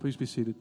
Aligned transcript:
Please 0.00 0.16
be 0.16 0.24
seated. 0.24 0.54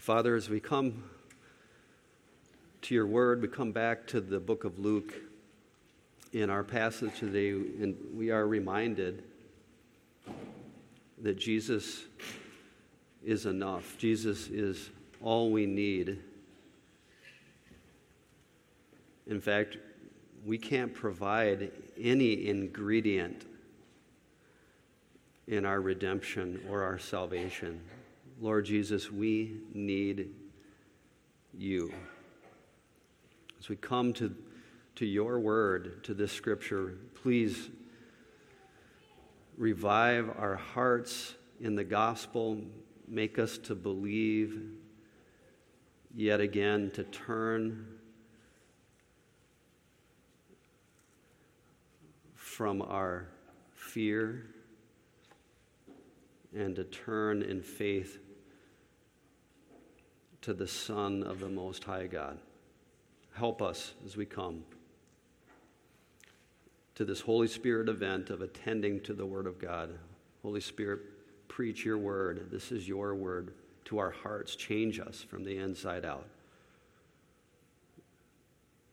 Father, 0.00 0.34
as 0.34 0.50
we 0.50 0.58
come 0.58 1.04
to 2.82 2.96
your 2.96 3.06
word, 3.06 3.42
we 3.42 3.46
come 3.46 3.70
back 3.70 4.04
to 4.08 4.20
the 4.20 4.40
book 4.40 4.64
of 4.64 4.80
Luke 4.80 5.14
in 6.32 6.50
our 6.50 6.64
passage 6.64 7.20
today, 7.20 7.50
and 7.50 7.96
we 8.12 8.32
are 8.32 8.48
reminded 8.48 9.22
that 11.22 11.38
Jesus 11.38 12.06
is 13.24 13.46
enough. 13.46 13.96
Jesus 13.98 14.48
is 14.48 14.90
all 15.22 15.52
we 15.52 15.64
need. 15.64 16.18
In 19.26 19.40
fact, 19.40 19.76
we 20.44 20.58
can't 20.58 20.94
provide 20.94 21.72
any 22.00 22.46
ingredient 22.46 23.44
in 25.48 25.64
our 25.64 25.80
redemption 25.80 26.64
or 26.70 26.82
our 26.82 26.98
salvation. 26.98 27.80
Lord 28.40 28.64
Jesus, 28.66 29.10
we 29.10 29.56
need 29.74 30.30
you. 31.52 31.92
As 33.58 33.68
we 33.68 33.76
come 33.76 34.12
to, 34.14 34.34
to 34.96 35.06
your 35.06 35.40
word, 35.40 36.04
to 36.04 36.14
this 36.14 36.30
scripture, 36.30 36.98
please 37.14 37.70
revive 39.56 40.30
our 40.38 40.56
hearts 40.56 41.34
in 41.60 41.74
the 41.74 41.84
gospel, 41.84 42.60
make 43.08 43.38
us 43.38 43.58
to 43.58 43.74
believe 43.74 44.60
yet 46.14 46.40
again, 46.40 46.90
to 46.92 47.04
turn 47.04 47.86
from 52.56 52.80
our 52.80 53.28
fear 53.74 54.46
and 56.56 56.74
to 56.74 56.84
turn 56.84 57.42
in 57.42 57.60
faith 57.60 58.18
to 60.40 60.54
the 60.54 60.66
Son 60.66 61.22
of 61.22 61.38
the 61.38 61.50
Most 61.50 61.84
High 61.84 62.06
God. 62.06 62.38
Help 63.34 63.60
us 63.60 63.92
as 64.06 64.16
we 64.16 64.24
come 64.24 64.64
to 66.94 67.04
this 67.04 67.20
Holy 67.20 67.46
Spirit 67.46 67.90
event 67.90 68.30
of 68.30 68.40
attending 68.40 69.02
to 69.02 69.12
the 69.12 69.26
Word 69.26 69.46
of 69.46 69.58
God. 69.58 69.90
Holy 70.40 70.62
Spirit, 70.62 71.00
preach 71.48 71.84
your 71.84 71.98
word. 71.98 72.48
This 72.50 72.72
is 72.72 72.88
your 72.88 73.14
word 73.14 73.52
to 73.84 73.98
our 73.98 74.12
hearts. 74.12 74.56
Change 74.56 74.98
us 74.98 75.22
from 75.22 75.44
the 75.44 75.58
inside 75.58 76.06
out. 76.06 76.26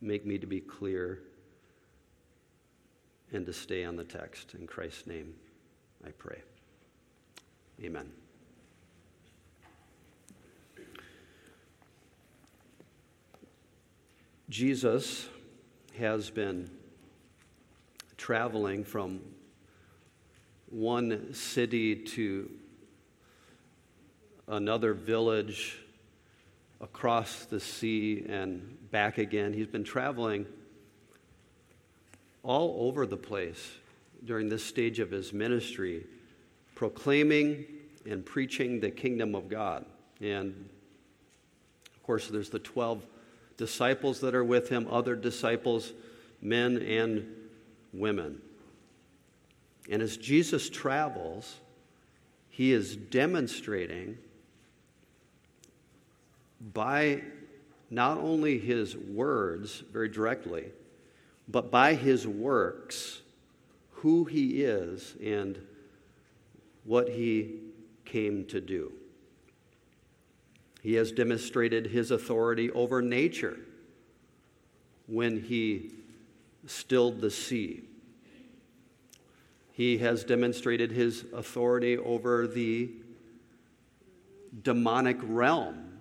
Make 0.02 0.26
me 0.26 0.36
to 0.36 0.46
be 0.46 0.60
clear 0.60 1.20
and 3.34 3.44
to 3.46 3.52
stay 3.52 3.84
on 3.84 3.96
the 3.96 4.04
text. 4.04 4.54
In 4.54 4.66
Christ's 4.66 5.06
name, 5.06 5.34
I 6.06 6.10
pray. 6.10 6.40
Amen. 7.82 8.10
Jesus 14.48 15.26
has 15.98 16.30
been 16.30 16.70
traveling 18.16 18.84
from 18.84 19.20
one 20.70 21.34
city 21.34 21.96
to 21.96 22.50
another 24.46 24.92
village 24.92 25.78
across 26.80 27.46
the 27.46 27.58
sea 27.58 28.24
and 28.28 28.90
back 28.90 29.18
again. 29.18 29.52
He's 29.52 29.66
been 29.66 29.84
traveling 29.84 30.46
all 32.44 32.86
over 32.86 33.06
the 33.06 33.16
place 33.16 33.72
during 34.24 34.48
this 34.48 34.62
stage 34.62 35.00
of 35.00 35.10
his 35.10 35.32
ministry, 35.32 36.04
proclaiming 36.74 37.64
and 38.06 38.24
preaching 38.24 38.80
the 38.80 38.90
kingdom 38.90 39.34
of 39.34 39.48
God. 39.48 39.84
And 40.20 40.68
of 41.96 42.02
course, 42.02 42.28
there's 42.28 42.50
the 42.50 42.58
12 42.58 43.04
disciples 43.56 44.20
that 44.20 44.34
are 44.34 44.44
with 44.44 44.68
him, 44.68 44.86
other 44.90 45.16
disciples, 45.16 45.92
men 46.40 46.76
and 46.78 47.26
women. 47.92 48.40
And 49.90 50.02
as 50.02 50.16
Jesus 50.16 50.68
travels, 50.68 51.60
he 52.50 52.72
is 52.72 52.96
demonstrating 52.96 54.18
by 56.72 57.22
not 57.90 58.18
only 58.18 58.58
his 58.58 58.96
words 58.96 59.82
very 59.92 60.08
directly, 60.08 60.64
but 61.48 61.70
by 61.70 61.94
his 61.94 62.26
works 62.26 63.20
who 63.90 64.24
he 64.24 64.62
is 64.62 65.14
and 65.22 65.58
what 66.84 67.08
he 67.08 67.60
came 68.04 68.44
to 68.46 68.60
do. 68.60 68.92
He 70.82 70.94
has 70.94 71.12
demonstrated 71.12 71.86
his 71.86 72.10
authority 72.10 72.70
over 72.70 73.00
nature 73.00 73.58
when 75.06 75.42
he 75.42 75.90
stilled 76.66 77.20
the 77.20 77.30
sea. 77.30 77.84
He 79.72 79.98
has 79.98 80.24
demonstrated 80.24 80.92
his 80.92 81.24
authority 81.32 81.96
over 81.96 82.46
the 82.46 82.90
demonic 84.62 85.16
realm 85.22 85.98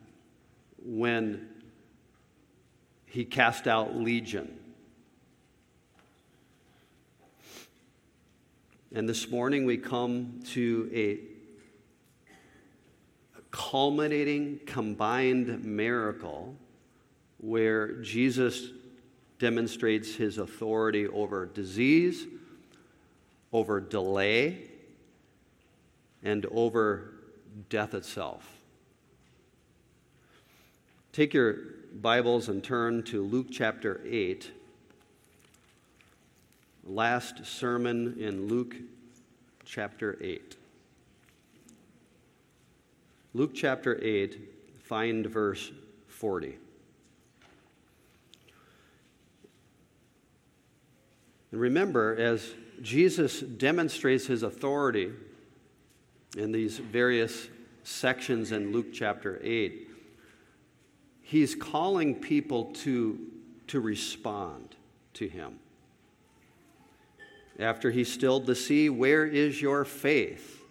when 0.84 1.50
he 3.06 3.26
cast 3.26 3.68
out 3.68 3.96
legion. 3.96 4.60
And 8.96 9.10
this 9.10 9.32
morning 9.32 9.66
we 9.66 9.78
come 9.78 10.44
to 10.52 10.88
a 10.94 11.18
culminating 13.50 14.60
combined 14.68 15.66
miracle 15.66 16.56
where 17.40 17.94
Jesus 18.04 18.68
demonstrates 19.40 20.14
his 20.14 20.38
authority 20.38 21.08
over 21.08 21.48
disease, 21.48 22.28
over 23.52 23.82
delay, 23.82 24.70
and 26.22 26.46
over 26.52 27.16
death 27.70 27.96
itself. 27.96 28.48
Take 31.14 31.34
your 31.34 31.56
Bibles 32.00 32.48
and 32.48 32.64
turn 32.64 33.02
to 33.06 33.24
Luke 33.24 33.48
chapter 33.52 34.02
8. 34.06 34.52
Last 36.86 37.46
sermon 37.46 38.18
in 38.20 38.48
Luke 38.50 38.76
chapter 39.64 40.18
8. 40.20 40.58
Luke 43.34 43.52
chapter 43.56 43.98
8, 44.04 44.38
find 44.84 45.26
verse 45.26 45.72
40. 46.08 46.58
And 51.52 51.62
remember, 51.62 52.16
as 52.20 52.52
Jesus 52.82 53.40
demonstrates 53.40 54.28
his 54.28 54.44
authority 54.44 55.14
in 56.36 56.52
these 56.52 56.80
various 56.80 57.48
sections 57.84 58.52
in 58.52 58.74
Luke 58.74 58.88
chapter 58.92 59.40
8, 59.42 59.90
he's 61.22 61.56
calling 61.56 62.14
people 62.16 62.66
to, 62.74 63.20
to 63.68 63.80
respond 63.80 64.76
to 65.14 65.30
him. 65.30 65.60
After 67.60 67.92
he 67.92 68.04
stilled 68.04 68.46
the 68.46 68.56
sea, 68.56 68.90
where 68.90 69.26
is 69.26 69.62
your 69.62 69.86
faith? 69.86 70.62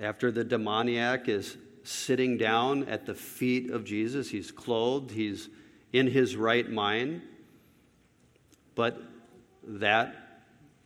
After 0.00 0.30
the 0.30 0.44
demoniac 0.44 1.28
is 1.28 1.56
sitting 1.82 2.38
down 2.38 2.84
at 2.84 3.06
the 3.06 3.14
feet 3.14 3.70
of 3.70 3.84
Jesus, 3.84 4.30
he's 4.30 4.50
clothed, 4.50 5.10
he's 5.10 5.48
in 5.92 6.06
his 6.06 6.36
right 6.36 6.68
mind, 6.70 7.22
but 8.74 9.02
that 9.64 10.14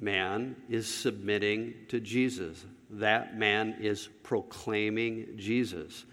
man 0.00 0.56
is 0.68 0.92
submitting 0.92 1.74
to 1.88 2.00
Jesus. 2.00 2.64
That 2.90 3.36
man 3.36 3.76
is 3.80 4.08
proclaiming 4.22 5.36
Jesus. 5.36 6.04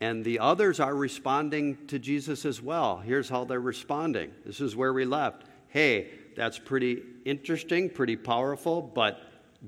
And 0.00 0.24
the 0.24 0.40
others 0.40 0.80
are 0.80 0.94
responding 0.94 1.86
to 1.86 1.98
Jesus 1.98 2.44
as 2.44 2.60
well. 2.60 2.98
Here's 2.98 3.28
how 3.28 3.44
they're 3.44 3.60
responding. 3.60 4.32
This 4.44 4.60
is 4.60 4.74
where 4.76 4.92
we 4.92 5.04
left. 5.04 5.44
Hey, 5.72 6.08
that's 6.36 6.58
pretty 6.58 7.02
interesting, 7.24 7.88
pretty 7.88 8.14
powerful, 8.14 8.82
but 8.82 9.22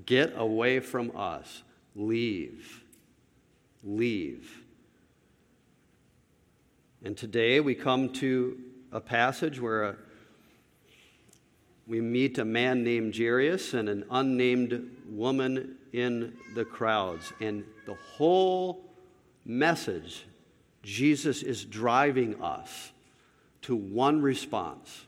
get 0.04 0.34
away 0.36 0.80
from 0.80 1.10
us. 1.16 1.62
Leave. 1.96 2.82
Leave. 3.82 4.62
And 7.02 7.16
today 7.16 7.60
we 7.60 7.74
come 7.74 8.10
to 8.14 8.58
a 8.92 9.00
passage 9.00 9.58
where 9.58 9.82
a, 9.82 9.88
uh, 9.88 9.94
we 11.86 12.02
meet 12.02 12.36
a 12.36 12.44
man 12.44 12.84
named 12.84 13.16
Jairus 13.16 13.72
and 13.72 13.88
an 13.88 14.04
unnamed 14.10 14.90
woman 15.08 15.76
in 15.94 16.36
the 16.54 16.66
crowds. 16.66 17.32
And 17.40 17.64
the 17.86 17.94
whole 17.94 18.84
message, 19.46 20.26
Jesus 20.82 21.42
is 21.42 21.64
driving 21.64 22.42
us 22.42 22.92
to 23.62 23.74
one 23.74 24.20
response 24.20 25.03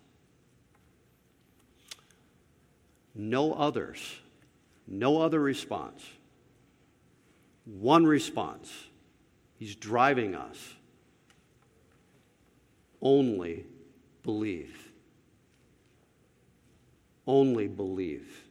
no 3.17 3.53
others, 3.53 3.99
no 4.87 5.21
other 5.21 5.41
response. 5.41 6.05
One 7.65 8.07
response. 8.07 8.71
He's 9.57 9.75
driving 9.75 10.35
us. 10.35 10.57
Only 13.03 13.65
believe. 14.23 14.93
Only 17.27 17.67
believe. 17.67 18.45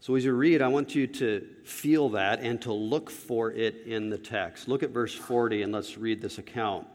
So, 0.00 0.14
as 0.14 0.24
you 0.24 0.32
read, 0.32 0.62
I 0.62 0.68
want 0.68 0.94
you 0.94 1.06
to 1.06 1.46
feel 1.64 2.08
that 2.10 2.40
and 2.40 2.62
to 2.62 2.72
look 2.72 3.10
for 3.10 3.52
it 3.52 3.82
in 3.84 4.08
the 4.08 4.16
text. 4.16 4.68
Look 4.68 4.82
at 4.82 4.90
verse 4.90 5.12
40 5.12 5.62
and 5.62 5.72
let's 5.72 5.98
read 5.98 6.22
this 6.22 6.38
account 6.38 6.86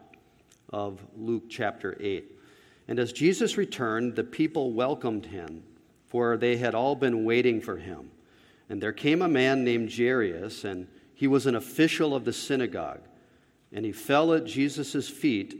of 0.72 1.00
Luke 1.16 1.44
chapter 1.50 1.96
8. 2.00 2.40
And 2.88 2.98
as 2.98 3.14
Jesus 3.14 3.58
returned, 3.58 4.16
the 4.16 4.24
people 4.24 4.74
welcomed 4.74 5.28
him, 5.28 5.64
for 6.14 6.38
they 6.38 6.56
had 6.56 6.74
all 6.74 6.96
been 6.96 7.26
waiting 7.26 7.60
for 7.60 7.76
him. 7.76 8.10
And 8.70 8.82
there 8.82 8.94
came 8.94 9.22
a 9.22 9.28
man 9.28 9.66
named 9.66 9.92
Jairus, 9.94 10.64
and 10.64 10.88
he 11.14 11.28
was 11.28 11.46
an 11.46 11.56
official 11.56 12.16
of 12.16 12.24
the 12.24 12.32
synagogue. 12.32 13.02
And 13.74 13.84
he 13.84 13.92
fell 13.92 14.34
at 14.34 14.46
Jesus' 14.46 15.10
feet 15.10 15.58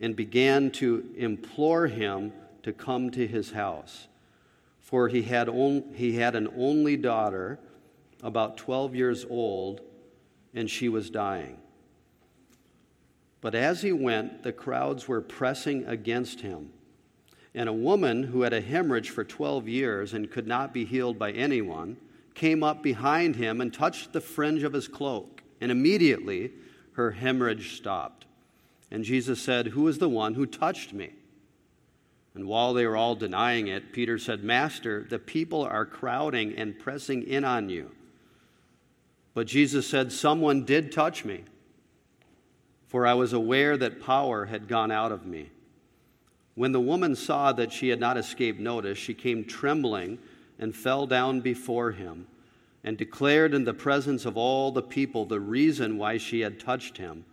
and 0.00 0.16
began 0.16 0.72
to 0.72 1.08
implore 1.16 1.86
him 1.86 2.32
to 2.64 2.72
come 2.72 3.10
to 3.12 3.26
his 3.26 3.52
house 3.52 4.08
for 4.88 5.08
he 5.08 5.20
had, 5.20 5.50
on, 5.50 5.84
he 5.94 6.14
had 6.14 6.34
an 6.34 6.48
only 6.56 6.96
daughter, 6.96 7.58
about 8.22 8.56
12 8.56 8.94
years 8.94 9.26
old, 9.28 9.82
and 10.54 10.70
she 10.70 10.88
was 10.88 11.10
dying. 11.10 11.58
But 13.42 13.54
as 13.54 13.82
he 13.82 13.92
went, 13.92 14.44
the 14.44 14.52
crowds 14.54 15.06
were 15.06 15.20
pressing 15.20 15.84
against 15.84 16.40
him. 16.40 16.70
And 17.58 17.68
a 17.68 17.72
woman 17.72 18.22
who 18.22 18.42
had 18.42 18.52
a 18.52 18.60
hemorrhage 18.60 19.10
for 19.10 19.24
12 19.24 19.66
years 19.66 20.14
and 20.14 20.30
could 20.30 20.46
not 20.46 20.72
be 20.72 20.84
healed 20.84 21.18
by 21.18 21.32
anyone 21.32 21.96
came 22.32 22.62
up 22.62 22.84
behind 22.84 23.34
him 23.34 23.60
and 23.60 23.74
touched 23.74 24.12
the 24.12 24.20
fringe 24.20 24.62
of 24.62 24.72
his 24.72 24.86
cloak. 24.86 25.42
And 25.60 25.72
immediately 25.72 26.52
her 26.92 27.10
hemorrhage 27.10 27.76
stopped. 27.76 28.26
And 28.92 29.02
Jesus 29.02 29.42
said, 29.42 29.66
Who 29.66 29.88
is 29.88 29.98
the 29.98 30.08
one 30.08 30.34
who 30.34 30.46
touched 30.46 30.92
me? 30.92 31.10
And 32.32 32.46
while 32.46 32.74
they 32.74 32.86
were 32.86 32.96
all 32.96 33.16
denying 33.16 33.66
it, 33.66 33.92
Peter 33.92 34.20
said, 34.20 34.44
Master, 34.44 35.04
the 35.10 35.18
people 35.18 35.64
are 35.64 35.84
crowding 35.84 36.54
and 36.56 36.78
pressing 36.78 37.24
in 37.24 37.44
on 37.44 37.70
you. 37.70 37.90
But 39.34 39.48
Jesus 39.48 39.84
said, 39.84 40.12
Someone 40.12 40.64
did 40.64 40.92
touch 40.92 41.24
me, 41.24 41.42
for 42.86 43.04
I 43.04 43.14
was 43.14 43.32
aware 43.32 43.76
that 43.76 44.00
power 44.00 44.44
had 44.44 44.68
gone 44.68 44.92
out 44.92 45.10
of 45.10 45.26
me. 45.26 45.50
When 46.58 46.72
the 46.72 46.80
woman 46.80 47.14
saw 47.14 47.52
that 47.52 47.70
she 47.70 47.90
had 47.90 48.00
not 48.00 48.16
escaped 48.16 48.58
notice, 48.58 48.98
she 48.98 49.14
came 49.14 49.44
trembling 49.44 50.18
and 50.58 50.74
fell 50.74 51.06
down 51.06 51.40
before 51.40 51.92
him 51.92 52.26
and 52.82 52.98
declared 52.98 53.54
in 53.54 53.62
the 53.62 53.72
presence 53.72 54.26
of 54.26 54.36
all 54.36 54.72
the 54.72 54.82
people 54.82 55.24
the 55.24 55.38
reason 55.38 55.98
why 55.98 56.18
she 56.18 56.40
had 56.40 56.58
touched 56.58 56.96
him 56.96 57.24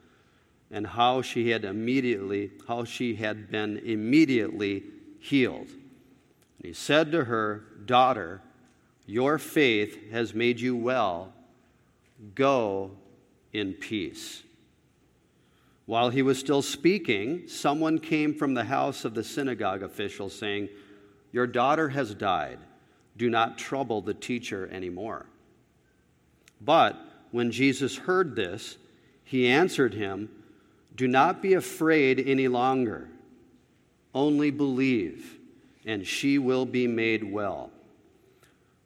and 0.69 0.85
how 0.85 1.23
she 1.23 1.49
had 1.49 1.65
immediately 1.65 2.51
how 2.67 2.83
she 2.83 3.15
had 3.15 3.49
been 3.49 3.79
immediately 3.79 4.83
healed. 5.19 5.69
And 5.69 6.65
he 6.65 6.73
said 6.73 7.11
to 7.11 7.23
her, 7.23 7.63
Daughter, 7.83 8.43
your 9.07 9.39
faith 9.39 10.11
has 10.11 10.35
made 10.35 10.59
you 10.59 10.75
well. 10.75 11.33
Go 12.35 12.91
in 13.53 13.73
peace. 13.73 14.43
While 15.85 16.09
he 16.09 16.21
was 16.21 16.39
still 16.39 16.61
speaking, 16.61 17.47
someone 17.47 17.99
came 17.99 18.33
from 18.33 18.53
the 18.53 18.63
house 18.63 19.05
of 19.05 19.13
the 19.13 19.23
synagogue 19.23 19.83
official 19.83 20.29
saying, 20.29 20.69
Your 21.31 21.47
daughter 21.47 21.89
has 21.89 22.13
died. 22.15 22.59
Do 23.17 23.29
not 23.29 23.57
trouble 23.57 24.01
the 24.01 24.13
teacher 24.13 24.67
anymore. 24.71 25.27
But 26.59 26.97
when 27.31 27.51
Jesus 27.51 27.97
heard 27.97 28.35
this, 28.35 28.77
he 29.23 29.47
answered 29.47 29.93
him, 29.93 30.29
Do 30.95 31.07
not 31.07 31.41
be 31.41 31.53
afraid 31.53 32.19
any 32.19 32.47
longer 32.47 33.09
only 34.15 34.49
believe, 34.49 35.37
and 35.85 36.07
she 36.07 36.39
will 36.39 36.65
be 36.65 36.87
made 36.87 37.31
well. 37.31 37.69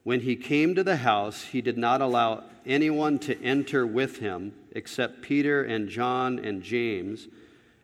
When 0.02 0.20
he 0.20 0.36
came 0.36 0.74
to 0.74 0.82
the 0.82 0.96
house, 0.96 1.42
he 1.42 1.60
did 1.60 1.76
not 1.76 2.00
allow 2.00 2.44
anyone 2.64 3.18
to 3.20 3.40
enter 3.42 3.86
with 3.86 4.18
him 4.18 4.54
except 4.72 5.22
Peter 5.22 5.62
and 5.62 5.88
John 5.88 6.38
and 6.38 6.62
James 6.62 7.28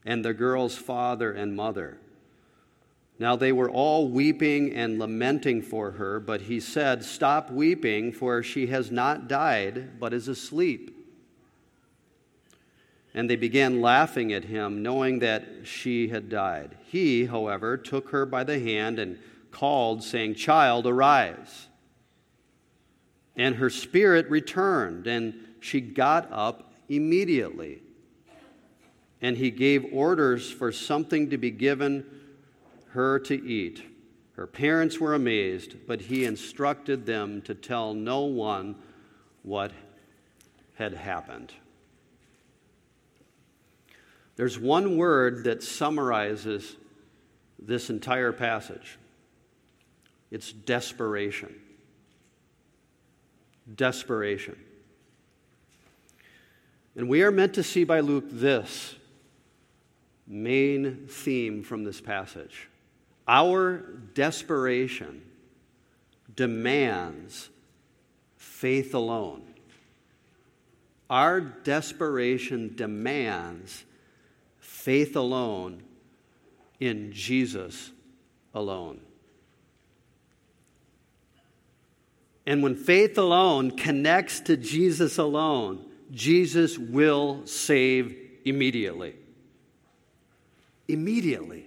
and 0.05 0.25
the 0.25 0.33
girl's 0.33 0.77
father 0.77 1.33
and 1.33 1.55
mother. 1.55 1.99
Now 3.19 3.35
they 3.37 3.53
were 3.53 3.71
all 3.71 4.09
weeping 4.09 4.75
and 4.75 4.99
lamenting 4.99 5.63
for 5.63 5.93
her, 5.93 6.21
but 6.21 6.43
he 6.43 6.61
said, 6.61 7.03
Stop 7.03 7.51
weeping, 7.51 8.13
for 8.13 8.43
she 8.43 8.67
has 8.69 8.91
not 8.91 9.27
died, 9.27 9.99
but 9.99 10.13
is 10.13 10.29
asleep. 10.29 10.93
And 13.15 13.31
they 13.31 13.37
began 13.37 13.81
laughing 13.81 14.33
at 14.35 14.45
him, 14.45 14.83
knowing 14.83 15.21
that 15.21 15.47
she 15.65 16.09
had 16.09 16.29
died. 16.29 16.77
He, 16.87 17.25
however, 17.25 17.79
took 17.79 18.11
her 18.11 18.27
by 18.27 18.45
the 18.45 18.59
hand 18.59 18.99
and 18.99 19.19
called, 19.51 20.03
saying, 20.03 20.35
Child, 20.35 20.87
arise. 20.87 21.69
And 23.37 23.57
her 23.57 23.71
spirit 23.71 24.29
returned, 24.31 25.07
and 25.07 25.35
she 25.61 25.81
got 25.81 26.29
up 26.33 26.73
immediately. 26.89 27.83
And 29.21 29.37
he 29.37 29.51
gave 29.51 29.87
orders 29.93 30.51
for 30.51 30.73
something 30.73 31.31
to 31.31 31.39
be 31.39 31.51
given 31.51 32.05
her 32.91 33.19
to 33.21 33.35
eat. 33.35 33.83
Her 34.33 34.47
parents 34.47 35.01
were 35.01 35.15
amazed, 35.15 35.87
but 35.87 36.03
he 36.03 36.25
instructed 36.25 37.07
them 37.07 37.43
to 37.43 37.55
tell 37.55 37.95
no 37.95 38.23
one 38.23 38.77
what 39.43 39.73
had 40.75 40.95
happened. 40.95 41.53
There's 44.37 44.59
one 44.59 44.99
word 44.99 45.45
that 45.45 45.63
summarizes 45.63 46.77
this 47.59 47.91
entire 47.91 48.33
passage 48.33 48.99
it's 50.31 50.53
desperation. 50.53 51.55
Desperation. 53.75 54.57
And 56.95 57.09
we 57.09 57.23
are 57.23 57.31
meant 57.31 57.55
to 57.55 57.63
see 57.63 57.85
by 57.85 58.01
Luke 58.01 58.25
this 58.31 58.95
main 60.27 61.07
theme 61.09 61.63
from 61.63 61.85
this 61.85 62.01
passage. 62.01 62.69
Our 63.29 63.79
desperation 64.15 65.23
demands 66.35 67.51
faith 68.37 68.95
alone. 68.95 69.43
Our 71.09 71.41
desperation 71.41 72.75
demands 72.75 73.85
faith 74.59 75.17
alone 75.17 75.83
in 76.81 77.13
Jesus 77.13 77.91
alone. 78.55 79.01
And 82.47 82.63
when 82.63 82.77
faith 82.77 83.19
alone 83.19 83.73
connects 83.73 84.41
to 84.41 84.57
Jesus 84.57 85.19
alone, 85.19 85.85
Jesus 86.13 86.79
will 86.79 87.45
save 87.47 88.17
immediately. 88.45 89.17
Immediately. 90.87 91.67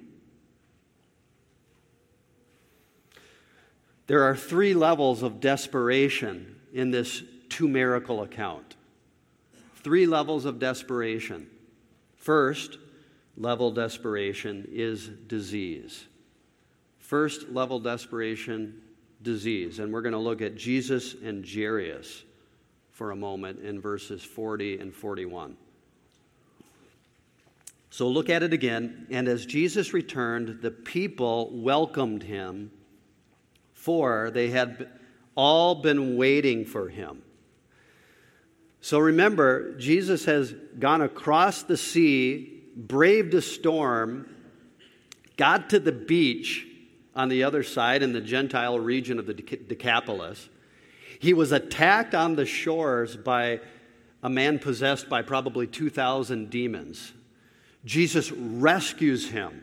There 4.08 4.24
are 4.24 4.36
three 4.36 4.74
levels 4.74 5.22
of 5.22 5.40
desperation 5.40 6.56
in 6.74 6.92
this 6.92 7.22
two 7.50 7.68
miracle 7.68 8.24
account. 8.24 8.76
Three 9.84 10.06
levels 10.08 10.46
of 10.46 10.60
desperation. 10.60 11.48
First, 12.16 12.78
level 13.38 13.72
desperation 13.72 14.68
is 14.72 15.08
disease. 15.08 16.06
First 17.00 17.50
level 17.50 17.80
desperation, 17.80 18.82
disease. 19.22 19.80
And 19.80 19.92
we're 19.92 20.02
going 20.02 20.14
to 20.14 20.20
look 20.20 20.42
at 20.42 20.56
Jesus 20.56 21.16
and 21.24 21.46
Jairus 21.46 22.24
for 22.92 23.12
a 23.12 23.16
moment 23.16 23.62
in 23.62 23.80
verses 23.80 24.24
40 24.24 24.80
and 24.80 24.94
41. 24.94 25.56
So 27.90 28.08
look 28.08 28.30
at 28.30 28.44
it 28.44 28.54
again. 28.54 29.08
And 29.10 29.28
as 29.28 29.46
Jesus 29.46 29.94
returned, 29.94 30.62
the 30.62 30.72
people 30.72 31.50
welcomed 31.52 32.24
him, 32.24 32.72
for 33.74 34.32
they 34.32 34.50
had 34.50 34.90
all 35.36 35.76
been 35.76 36.18
waiting 36.18 36.66
for 36.66 36.90
him. 36.90 37.24
So 38.82 39.00
remember, 39.00 39.76
Jesus 39.78 40.26
has 40.26 40.54
gone 40.78 41.02
across 41.02 41.64
the 41.64 41.78
sea 41.78 42.60
braved 42.80 43.34
a 43.34 43.42
storm, 43.42 44.30
got 45.38 45.70
to 45.72 45.80
the 45.80 45.92
beach 45.92 46.66
on 47.20 47.28
the 47.28 47.44
other 47.44 47.64
side 47.64 48.02
in 48.02 48.14
the 48.14 48.22
Gentile 48.22 48.80
region 48.80 49.20
of 49.20 49.26
the 49.26 49.34
Decapolis. 49.34 50.48
He 51.20 51.34
was 51.34 51.52
attacked 51.52 52.16
on 52.16 52.38
the 52.38 52.46
shores 52.46 53.18
by 53.18 53.60
a 54.24 54.30
man 54.30 54.58
possessed 54.58 55.10
by 55.10 55.22
probably 55.22 55.68
2,000 55.68 56.50
demons. 56.50 57.12
Jesus 57.84 58.32
rescues 58.32 59.32
him 59.32 59.62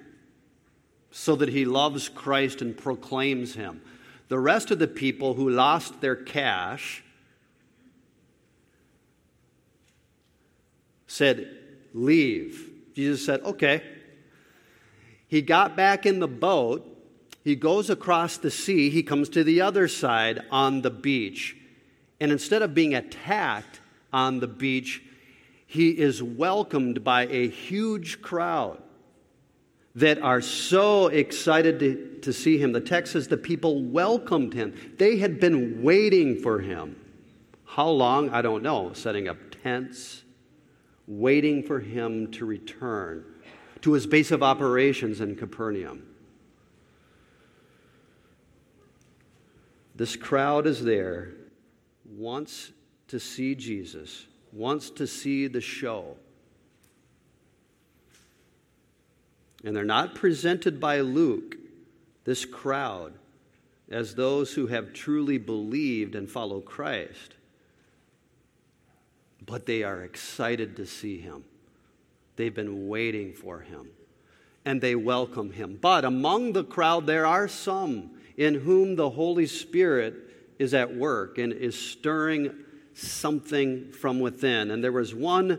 so 1.10 1.34
that 1.36 1.48
he 1.48 1.64
loves 1.64 2.10
Christ 2.10 2.60
and 2.60 2.76
proclaims 2.76 3.54
him. 3.54 3.80
The 4.28 4.38
rest 4.38 4.70
of 4.70 4.78
the 4.78 4.86
people 4.86 5.32
who 5.32 5.48
lost 5.48 6.02
their 6.02 6.16
cash 6.16 7.02
said, 11.06 11.48
Leave. 11.94 12.70
Jesus 12.94 13.24
said, 13.24 13.40
Okay. 13.40 13.82
He 15.26 15.40
got 15.40 15.74
back 15.74 16.04
in 16.04 16.20
the 16.20 16.28
boat. 16.28 16.92
He 17.46 17.54
goes 17.54 17.90
across 17.90 18.38
the 18.38 18.50
sea. 18.50 18.90
He 18.90 19.04
comes 19.04 19.28
to 19.28 19.44
the 19.44 19.60
other 19.60 19.86
side 19.86 20.42
on 20.50 20.82
the 20.82 20.90
beach. 20.90 21.56
And 22.18 22.32
instead 22.32 22.60
of 22.60 22.74
being 22.74 22.92
attacked 22.92 23.78
on 24.12 24.40
the 24.40 24.48
beach, 24.48 25.00
he 25.64 25.90
is 25.90 26.20
welcomed 26.20 27.04
by 27.04 27.28
a 27.28 27.48
huge 27.48 28.20
crowd 28.20 28.82
that 29.94 30.20
are 30.22 30.40
so 30.40 31.06
excited 31.06 31.78
to, 31.78 32.18
to 32.22 32.32
see 32.32 32.58
him. 32.58 32.72
The 32.72 32.80
text 32.80 33.12
says 33.12 33.28
the 33.28 33.36
people 33.36 33.80
welcomed 33.80 34.52
him, 34.52 34.74
they 34.98 35.18
had 35.18 35.38
been 35.38 35.84
waiting 35.84 36.42
for 36.42 36.58
him. 36.58 37.00
How 37.64 37.90
long? 37.90 38.28
I 38.30 38.42
don't 38.42 38.64
know. 38.64 38.92
Setting 38.92 39.28
up 39.28 39.36
tents, 39.62 40.24
waiting 41.06 41.62
for 41.62 41.78
him 41.78 42.32
to 42.32 42.44
return 42.44 43.24
to 43.82 43.92
his 43.92 44.04
base 44.04 44.32
of 44.32 44.42
operations 44.42 45.20
in 45.20 45.36
Capernaum. 45.36 46.02
This 49.96 50.14
crowd 50.14 50.66
is 50.66 50.84
there, 50.84 51.30
wants 52.04 52.70
to 53.08 53.18
see 53.18 53.54
Jesus, 53.54 54.26
wants 54.52 54.90
to 54.90 55.06
see 55.06 55.46
the 55.46 55.62
show. 55.62 56.16
And 59.64 59.74
they're 59.74 59.84
not 59.84 60.14
presented 60.14 60.78
by 60.80 61.00
Luke, 61.00 61.56
this 62.24 62.44
crowd, 62.44 63.14
as 63.88 64.14
those 64.14 64.52
who 64.52 64.66
have 64.66 64.92
truly 64.92 65.38
believed 65.38 66.14
and 66.14 66.28
follow 66.28 66.60
Christ. 66.60 67.34
But 69.46 69.64
they 69.64 69.82
are 69.82 70.02
excited 70.02 70.76
to 70.76 70.86
see 70.86 71.18
him. 71.18 71.44
They've 72.36 72.54
been 72.54 72.88
waiting 72.88 73.32
for 73.32 73.60
him. 73.60 73.88
And 74.64 74.80
they 74.80 74.94
welcome 74.94 75.52
him. 75.52 75.78
But 75.80 76.04
among 76.04 76.52
the 76.52 76.64
crowd, 76.64 77.06
there 77.06 77.24
are 77.24 77.48
some 77.48 78.10
in 78.36 78.54
whom 78.54 78.96
the 78.96 79.10
Holy 79.10 79.46
Spirit 79.46 80.14
is 80.58 80.74
at 80.74 80.94
work 80.94 81.38
and 81.38 81.52
is 81.52 81.78
stirring 81.78 82.54
something 82.94 83.92
from 83.92 84.20
within. 84.20 84.70
And 84.70 84.82
there 84.82 84.92
was 84.92 85.14
one 85.14 85.58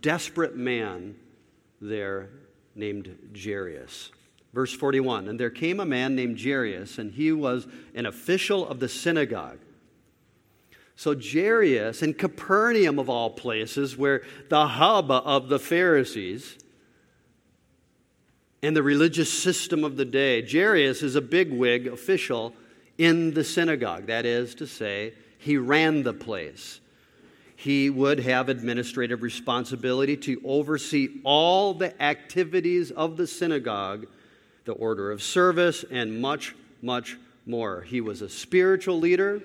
desperate 0.00 0.56
man 0.56 1.16
there 1.80 2.30
named 2.74 3.16
Jairus. 3.36 4.10
Verse 4.52 4.72
41 4.72 5.28
And 5.28 5.38
there 5.38 5.50
came 5.50 5.80
a 5.80 5.84
man 5.86 6.14
named 6.14 6.40
Jairus, 6.40 6.98
and 6.98 7.12
he 7.12 7.32
was 7.32 7.66
an 7.94 8.06
official 8.06 8.66
of 8.66 8.80
the 8.80 8.88
synagogue. 8.88 9.58
So, 10.96 11.14
Jairus 11.14 12.02
in 12.02 12.14
Capernaum, 12.14 12.98
of 12.98 13.08
all 13.08 13.30
places, 13.30 13.96
where 13.96 14.22
the 14.48 14.66
hub 14.66 15.10
of 15.10 15.48
the 15.48 15.60
Pharisees 15.60 16.58
and 18.62 18.76
the 18.76 18.82
religious 18.82 19.32
system 19.32 19.84
of 19.84 19.96
the 19.96 20.04
day, 20.04 20.46
Jairus 20.46 21.02
is 21.02 21.14
a 21.14 21.20
bigwig 21.20 21.86
official 21.86 22.54
in 22.96 23.32
the 23.32 23.44
synagogue. 23.44 24.06
That 24.06 24.26
is 24.26 24.54
to 24.56 24.66
say, 24.66 25.14
he 25.38 25.56
ran 25.56 26.02
the 26.02 26.12
place. 26.12 26.80
He 27.54 27.90
would 27.90 28.20
have 28.20 28.48
administrative 28.48 29.22
responsibility 29.22 30.16
to 30.18 30.40
oversee 30.44 31.20
all 31.24 31.74
the 31.74 32.00
activities 32.02 32.90
of 32.90 33.16
the 33.16 33.26
synagogue, 33.26 34.06
the 34.64 34.72
order 34.72 35.10
of 35.10 35.22
service, 35.22 35.84
and 35.90 36.20
much, 36.20 36.54
much 36.82 37.16
more. 37.46 37.82
He 37.82 38.00
was 38.00 38.22
a 38.22 38.28
spiritual 38.28 38.98
leader, 38.98 39.40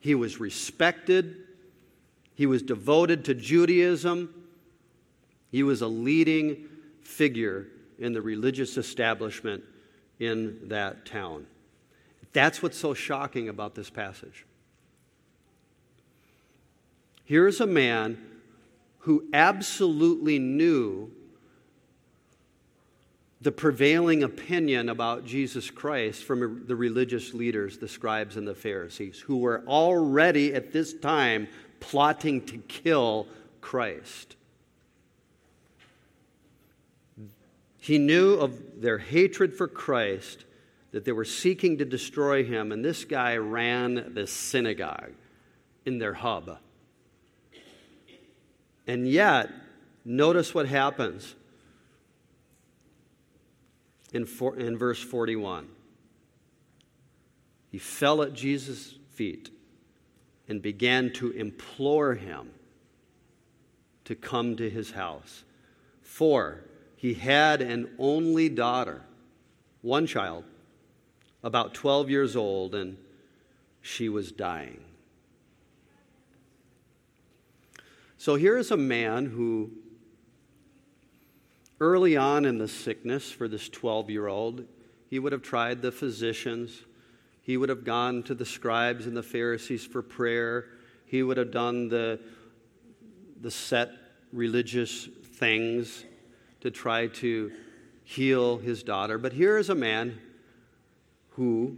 he 0.00 0.14
was 0.14 0.40
respected, 0.40 1.36
he 2.34 2.46
was 2.46 2.62
devoted 2.62 3.24
to 3.26 3.34
Judaism, 3.34 4.32
he 5.50 5.62
was 5.62 5.82
a 5.82 5.88
leading 5.88 6.68
figure 7.02 7.66
in 8.00 8.12
the 8.12 8.22
religious 8.22 8.76
establishment 8.76 9.62
in 10.18 10.68
that 10.68 11.06
town. 11.06 11.46
That's 12.32 12.62
what's 12.62 12.78
so 12.78 12.94
shocking 12.94 13.48
about 13.48 13.74
this 13.74 13.90
passage. 13.90 14.46
Here's 17.24 17.60
a 17.60 17.66
man 17.66 18.18
who 19.00 19.28
absolutely 19.32 20.38
knew 20.38 21.10
the 23.42 23.52
prevailing 23.52 24.22
opinion 24.22 24.90
about 24.90 25.24
Jesus 25.24 25.70
Christ 25.70 26.24
from 26.24 26.64
the 26.66 26.76
religious 26.76 27.32
leaders, 27.32 27.78
the 27.78 27.88
scribes 27.88 28.36
and 28.36 28.46
the 28.46 28.54
Pharisees, 28.54 29.18
who 29.18 29.38
were 29.38 29.62
already 29.66 30.54
at 30.54 30.72
this 30.72 30.92
time 30.92 31.48
plotting 31.80 32.44
to 32.46 32.58
kill 32.68 33.26
Christ. 33.62 34.36
He 37.80 37.98
knew 37.98 38.34
of 38.34 38.82
their 38.82 38.98
hatred 38.98 39.54
for 39.54 39.66
Christ, 39.66 40.44
that 40.92 41.04
they 41.04 41.12
were 41.12 41.24
seeking 41.24 41.78
to 41.78 41.84
destroy 41.84 42.44
him, 42.44 42.72
and 42.72 42.84
this 42.84 43.04
guy 43.04 43.36
ran 43.38 44.12
the 44.14 44.26
synagogue 44.26 45.12
in 45.86 45.98
their 45.98 46.14
hub. 46.14 46.58
And 48.86 49.08
yet, 49.08 49.50
notice 50.04 50.54
what 50.54 50.66
happens 50.66 51.34
in, 54.12 54.26
for, 54.26 54.56
in 54.56 54.76
verse 54.76 55.02
41. 55.02 55.68
He 57.70 57.78
fell 57.78 58.22
at 58.22 58.34
Jesus' 58.34 58.98
feet 59.12 59.50
and 60.48 60.60
began 60.60 61.12
to 61.14 61.30
implore 61.30 62.14
him 62.14 62.50
to 64.04 64.14
come 64.16 64.56
to 64.56 64.68
his 64.68 64.90
house. 64.90 65.44
For 66.02 66.64
he 67.00 67.14
had 67.14 67.62
an 67.62 67.88
only 67.98 68.50
daughter, 68.50 69.00
one 69.80 70.06
child, 70.06 70.44
about 71.42 71.72
12 71.72 72.10
years 72.10 72.36
old, 72.36 72.74
and 72.74 72.98
she 73.80 74.10
was 74.10 74.30
dying. 74.30 74.84
So 78.18 78.34
here 78.34 78.58
is 78.58 78.70
a 78.70 78.76
man 78.76 79.24
who, 79.24 79.70
early 81.80 82.18
on 82.18 82.44
in 82.44 82.58
the 82.58 82.68
sickness 82.68 83.32
for 83.32 83.48
this 83.48 83.70
12 83.70 84.10
year 84.10 84.26
old, 84.26 84.66
he 85.08 85.18
would 85.18 85.32
have 85.32 85.40
tried 85.40 85.80
the 85.80 85.90
physicians. 85.90 86.82
He 87.40 87.56
would 87.56 87.70
have 87.70 87.82
gone 87.82 88.22
to 88.24 88.34
the 88.34 88.44
scribes 88.44 89.06
and 89.06 89.16
the 89.16 89.22
Pharisees 89.22 89.86
for 89.86 90.02
prayer. 90.02 90.66
He 91.06 91.22
would 91.22 91.38
have 91.38 91.50
done 91.50 91.88
the, 91.88 92.20
the 93.40 93.50
set 93.50 93.90
religious 94.34 95.08
things 95.36 96.04
to 96.60 96.70
try 96.70 97.06
to 97.06 97.52
heal 98.04 98.58
his 98.58 98.82
daughter. 98.82 99.18
But 99.18 99.32
here 99.32 99.56
is 99.58 99.70
a 99.70 99.74
man 99.74 100.18
who 101.30 101.76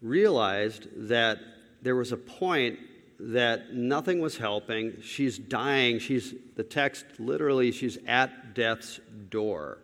realized 0.00 0.88
that 1.08 1.38
there 1.82 1.96
was 1.96 2.12
a 2.12 2.16
point 2.16 2.78
that 3.18 3.72
nothing 3.74 4.20
was 4.20 4.36
helping. 4.36 5.00
She's 5.00 5.38
dying. 5.38 5.98
She's, 5.98 6.34
the 6.54 6.62
text 6.62 7.06
literally, 7.18 7.72
she's 7.72 7.98
at 8.06 8.54
death's 8.54 9.00
door. 9.30 9.78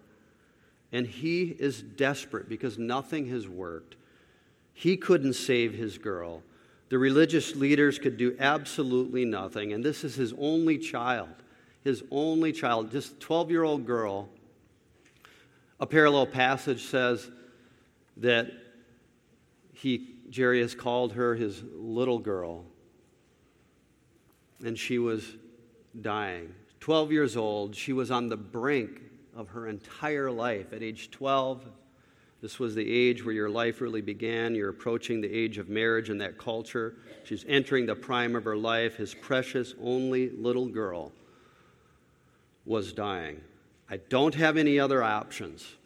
And 0.92 1.06
he 1.06 1.56
is 1.58 1.82
desperate 1.82 2.48
because 2.48 2.78
nothing 2.78 3.28
has 3.30 3.48
worked. 3.48 3.96
He 4.74 4.96
couldn't 4.96 5.34
save 5.34 5.74
his 5.74 5.96
girl. 5.98 6.42
The 6.90 6.98
religious 6.98 7.56
leaders 7.56 7.98
could 7.98 8.18
do 8.18 8.36
absolutely 8.38 9.24
nothing. 9.24 9.72
And 9.72 9.82
this 9.82 10.04
is 10.04 10.14
his 10.14 10.34
only 10.38 10.76
child, 10.76 11.41
his 11.84 12.02
only 12.10 12.52
child, 12.52 12.90
just 12.90 13.18
12 13.20 13.50
year 13.50 13.64
old 13.64 13.86
girl. 13.86 14.28
A 15.80 15.86
parallel 15.86 16.26
passage 16.26 16.84
says 16.84 17.28
that 18.18 18.52
he, 19.72 20.14
Jairus 20.34 20.74
called 20.74 21.12
her 21.14 21.34
his 21.34 21.62
little 21.74 22.18
girl 22.18 22.64
and 24.64 24.78
she 24.78 24.98
was 24.98 25.36
dying. 26.00 26.54
12 26.80 27.12
years 27.12 27.36
old, 27.36 27.74
she 27.74 27.92
was 27.92 28.10
on 28.10 28.28
the 28.28 28.36
brink 28.36 29.00
of 29.34 29.48
her 29.48 29.66
entire 29.66 30.30
life. 30.30 30.72
At 30.72 30.82
age 30.82 31.10
12, 31.10 31.64
this 32.40 32.58
was 32.58 32.74
the 32.74 32.88
age 32.88 33.24
where 33.24 33.34
your 33.34 33.50
life 33.50 33.80
really 33.80 34.00
began. 34.00 34.54
You're 34.54 34.68
approaching 34.68 35.20
the 35.20 35.32
age 35.32 35.58
of 35.58 35.68
marriage 35.68 36.10
in 36.10 36.18
that 36.18 36.38
culture. 36.38 36.94
She's 37.24 37.44
entering 37.48 37.86
the 37.86 37.94
prime 37.94 38.36
of 38.36 38.44
her 38.44 38.56
life. 38.56 38.96
His 38.96 39.14
precious, 39.14 39.74
only 39.80 40.30
little 40.30 40.66
girl 40.66 41.12
was 42.64 42.92
dying. 42.92 43.40
I 43.90 43.96
don't 43.96 44.34
have 44.34 44.56
any 44.56 44.78
other 44.78 45.02
options. 45.02 45.76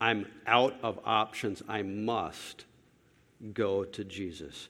I'm 0.00 0.26
out 0.46 0.74
of 0.82 0.98
options. 1.04 1.62
I 1.68 1.82
must 1.82 2.64
go 3.52 3.84
to 3.84 4.04
Jesus. 4.04 4.68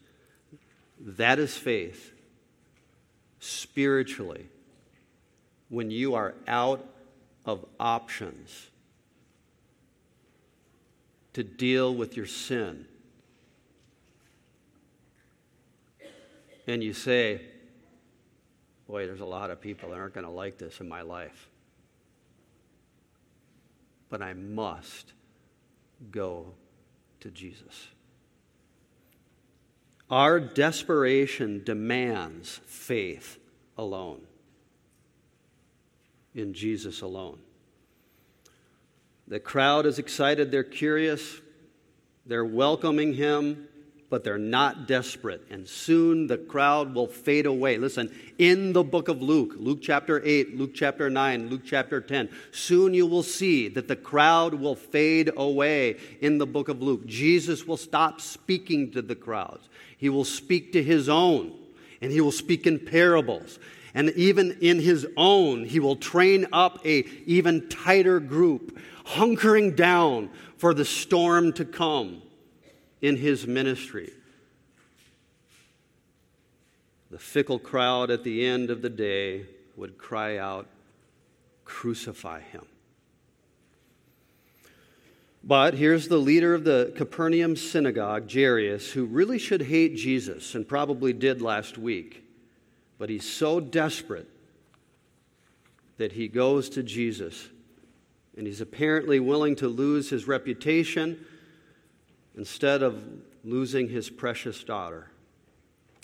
That 0.99 1.39
is 1.39 1.57
faith. 1.57 2.13
spiritually 3.41 4.47
when 5.71 5.91
you 5.91 6.15
are 6.15 6.35
out 6.47 6.85
of 7.47 7.65
options 7.81 8.69
to 11.33 11.43
deal 11.43 11.95
with 11.95 12.17
your 12.17 12.27
sin. 12.27 12.85
And 16.67 16.85
you 16.85 16.93
say, 16.93 17.41
Boy, 18.91 19.07
there's 19.07 19.21
a 19.21 19.25
lot 19.25 19.51
of 19.51 19.61
people 19.61 19.91
that 19.91 19.99
aren't 19.99 20.15
going 20.15 20.27
to 20.27 20.33
like 20.33 20.59
this 20.59 20.81
in 20.81 20.89
my 20.89 21.03
life. 21.03 21.49
But 24.09 24.21
I 24.21 24.35
must 24.35 25.13
go 26.11 26.47
to 27.21 27.31
Jesus. 27.31 27.87
Our 30.11 30.41
desperation 30.41 31.63
demands 31.63 32.61
faith 32.67 33.39
alone, 33.79 34.23
in 36.35 36.53
Jesus 36.53 37.01
alone. 37.01 37.39
The 39.29 39.39
crowd 39.39 39.87
is 39.87 40.01
excited, 40.01 40.51
they're 40.51 40.65
curious, 40.65 41.41
they're 42.27 42.45
welcoming 42.45 43.15
him, 43.15 43.69
but 44.11 44.25
they're 44.25 44.37
not 44.37 44.89
desperate. 44.89 45.47
And 45.51 45.67
soon 45.67 46.27
the 46.27 46.37
crowd 46.37 46.95
will 46.95 47.07
fade 47.07 47.47
away. 47.47 47.79
Listen, 47.79 48.13
in 48.39 48.73
the 48.73 48.83
book 48.83 49.09
of 49.09 49.23
Luke, 49.23 49.55
Luke 49.57 49.79
chapter 49.81 50.21
8, 50.23 50.59
Luke 50.59 50.73
chapter 50.75 51.09
9, 51.09 51.49
Luke 51.49 51.63
chapter 51.65 52.01
10, 52.01 52.29
soon 52.51 52.93
you 52.93 53.07
will 53.07 53.23
see 53.23 53.69
that 53.69 53.87
the 53.87 53.97
crowd 53.97 54.55
will 54.55 54.75
fade 54.75 55.31
away 55.37 55.97
in 56.21 56.39
the 56.39 56.47
book 56.47 56.69
of 56.69 56.83
Luke. 56.83 57.07
Jesus 57.07 57.67
will 57.67 57.77
stop 57.77 58.21
speaking 58.21 58.91
to 58.91 59.01
the 59.01 59.15
crowds, 59.15 59.69
he 59.97 60.09
will 60.09 60.25
speak 60.25 60.73
to 60.73 60.83
his 60.83 61.09
own, 61.09 61.53
and 62.03 62.11
he 62.11 62.21
will 62.21 62.33
speak 62.33 62.67
in 62.67 62.81
parables. 62.81 63.61
And 63.93 64.11
even 64.11 64.57
in 64.61 64.79
his 64.79 65.07
own, 65.17 65.65
he 65.65 65.81
will 65.81 65.97
train 65.97 66.47
up 66.53 66.85
a 66.87 67.05
even 67.27 67.69
tighter 67.69 68.21
group 68.21 68.79
hunkering 69.05 69.75
down 69.75 70.31
for 70.59 70.75
the 70.75 70.85
storm 70.85 71.53
to 71.55 71.65
come 71.65 72.23
in 73.03 73.17
his 73.17 73.47
ministry. 73.47 74.13
The 77.11 77.19
fickle 77.19 77.59
crowd 77.59 78.11
at 78.11 78.25
the 78.25 78.47
end 78.47 78.71
of 78.71 78.83
the 78.83 78.91
day 78.91 79.47
would 79.77 79.99
cry 79.99 80.37
out, 80.39 80.67
Crucify 81.65 82.41
him. 82.41 82.67
But 85.43 85.75
here's 85.75 86.09
the 86.09 86.19
leader 86.19 86.53
of 86.53 86.65
the 86.65 86.93
Capernaum 86.97 87.57
synagogue, 87.57 88.31
Jairus, 88.31 88.91
who 88.93 89.07
really 89.07 89.39
should 89.39 89.63
hate 89.63 89.97
Jesus 89.97 90.55
and 90.55 90.69
probably 90.69 91.13
did 91.13 91.41
last 91.41 91.79
week. 91.79 92.25
But 92.99 93.09
he's 93.09 93.25
so 93.25 93.61
desperate 93.61 94.29
that 95.97 96.13
he 96.13 96.29
goes 96.29 96.69
to 96.71 96.83
Jesus 96.83 97.49
and 98.37 98.47
he's 98.47 98.61
apparently 98.61 99.21
willing 99.21 99.57
to 99.57 99.69
lose 99.69 100.11
his 100.11 100.27
reputation 100.27 101.25
instead 102.37 102.83
of 102.83 103.03
losing 103.45 103.89
his 103.89 104.11
precious 104.11 104.63
daughter. 104.65 105.11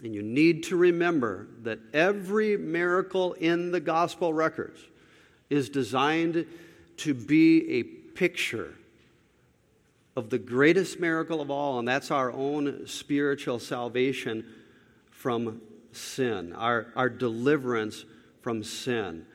And 0.02 0.14
you 0.14 0.22
need 0.22 0.64
to 0.64 0.76
remember 0.76 1.48
that 1.62 1.78
every 1.92 2.56
miracle 2.56 3.32
in 3.34 3.72
the 3.72 3.80
gospel 3.80 4.32
records 4.32 4.80
is 5.48 5.68
designed 5.68 6.46
to 6.98 7.14
be 7.14 7.78
a 7.78 7.82
picture 7.82 8.74
of 10.16 10.30
the 10.30 10.38
greatest 10.38 10.98
miracle 10.98 11.40
of 11.40 11.50
all, 11.50 11.78
and 11.78 11.86
that's 11.86 12.10
our 12.10 12.32
own 12.32 12.86
spiritual 12.86 13.58
salvation 13.58 14.44
from 15.10 15.60
sin, 15.92 16.52
our, 16.54 16.86
our 16.96 17.08
deliverance 17.08 18.04
from 18.40 18.62
sin. 18.62 19.26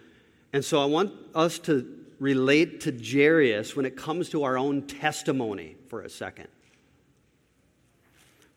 And 0.54 0.66
so 0.66 0.82
I 0.82 0.86
want 0.86 1.14
us 1.34 1.60
to 1.60 2.00
relate 2.20 2.82
to 2.82 2.92
Jairus 2.92 3.76
when 3.76 3.86
it 3.86 3.96
comes 3.96 4.30
to 4.30 4.44
our 4.44 4.58
own 4.58 4.84
testimony 4.84 5.76
for 5.88 6.02
a 6.02 6.10
second. 6.10 6.48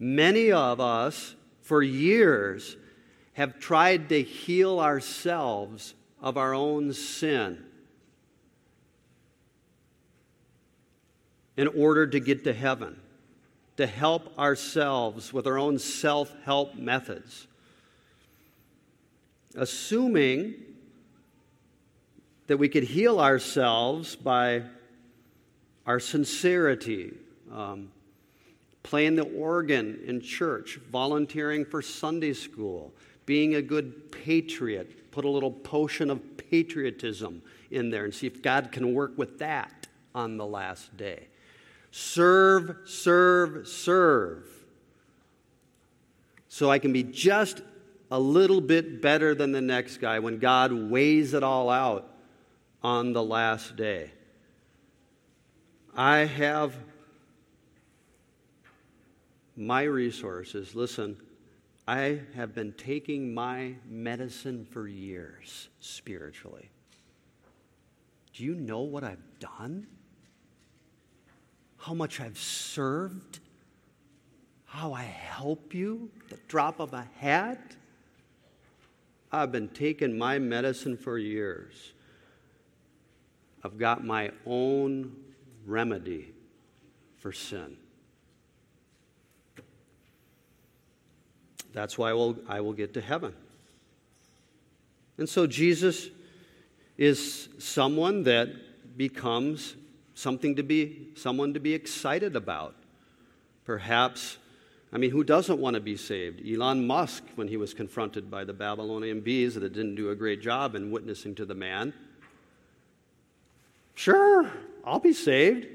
Many 0.04 0.52
of 0.52 0.80
us, 0.80 1.34
for 1.62 1.82
years, 1.82 2.76
have 3.32 3.58
tried 3.58 4.10
to 4.10 4.22
heal 4.22 4.78
ourselves 4.78 5.94
of 6.20 6.36
our 6.36 6.52
own 6.52 6.92
sin 6.92 7.64
in 11.56 11.68
order 11.68 12.06
to 12.06 12.20
get 12.20 12.44
to 12.44 12.52
heaven, 12.52 13.00
to 13.78 13.86
help 13.86 14.38
ourselves 14.38 15.32
with 15.32 15.46
our 15.46 15.56
own 15.56 15.78
self 15.78 16.30
help 16.44 16.74
methods. 16.74 17.46
Assuming 19.54 20.52
that 22.46 22.58
we 22.58 22.68
could 22.68 22.84
heal 22.84 23.20
ourselves 23.20 24.16
by 24.16 24.64
our 25.86 25.98
sincerity, 25.98 27.14
um, 27.50 27.88
playing 28.84 29.16
the 29.16 29.24
organ 29.24 29.98
in 30.06 30.20
church, 30.20 30.78
volunteering 30.92 31.64
for 31.64 31.82
Sunday 31.82 32.34
school, 32.34 32.92
being 33.26 33.56
a 33.56 33.62
good 33.62 34.12
patriot. 34.12 35.10
Put 35.10 35.24
a 35.24 35.28
little 35.28 35.50
potion 35.50 36.10
of 36.10 36.36
patriotism 36.36 37.42
in 37.70 37.90
there 37.90 38.04
and 38.04 38.14
see 38.14 38.26
if 38.28 38.42
God 38.42 38.70
can 38.70 38.94
work 38.94 39.16
with 39.16 39.40
that 39.40 39.88
on 40.14 40.36
the 40.36 40.46
last 40.46 40.96
day. 40.96 41.26
Serve, 41.90 42.76
serve, 42.84 43.66
serve. 43.66 44.46
So 46.48 46.70
I 46.70 46.78
can 46.78 46.92
be 46.92 47.02
just 47.02 47.62
a 48.10 48.20
little 48.20 48.60
bit 48.60 49.00
better 49.00 49.34
than 49.34 49.52
the 49.52 49.60
next 49.60 49.96
guy 49.96 50.18
when 50.18 50.38
God 50.38 50.72
weighs 50.72 51.34
it 51.34 51.42
all 51.42 51.70
out 51.70 52.12
on 52.82 53.12
the 53.12 53.22
last 53.22 53.76
day. 53.76 54.12
I 55.96 56.18
have 56.18 56.76
my 59.56 59.82
resources. 59.82 60.74
Listen, 60.74 61.16
I 61.86 62.20
have 62.34 62.54
been 62.54 62.72
taking 62.72 63.34
my 63.34 63.74
medicine 63.88 64.66
for 64.70 64.88
years 64.88 65.68
spiritually. 65.80 66.70
Do 68.32 68.44
you 68.44 68.54
know 68.54 68.80
what 68.80 69.04
I've 69.04 69.38
done? 69.38 69.86
How 71.78 71.94
much 71.94 72.20
I've 72.20 72.38
served? 72.38 73.40
How 74.64 74.92
I 74.92 75.02
help 75.02 75.74
you? 75.74 76.10
The 76.30 76.38
drop 76.48 76.80
of 76.80 76.94
a 76.94 77.06
hat? 77.18 77.76
I've 79.30 79.52
been 79.52 79.68
taking 79.68 80.16
my 80.16 80.38
medicine 80.38 80.96
for 80.96 81.18
years. 81.18 81.92
I've 83.62 83.78
got 83.78 84.04
my 84.04 84.30
own 84.46 85.14
remedy 85.66 86.32
for 87.18 87.32
sin. 87.32 87.76
That's 91.74 91.98
why 91.98 92.10
I 92.10 92.12
will, 92.14 92.38
I 92.48 92.60
will 92.62 92.72
get 92.72 92.94
to 92.94 93.00
heaven. 93.00 93.34
And 95.18 95.28
so 95.28 95.46
Jesus 95.46 96.08
is 96.96 97.48
someone 97.58 98.22
that 98.22 98.48
becomes 98.96 99.76
something 100.14 100.56
to 100.56 100.62
be 100.62 101.08
someone 101.16 101.54
to 101.54 101.60
be 101.60 101.74
excited 101.74 102.37
about. 102.37 102.74
Perhaps 103.64 104.38
I 104.92 104.96
mean, 104.96 105.10
who 105.10 105.24
doesn't 105.24 105.58
want 105.58 105.74
to 105.74 105.80
be 105.80 105.96
saved? 105.96 106.40
Elon 106.48 106.87
Musk, 106.87 107.24
when 107.34 107.48
he 107.48 107.56
was 107.56 107.74
confronted 107.74 108.30
by 108.30 108.44
the 108.44 108.52
Babylonian 108.52 109.20
bees 109.22 109.56
that 109.56 109.72
didn't 109.72 109.96
do 109.96 110.10
a 110.10 110.14
great 110.14 110.40
job 110.40 110.76
in 110.76 110.92
witnessing 110.92 111.34
to 111.34 111.44
the 111.44 111.54
man, 111.54 111.92
Sure, 113.96 114.50
I'll 114.84 115.00
be 115.00 115.12
saved. 115.12 115.66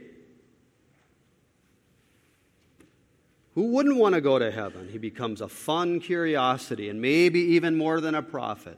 Who 3.59 3.71
wouldn't 3.71 3.97
want 3.97 4.15
to 4.15 4.21
go 4.21 4.39
to 4.39 4.51
heaven? 4.51 4.87
He 4.89 4.97
becomes 4.97 5.41
a 5.41 5.49
fun 5.49 5.99
curiosity 5.99 6.87
and 6.87 7.01
maybe 7.01 7.41
even 7.41 7.75
more 7.75 7.99
than 7.99 8.15
a 8.15 8.21
prophet. 8.21 8.77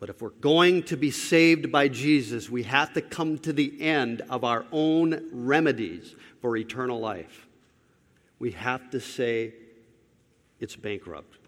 But 0.00 0.10
if 0.10 0.20
we're 0.20 0.30
going 0.30 0.82
to 0.86 0.96
be 0.96 1.12
saved 1.12 1.70
by 1.70 1.86
Jesus, 1.86 2.50
we 2.50 2.64
have 2.64 2.92
to 2.94 3.00
come 3.00 3.38
to 3.38 3.52
the 3.52 3.80
end 3.80 4.22
of 4.28 4.42
our 4.42 4.66
own 4.72 5.28
remedies 5.30 6.16
for 6.40 6.56
eternal 6.56 6.98
life. 6.98 7.46
We 8.40 8.50
have 8.50 8.90
to 8.90 8.98
say 8.98 9.54
it's 10.58 10.74
bankrupt 10.74 11.38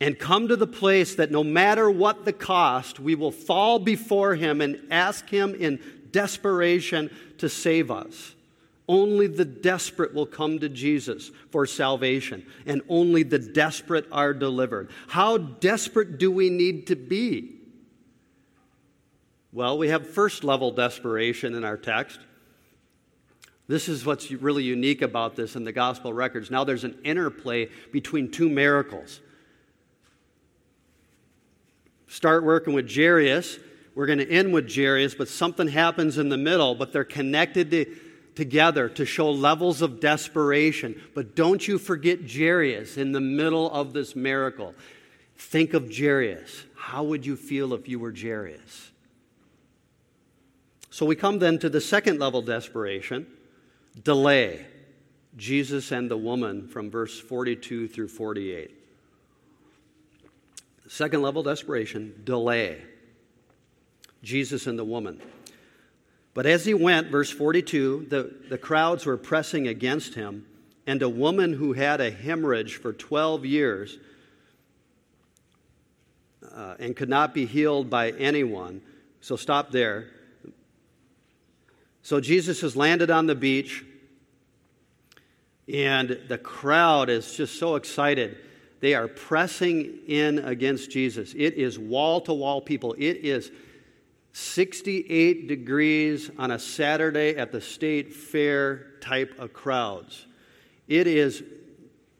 and 0.00 0.18
come 0.18 0.48
to 0.48 0.56
the 0.56 0.66
place 0.66 1.16
that 1.16 1.30
no 1.30 1.44
matter 1.44 1.90
what 1.90 2.24
the 2.24 2.32
cost, 2.32 3.00
we 3.00 3.16
will 3.16 3.32
fall 3.32 3.78
before 3.78 4.34
Him 4.34 4.62
and 4.62 4.80
ask 4.90 5.28
Him 5.28 5.54
in 5.54 5.78
desperation 6.10 7.10
to 7.36 7.50
save 7.50 7.90
us. 7.90 8.32
Only 8.88 9.26
the 9.26 9.44
desperate 9.44 10.14
will 10.14 10.26
come 10.26 10.60
to 10.60 10.68
Jesus 10.68 11.32
for 11.50 11.66
salvation, 11.66 12.46
and 12.66 12.82
only 12.88 13.24
the 13.24 13.38
desperate 13.38 14.06
are 14.12 14.32
delivered. 14.32 14.90
How 15.08 15.38
desperate 15.38 16.18
do 16.18 16.30
we 16.30 16.50
need 16.50 16.86
to 16.86 16.96
be? 16.96 17.56
Well, 19.52 19.76
we 19.76 19.88
have 19.88 20.06
first 20.06 20.44
level 20.44 20.70
desperation 20.70 21.54
in 21.54 21.64
our 21.64 21.76
text. 21.76 22.20
This 23.68 23.88
is 23.88 24.06
what's 24.06 24.30
really 24.30 24.62
unique 24.62 25.02
about 25.02 25.34
this 25.34 25.56
in 25.56 25.64
the 25.64 25.72
gospel 25.72 26.12
records. 26.12 26.50
Now 26.50 26.62
there's 26.62 26.84
an 26.84 26.98
interplay 27.02 27.68
between 27.90 28.30
two 28.30 28.48
miracles. 28.48 29.20
Start 32.06 32.44
working 32.44 32.72
with 32.74 32.88
Jairus. 32.94 33.58
We're 33.96 34.06
going 34.06 34.18
to 34.18 34.30
end 34.30 34.52
with 34.52 34.72
Jairus, 34.72 35.14
but 35.14 35.26
something 35.26 35.66
happens 35.66 36.18
in 36.18 36.28
the 36.28 36.36
middle, 36.36 36.74
but 36.74 36.92
they're 36.92 37.02
connected 37.02 37.70
to, 37.72 37.96
together 38.36 38.88
to 38.90 39.04
show 39.04 39.30
levels 39.30 39.82
of 39.82 39.98
desperation. 39.98 41.00
But 41.14 41.34
don't 41.34 41.66
you 41.66 41.78
forget 41.78 42.30
Jairus 42.30 42.96
in 42.96 43.12
the 43.12 43.20
middle 43.20 43.70
of 43.70 43.92
this 43.92 44.14
miracle. 44.14 44.74
Think 45.36 45.74
of 45.74 45.90
Jairus. 45.94 46.64
How 46.76 47.02
would 47.02 47.26
you 47.26 47.36
feel 47.36 47.72
if 47.74 47.88
you 47.88 47.98
were 47.98 48.14
Jairus? 48.14 48.92
So 50.90 51.04
we 51.04 51.16
come 51.16 51.40
then 51.40 51.58
to 51.58 51.68
the 51.68 51.80
second 51.80 52.20
level 52.20 52.42
desperation 52.42 53.26
delay. 54.02 54.66
Jesus 55.36 55.92
and 55.92 56.10
the 56.10 56.16
woman 56.16 56.68
from 56.68 56.90
verse 56.90 57.18
42 57.20 57.88
through 57.88 58.08
48. 58.08 58.70
Second 60.88 61.22
level 61.22 61.42
desperation, 61.42 62.22
delay. 62.24 62.82
Jesus 64.22 64.66
and 64.66 64.78
the 64.78 64.84
woman. 64.84 65.20
But 66.36 66.44
as 66.44 66.66
he 66.66 66.74
went, 66.74 67.10
verse 67.10 67.30
42, 67.30 68.08
the, 68.10 68.30
the 68.50 68.58
crowds 68.58 69.06
were 69.06 69.16
pressing 69.16 69.68
against 69.68 70.16
him, 70.16 70.44
and 70.86 71.00
a 71.00 71.08
woman 71.08 71.54
who 71.54 71.72
had 71.72 72.02
a 72.02 72.10
hemorrhage 72.10 72.76
for 72.76 72.92
12 72.92 73.46
years 73.46 73.96
uh, 76.54 76.74
and 76.78 76.94
could 76.94 77.08
not 77.08 77.32
be 77.32 77.46
healed 77.46 77.88
by 77.88 78.10
anyone. 78.10 78.82
So 79.22 79.36
stop 79.36 79.70
there. 79.70 80.10
So 82.02 82.20
Jesus 82.20 82.60
has 82.60 82.76
landed 82.76 83.10
on 83.10 83.26
the 83.26 83.34
beach, 83.34 83.82
and 85.72 86.20
the 86.28 86.36
crowd 86.36 87.08
is 87.08 87.34
just 87.34 87.58
so 87.58 87.76
excited. 87.76 88.36
They 88.80 88.92
are 88.92 89.08
pressing 89.08 90.00
in 90.06 90.40
against 90.40 90.90
Jesus. 90.90 91.32
It 91.32 91.54
is 91.54 91.78
wall 91.78 92.20
to 92.20 92.34
wall 92.34 92.60
people. 92.60 92.94
It 92.98 93.24
is 93.24 93.50
68 94.36 95.48
degrees 95.48 96.30
on 96.36 96.50
a 96.50 96.58
Saturday 96.58 97.36
at 97.36 97.52
the 97.52 97.60
state 97.62 98.12
fair 98.12 98.88
type 99.00 99.34
of 99.38 99.54
crowds. 99.54 100.26
It 100.86 101.06
is 101.06 101.42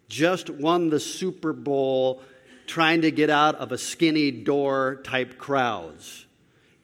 just 0.09 0.49
won 0.49 0.89
the 0.89 0.99
Super 0.99 1.53
Bowl 1.53 2.23
trying 2.67 3.03
to 3.03 3.11
get 3.11 3.29
out 3.29 3.57
of 3.57 3.71
a 3.71 3.77
skinny 3.77 4.31
door 4.31 5.03
type 5.05 5.37
crowds. 5.37 6.25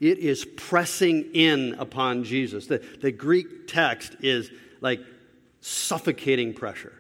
It 0.01 0.19
is 0.19 0.45
pressing 0.45 1.31
in 1.33 1.77
upon 1.79 2.25
Jesus. 2.25 2.67
The, 2.67 2.85
the 3.01 3.11
Greek 3.11 3.67
text 3.67 4.15
is 4.21 4.51
like 4.83 5.01
suffocating 5.63 6.53
pressure. 6.53 6.93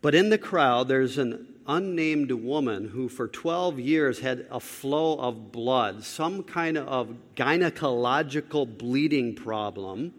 But 0.00 0.14
in 0.14 0.30
the 0.30 0.38
crowd, 0.38 0.88
there's 0.88 1.18
an 1.18 1.49
unnamed 1.66 2.32
woman 2.32 2.88
who, 2.88 3.08
for 3.08 3.28
12 3.28 3.78
years, 3.78 4.20
had 4.20 4.46
a 4.50 4.60
flow 4.60 5.18
of 5.18 5.52
blood, 5.52 6.04
some 6.04 6.42
kind 6.42 6.78
of 6.78 7.14
gynecological 7.36 8.78
bleeding 8.78 9.34
problem. 9.34 10.14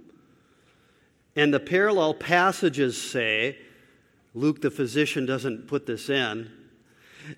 And 1.35 1.53
the 1.53 1.59
parallel 1.59 2.13
passages 2.13 3.01
say, 3.01 3.57
Luke 4.33 4.61
the 4.61 4.71
physician 4.71 5.25
doesn't 5.25 5.67
put 5.67 5.85
this 5.85 6.09
in, 6.09 6.51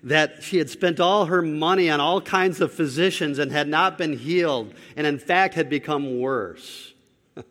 that 0.02 0.42
she 0.42 0.58
had 0.58 0.70
spent 0.70 1.00
all 1.00 1.26
her 1.26 1.42
money 1.42 1.90
on 1.90 2.00
all 2.00 2.20
kinds 2.20 2.60
of 2.60 2.72
physicians 2.72 3.38
and 3.38 3.52
had 3.52 3.68
not 3.68 3.98
been 3.98 4.16
healed, 4.16 4.74
and 4.96 5.06
in 5.06 5.18
fact 5.18 5.54
had 5.54 5.68
become 5.68 6.20
worse. 6.20 6.94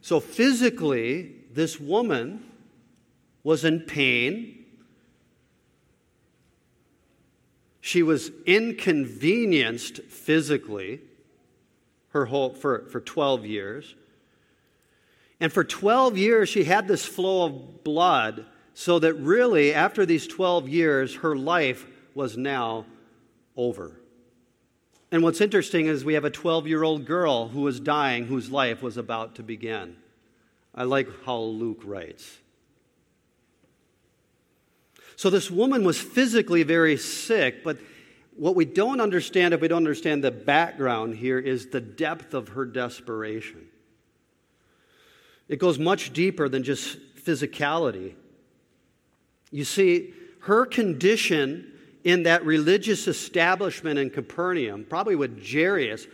so, 0.00 0.20
physically, 0.20 1.32
this 1.52 1.80
woman 1.80 2.44
was 3.46 3.64
in 3.64 3.78
pain. 3.78 4.64
She 7.80 8.02
was 8.02 8.32
inconvenienced 8.44 10.02
physically 10.02 10.98
her 12.08 12.26
whole, 12.26 12.54
for, 12.54 12.86
for 12.90 13.00
12 13.00 13.46
years. 13.46 13.94
And 15.38 15.52
for 15.52 15.62
12 15.62 16.18
years, 16.18 16.48
she 16.48 16.64
had 16.64 16.88
this 16.88 17.04
flow 17.04 17.44
of 17.44 17.84
blood 17.84 18.46
so 18.74 18.98
that 18.98 19.14
really, 19.14 19.72
after 19.72 20.04
these 20.04 20.26
12 20.26 20.68
years, 20.68 21.14
her 21.18 21.36
life 21.36 21.86
was 22.16 22.36
now 22.36 22.84
over. 23.56 24.00
And 25.12 25.22
what's 25.22 25.40
interesting 25.40 25.86
is 25.86 26.04
we 26.04 26.14
have 26.14 26.24
a 26.24 26.30
12 26.30 26.66
year 26.66 26.82
old 26.82 27.04
girl 27.04 27.46
who 27.46 27.60
was 27.60 27.78
dying, 27.78 28.26
whose 28.26 28.50
life 28.50 28.82
was 28.82 28.96
about 28.96 29.36
to 29.36 29.44
begin. 29.44 29.94
I 30.74 30.82
like 30.82 31.06
how 31.24 31.38
Luke 31.38 31.82
writes. 31.84 32.38
So, 35.16 35.30
this 35.30 35.50
woman 35.50 35.82
was 35.82 35.98
physically 35.98 36.62
very 36.62 36.96
sick, 36.96 37.64
but 37.64 37.78
what 38.36 38.54
we 38.54 38.66
don't 38.66 39.00
understand, 39.00 39.54
if 39.54 39.60
we 39.62 39.68
don't 39.68 39.78
understand 39.78 40.22
the 40.22 40.30
background 40.30 41.16
here, 41.16 41.38
is 41.38 41.68
the 41.68 41.80
depth 41.80 42.34
of 42.34 42.48
her 42.48 42.66
desperation. 42.66 43.66
It 45.48 45.58
goes 45.58 45.78
much 45.78 46.12
deeper 46.12 46.48
than 46.48 46.62
just 46.62 46.98
physicality. 47.16 48.14
You 49.50 49.64
see, 49.64 50.12
her 50.40 50.66
condition 50.66 51.72
in 52.04 52.24
that 52.24 52.44
religious 52.44 53.08
establishment 53.08 53.98
in 53.98 54.10
Capernaum, 54.10 54.84
probably 54.84 55.16
with 55.16 55.44
Jairus, 55.44 56.06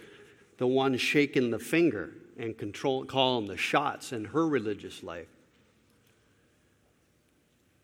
the 0.58 0.66
one 0.66 0.96
shaking 0.96 1.50
the 1.50 1.58
finger 1.58 2.12
and 2.38 2.56
control, 2.56 3.04
calling 3.04 3.46
the 3.46 3.56
shots 3.56 4.12
in 4.12 4.26
her 4.26 4.46
religious 4.46 5.02
life. 5.02 5.28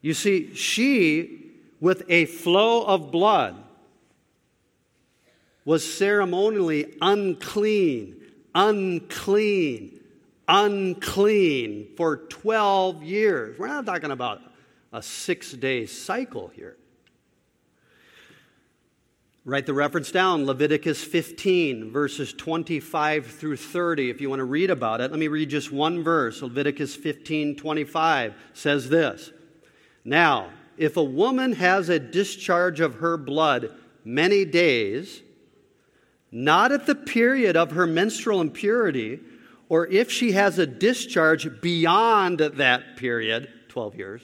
You 0.01 0.15
see, 0.15 0.55
she, 0.55 1.53
with 1.81 2.05
a 2.09 2.27
flow 2.27 2.85
of 2.85 3.11
blood, 3.11 3.57
was 5.65 5.85
ceremonially 5.85 6.95
unclean, 7.03 8.17
unclean, 8.55 10.01
unclean 10.47 11.89
for 11.97 12.17
12 12.17 13.03
years. 13.03 13.59
We're 13.59 13.67
not 13.67 13.85
talking 13.85 14.11
about 14.11 14.41
a 14.93 15.03
six 15.03 15.53
day 15.53 15.85
cycle 15.87 16.49
here. 16.49 16.77
Write 19.45 19.67
the 19.67 19.75
reference 19.75 20.11
down 20.11 20.45
Leviticus 20.45 21.03
15, 21.03 21.91
verses 21.91 22.35
25 22.35 23.27
through 23.27 23.57
30, 23.57 24.11
if 24.11 24.21
you 24.21 24.29
want 24.29 24.41
to 24.41 24.45
read 24.45 24.71
about 24.71 25.01
it. 25.01 25.11
Let 25.11 25.19
me 25.19 25.29
read 25.29 25.49
just 25.49 25.73
one 25.73 26.03
verse. 26.03 26.43
Leviticus 26.43 26.95
15, 26.95 27.57
25 27.57 28.35
says 28.53 28.89
this 28.91 29.33
Now, 30.09 30.49
if 30.79 30.97
a 30.97 31.05
woman 31.05 31.53
has 31.53 31.91
a 31.91 31.99
discharge 31.99 32.81
of 32.81 32.95
her 32.95 33.19
blood 33.19 33.75
many 34.07 34.47
days, 34.47 35.21
not 36.33 36.73
at 36.73 36.87
the 36.87 36.95
period 36.95 37.59
of 37.59 37.73
her 37.73 37.87
menstrual 37.87 38.41
impurity, 38.41 39.21
or 39.69 39.87
if 39.89 40.11
she 40.11 40.33
has 40.33 40.59
a 40.59 40.67
discharge 40.67 41.61
beyond 41.61 42.39
that 42.39 42.97
period, 42.97 43.53
12 43.69 43.97
years, 43.97 44.23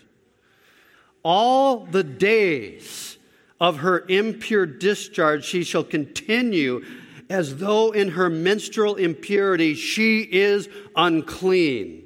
all 1.22 1.84
the 1.84 2.02
days 2.02 3.18
of 3.60 3.78
her 3.78 4.06
impure 4.08 4.64
discharge 4.64 5.44
she 5.44 5.64
shall 5.64 5.84
continue 5.84 6.82
as 7.28 7.56
though 7.58 7.90
in 7.90 8.08
her 8.08 8.30
menstrual 8.30 8.94
impurity 8.94 9.74
she 9.74 10.20
is 10.20 10.66
unclean. 10.96 12.04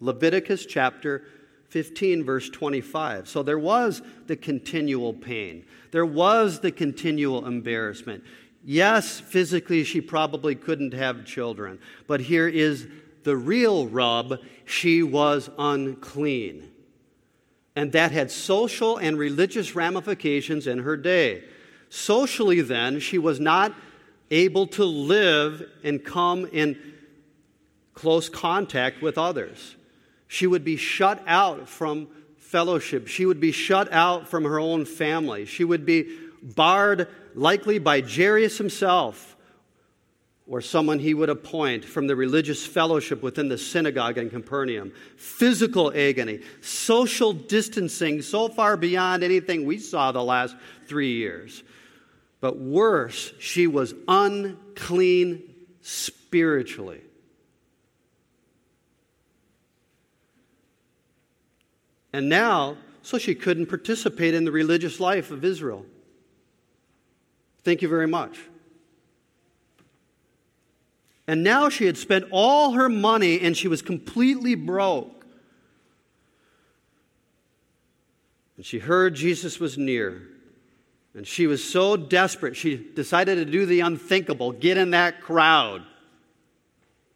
Leviticus 0.00 0.64
chapter 0.64 1.24
15, 1.68 2.24
verse 2.24 2.48
25. 2.48 3.28
So 3.28 3.42
there 3.42 3.58
was 3.58 4.02
the 4.26 4.36
continual 4.36 5.12
pain, 5.12 5.64
there 5.90 6.06
was 6.06 6.60
the 6.60 6.72
continual 6.72 7.46
embarrassment. 7.46 8.24
Yes, 8.68 9.20
physically 9.20 9.84
she 9.84 10.00
probably 10.00 10.56
couldn't 10.56 10.92
have 10.92 11.24
children, 11.24 11.78
but 12.08 12.20
here 12.20 12.48
is 12.48 12.88
the 13.22 13.36
real 13.36 13.86
rub 13.86 14.40
she 14.64 15.04
was 15.04 15.48
unclean 15.56 16.72
and 17.76 17.92
that 17.92 18.10
had 18.10 18.30
social 18.30 18.96
and 18.96 19.18
religious 19.18 19.76
ramifications 19.76 20.66
in 20.66 20.78
her 20.78 20.96
day. 20.96 21.44
Socially, 21.90 22.62
then, 22.62 22.98
she 22.98 23.18
was 23.18 23.38
not 23.38 23.74
able 24.30 24.66
to 24.66 24.84
live 24.84 25.62
and 25.84 26.02
come 26.02 26.46
in 26.46 26.76
close 27.92 28.28
contact 28.30 29.02
with 29.02 29.18
others. 29.18 29.75
She 30.28 30.46
would 30.46 30.64
be 30.64 30.76
shut 30.76 31.22
out 31.26 31.68
from 31.68 32.08
fellowship. 32.38 33.08
She 33.08 33.26
would 33.26 33.40
be 33.40 33.52
shut 33.52 33.92
out 33.92 34.28
from 34.28 34.44
her 34.44 34.58
own 34.58 34.84
family. 34.84 35.44
She 35.46 35.64
would 35.64 35.84
be 35.84 36.16
barred, 36.42 37.08
likely 37.34 37.78
by 37.78 38.00
Jairus 38.00 38.58
himself 38.58 39.36
or 40.48 40.60
someone 40.60 41.00
he 41.00 41.12
would 41.12 41.28
appoint 41.28 41.84
from 41.84 42.06
the 42.06 42.14
religious 42.14 42.64
fellowship 42.64 43.22
within 43.22 43.48
the 43.48 43.58
synagogue 43.58 44.16
in 44.16 44.30
Capernaum. 44.30 44.92
Physical 45.16 45.92
agony, 45.92 46.40
social 46.60 47.32
distancing 47.32 48.22
so 48.22 48.48
far 48.48 48.76
beyond 48.76 49.24
anything 49.24 49.66
we 49.66 49.78
saw 49.78 50.12
the 50.12 50.22
last 50.22 50.54
three 50.86 51.14
years. 51.14 51.64
But 52.40 52.58
worse, 52.58 53.32
she 53.40 53.66
was 53.66 53.92
unclean 54.06 55.42
spiritually. 55.82 57.00
And 62.16 62.30
now, 62.30 62.78
so 63.02 63.18
she 63.18 63.34
couldn't 63.34 63.66
participate 63.66 64.32
in 64.32 64.46
the 64.46 64.50
religious 64.50 65.00
life 65.00 65.30
of 65.30 65.44
Israel. 65.44 65.84
Thank 67.62 67.82
you 67.82 67.88
very 67.88 68.06
much. 68.06 68.38
And 71.26 71.44
now 71.44 71.68
she 71.68 71.84
had 71.84 71.98
spent 71.98 72.24
all 72.30 72.72
her 72.72 72.88
money 72.88 73.38
and 73.42 73.54
she 73.54 73.68
was 73.68 73.82
completely 73.82 74.54
broke. 74.54 75.26
And 78.56 78.64
she 78.64 78.78
heard 78.78 79.14
Jesus 79.14 79.60
was 79.60 79.76
near. 79.76 80.22
And 81.14 81.26
she 81.26 81.46
was 81.46 81.62
so 81.62 81.98
desperate, 81.98 82.56
she 82.56 82.76
decided 82.78 83.34
to 83.34 83.44
do 83.44 83.66
the 83.66 83.80
unthinkable 83.80 84.52
get 84.52 84.78
in 84.78 84.92
that 84.92 85.20
crowd 85.20 85.82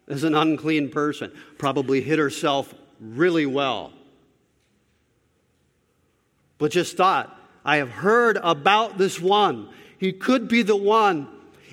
as 0.08 0.24
an 0.24 0.34
unclean 0.34 0.90
person. 0.90 1.32
Probably 1.56 2.02
hit 2.02 2.18
herself 2.18 2.74
really 3.00 3.46
well. 3.46 3.94
But 6.60 6.70
just 6.70 6.96
thought, 6.96 7.36
I 7.64 7.78
have 7.78 7.90
heard 7.90 8.38
about 8.40 8.98
this 8.98 9.18
one. 9.18 9.68
He 9.98 10.12
could 10.12 10.46
be 10.46 10.62
the 10.62 10.76
one 10.76 11.26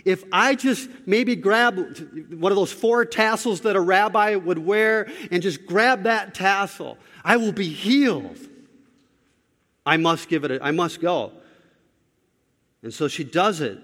if 0.07 0.23
I 0.31 0.55
just 0.55 0.89
maybe 1.05 1.35
grab 1.35 1.75
one 2.29 2.49
of 2.49 2.55
those 2.55 2.71
four 2.71 3.03
tassels 3.03 3.61
that 3.61 3.75
a 3.75 3.81
rabbi 3.81 4.35
would 4.35 4.57
wear 4.57 5.11
and 5.31 5.43
just 5.43 5.65
grab 5.65 6.03
that 6.03 6.33
tassel, 6.33 6.97
I 7.25 7.35
will 7.35 7.51
be 7.51 7.67
healed. 7.67 8.37
I 9.85 9.97
must 9.97 10.29
give 10.29 10.45
it, 10.45 10.51
a, 10.51 10.63
I 10.63 10.71
must 10.71 11.01
go. 11.01 11.33
And 12.83 12.93
so 12.93 13.09
she 13.09 13.25
does 13.25 13.59
it. 13.59 13.79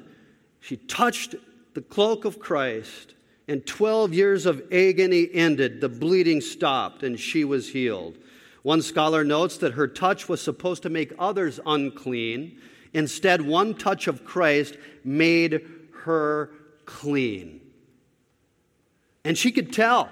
She 0.61 0.77
touched 0.77 1.35
the 1.73 1.81
cloak 1.81 2.23
of 2.23 2.39
Christ, 2.39 3.15
and 3.49 3.65
12 3.65 4.13
years 4.13 4.45
of 4.45 4.63
agony 4.71 5.27
ended. 5.33 5.81
The 5.81 5.89
bleeding 5.89 6.39
stopped, 6.39 7.03
and 7.03 7.19
she 7.19 7.43
was 7.43 7.67
healed. 7.67 8.17
One 8.63 8.81
scholar 8.81 9.23
notes 9.23 9.57
that 9.57 9.73
her 9.73 9.87
touch 9.87 10.27
was 10.27 10.41
supposed 10.41 10.83
to 10.83 10.89
make 10.89 11.13
others 11.19 11.59
unclean. 11.65 12.59
Instead, 12.93 13.41
one 13.41 13.75
touch 13.75 14.07
of 14.07 14.23
Christ 14.25 14.77
made 15.03 15.65
her 16.03 16.49
clean. 16.85 17.59
And 19.25 19.37
she 19.37 19.51
could 19.51 19.73
tell. 19.73 20.09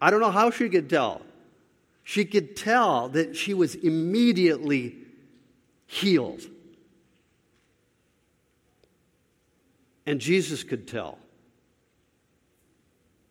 I 0.00 0.10
don't 0.10 0.20
know 0.20 0.30
how 0.30 0.50
she 0.50 0.68
could 0.68 0.88
tell. 0.88 1.20
She 2.02 2.24
could 2.24 2.56
tell 2.56 3.10
that 3.10 3.36
she 3.36 3.52
was 3.52 3.74
immediately 3.74 4.96
healed. 5.86 6.42
And 10.06 10.20
Jesus 10.20 10.64
could 10.64 10.88
tell 10.88 11.18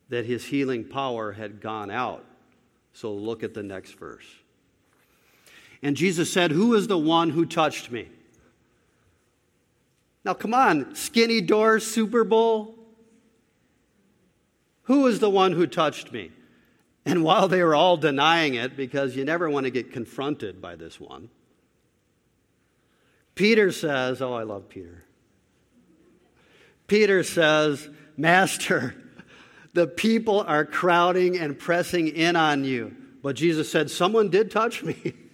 that 0.10 0.26
his 0.26 0.46
healing 0.46 0.84
power 0.84 1.32
had 1.32 1.60
gone 1.60 1.90
out. 1.90 2.24
So 2.94 3.14
look 3.14 3.44
at 3.44 3.54
the 3.54 3.64
next 3.64 3.94
verse. 3.94 4.26
And 5.82 5.96
Jesus 5.96 6.32
said, 6.32 6.52
Who 6.52 6.74
is 6.76 6.88
the 6.88 6.98
one 6.98 7.30
who 7.30 7.46
touched 7.46 7.92
me? 7.92 8.10
Now, 10.26 10.34
come 10.34 10.54
on, 10.54 10.96
skinny 10.96 11.42
doors, 11.42 11.86
Super 11.86 12.24
Bowl. 12.24 12.76
Who 14.84 15.08
is 15.08 15.20
the 15.20 15.30
one 15.30 15.54
who 15.54 15.68
touched 15.68 16.12
me? 16.12 16.32
And 17.06 17.24
while 17.24 17.48
they 17.48 17.64
were 17.64 17.76
all 17.76 17.96
denying 17.96 18.56
it, 18.56 18.76
because 18.76 19.16
you 19.16 19.24
never 19.24 19.50
want 19.50 19.66
to 19.66 19.72
get 19.72 19.94
confronted 19.94 20.62
by 20.62 20.76
this 20.76 21.00
one, 21.00 21.30
Peter 23.36 23.72
says, 23.72 24.22
Oh, 24.22 24.34
I 24.34 24.44
love 24.44 24.68
Peter. 24.68 25.06
Peter 26.88 27.24
says, 27.24 27.88
Master, 28.18 28.96
the 29.74 29.88
people 29.88 30.42
are 30.42 30.66
crowding 30.66 31.38
and 31.38 31.58
pressing 31.58 32.10
in 32.10 32.36
on 32.36 32.66
you. 32.66 32.96
But 33.22 33.36
Jesus 33.36 33.72
said, 33.72 33.90
Someone 33.90 34.30
did 34.30 34.52
touch 34.52 34.84
me. 34.84 35.14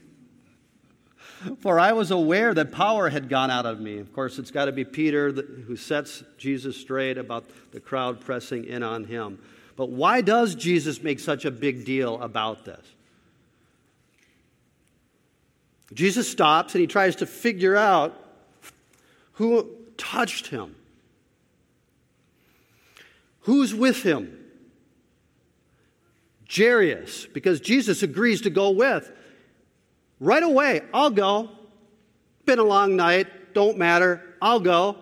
For 1.59 1.79
I 1.79 1.93
was 1.93 2.11
aware 2.11 2.53
that 2.53 2.71
power 2.71 3.09
had 3.09 3.29
gone 3.29 3.51
out 3.51 3.65
of 3.65 3.79
me. 3.79 3.99
Of 3.99 4.13
course, 4.13 4.39
it's 4.39 4.51
got 4.51 4.65
to 4.65 4.71
be 4.71 4.85
Peter 4.85 5.31
who 5.31 5.75
sets 5.75 6.23
Jesus 6.37 6.77
straight 6.77 7.17
about 7.17 7.45
the 7.71 7.79
crowd 7.79 8.21
pressing 8.21 8.65
in 8.65 8.83
on 8.83 9.03
him. 9.05 9.39
But 9.75 9.89
why 9.89 10.21
does 10.21 10.55
Jesus 10.55 11.03
make 11.03 11.19
such 11.19 11.45
a 11.45 11.51
big 11.51 11.85
deal 11.85 12.21
about 12.21 12.65
this? 12.65 12.85
Jesus 15.93 16.29
stops 16.29 16.73
and 16.73 16.81
he 16.81 16.87
tries 16.87 17.17
to 17.17 17.25
figure 17.25 17.75
out 17.75 18.19
who 19.33 19.69
touched 19.97 20.47
him. 20.47 20.75
Who's 23.41 23.75
with 23.75 24.01
him? 24.01 24.39
Jairus, 26.51 27.25
because 27.27 27.59
Jesus 27.59 28.01
agrees 28.01 28.41
to 28.41 28.49
go 28.49 28.71
with. 28.71 29.11
Right 30.19 30.43
away, 30.43 30.81
I'll 30.93 31.09
go. 31.09 31.49
Been 32.45 32.59
a 32.59 32.63
long 32.63 32.95
night, 32.95 33.53
don't 33.53 33.77
matter, 33.77 34.21
I'll 34.41 34.59
go. 34.59 34.97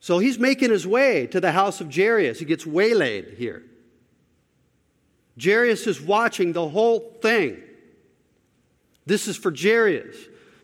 So 0.00 0.18
he's 0.18 0.38
making 0.38 0.70
his 0.70 0.86
way 0.86 1.26
to 1.28 1.40
the 1.40 1.52
house 1.52 1.80
of 1.80 1.94
Jairus. 1.94 2.38
He 2.38 2.44
gets 2.44 2.66
waylaid 2.66 3.34
here. 3.38 3.62
Jairus 5.40 5.86
is 5.86 6.00
watching 6.00 6.52
the 6.52 6.68
whole 6.68 7.18
thing. 7.22 7.62
This 9.06 9.28
is 9.28 9.36
for 9.36 9.54
Jairus. 9.54 10.16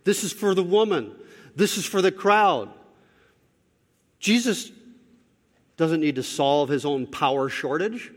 This 0.05 0.25
is 0.25 0.33
for 0.33 0.55
the 0.55 0.63
woman. 0.63 1.15
This 1.55 1.77
is 1.77 1.85
for 1.85 2.03
the 2.03 2.13
crowd. 2.13 2.71
Jesus 4.19 4.73
doesn't 5.77 6.01
need 6.01 6.17
to 6.17 6.23
solve 6.23 6.69
his 6.69 6.85
own 6.85 7.07
power 7.07 7.49
shortage. 7.49 8.13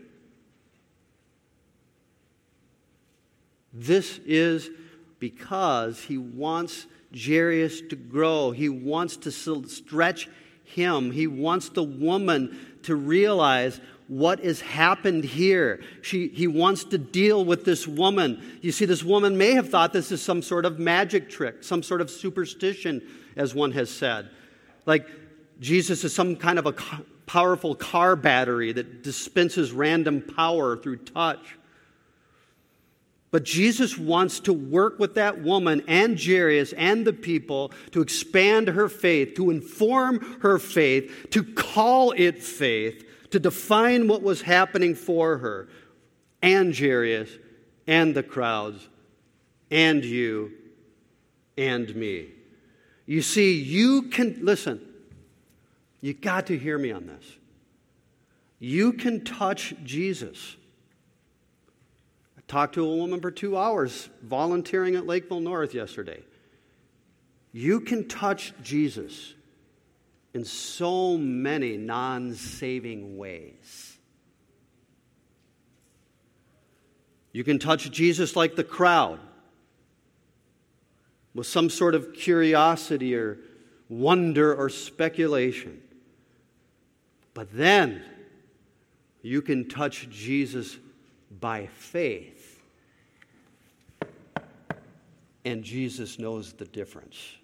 This 3.72 4.20
is 4.26 4.70
because 5.18 6.02
he 6.02 6.18
wants 6.18 6.86
Jairus 7.16 7.80
to 7.90 7.96
grow. 7.96 8.50
He 8.50 8.68
wants 8.68 9.16
to 9.18 9.30
stretch 9.30 10.28
him. 10.64 11.10
He 11.10 11.26
wants 11.26 11.68
the 11.68 11.82
woman 11.82 12.78
to 12.82 12.96
realize 12.96 13.80
what 14.08 14.44
has 14.44 14.60
happened 14.60 15.24
here. 15.24 15.82
She, 16.02 16.28
he 16.28 16.46
wants 16.46 16.84
to 16.84 16.98
deal 16.98 17.44
with 17.44 17.64
this 17.64 17.86
woman. 17.86 18.42
You 18.60 18.72
see, 18.72 18.84
this 18.84 19.02
woman 19.02 19.38
may 19.38 19.52
have 19.52 19.70
thought 19.70 19.92
this 19.92 20.12
is 20.12 20.20
some 20.20 20.42
sort 20.42 20.64
of 20.64 20.78
magic 20.78 21.30
trick, 21.30 21.62
some 21.62 21.82
sort 21.82 22.00
of 22.00 22.10
superstition, 22.10 23.02
as 23.36 23.54
one 23.54 23.72
has 23.72 23.90
said. 23.90 24.28
Like 24.84 25.08
Jesus 25.60 26.04
is 26.04 26.14
some 26.14 26.36
kind 26.36 26.58
of 26.58 26.66
a 26.66 26.74
powerful 27.26 27.74
car 27.74 28.16
battery 28.16 28.72
that 28.72 29.02
dispenses 29.02 29.72
random 29.72 30.20
power 30.20 30.76
through 30.76 30.96
touch. 30.96 31.56
But 33.32 33.44
Jesus 33.44 33.96
wants 33.96 34.40
to 34.40 34.52
work 34.52 34.98
with 34.98 35.14
that 35.14 35.42
woman 35.42 35.82
and 35.88 36.22
Jairus 36.22 36.74
and 36.74 37.06
the 37.06 37.14
people 37.14 37.72
to 37.92 38.02
expand 38.02 38.68
her 38.68 38.90
faith, 38.90 39.34
to 39.36 39.50
inform 39.50 40.40
her 40.42 40.58
faith, 40.58 41.30
to 41.30 41.42
call 41.42 42.12
it 42.12 42.42
faith, 42.42 43.04
to 43.30 43.40
define 43.40 44.06
what 44.06 44.22
was 44.22 44.42
happening 44.42 44.94
for 44.94 45.38
her 45.38 45.68
and 46.42 46.76
Jairus 46.76 47.30
and 47.86 48.14
the 48.14 48.22
crowds 48.22 48.86
and 49.70 50.04
you 50.04 50.52
and 51.56 51.96
me. 51.96 52.28
You 53.06 53.22
see, 53.22 53.54
you 53.54 54.02
can, 54.02 54.40
listen, 54.42 54.78
you 56.02 56.12
got 56.12 56.48
to 56.48 56.58
hear 56.58 56.76
me 56.76 56.92
on 56.92 57.06
this. 57.06 57.24
You 58.58 58.92
can 58.92 59.24
touch 59.24 59.74
Jesus 59.82 60.56
Talked 62.52 62.74
to 62.74 62.84
a 62.84 62.96
woman 62.96 63.18
for 63.22 63.30
two 63.30 63.56
hours 63.56 64.10
volunteering 64.22 64.94
at 64.94 65.06
Lakeville 65.06 65.40
North 65.40 65.72
yesterday. 65.72 66.22
You 67.50 67.80
can 67.80 68.06
touch 68.06 68.52
Jesus 68.62 69.32
in 70.34 70.44
so 70.44 71.16
many 71.16 71.78
non 71.78 72.34
saving 72.34 73.16
ways. 73.16 73.96
You 77.32 77.42
can 77.42 77.58
touch 77.58 77.90
Jesus 77.90 78.36
like 78.36 78.54
the 78.54 78.64
crowd 78.64 79.18
with 81.34 81.46
some 81.46 81.70
sort 81.70 81.94
of 81.94 82.12
curiosity 82.12 83.14
or 83.14 83.38
wonder 83.88 84.54
or 84.54 84.68
speculation. 84.68 85.80
But 87.32 87.50
then 87.50 88.02
you 89.22 89.40
can 89.40 89.70
touch 89.70 90.10
Jesus 90.10 90.76
by 91.40 91.68
faith 91.68 92.41
and 95.44 95.64
Jesus 95.64 96.18
knows 96.18 96.52
the 96.52 96.64
difference. 96.64 97.36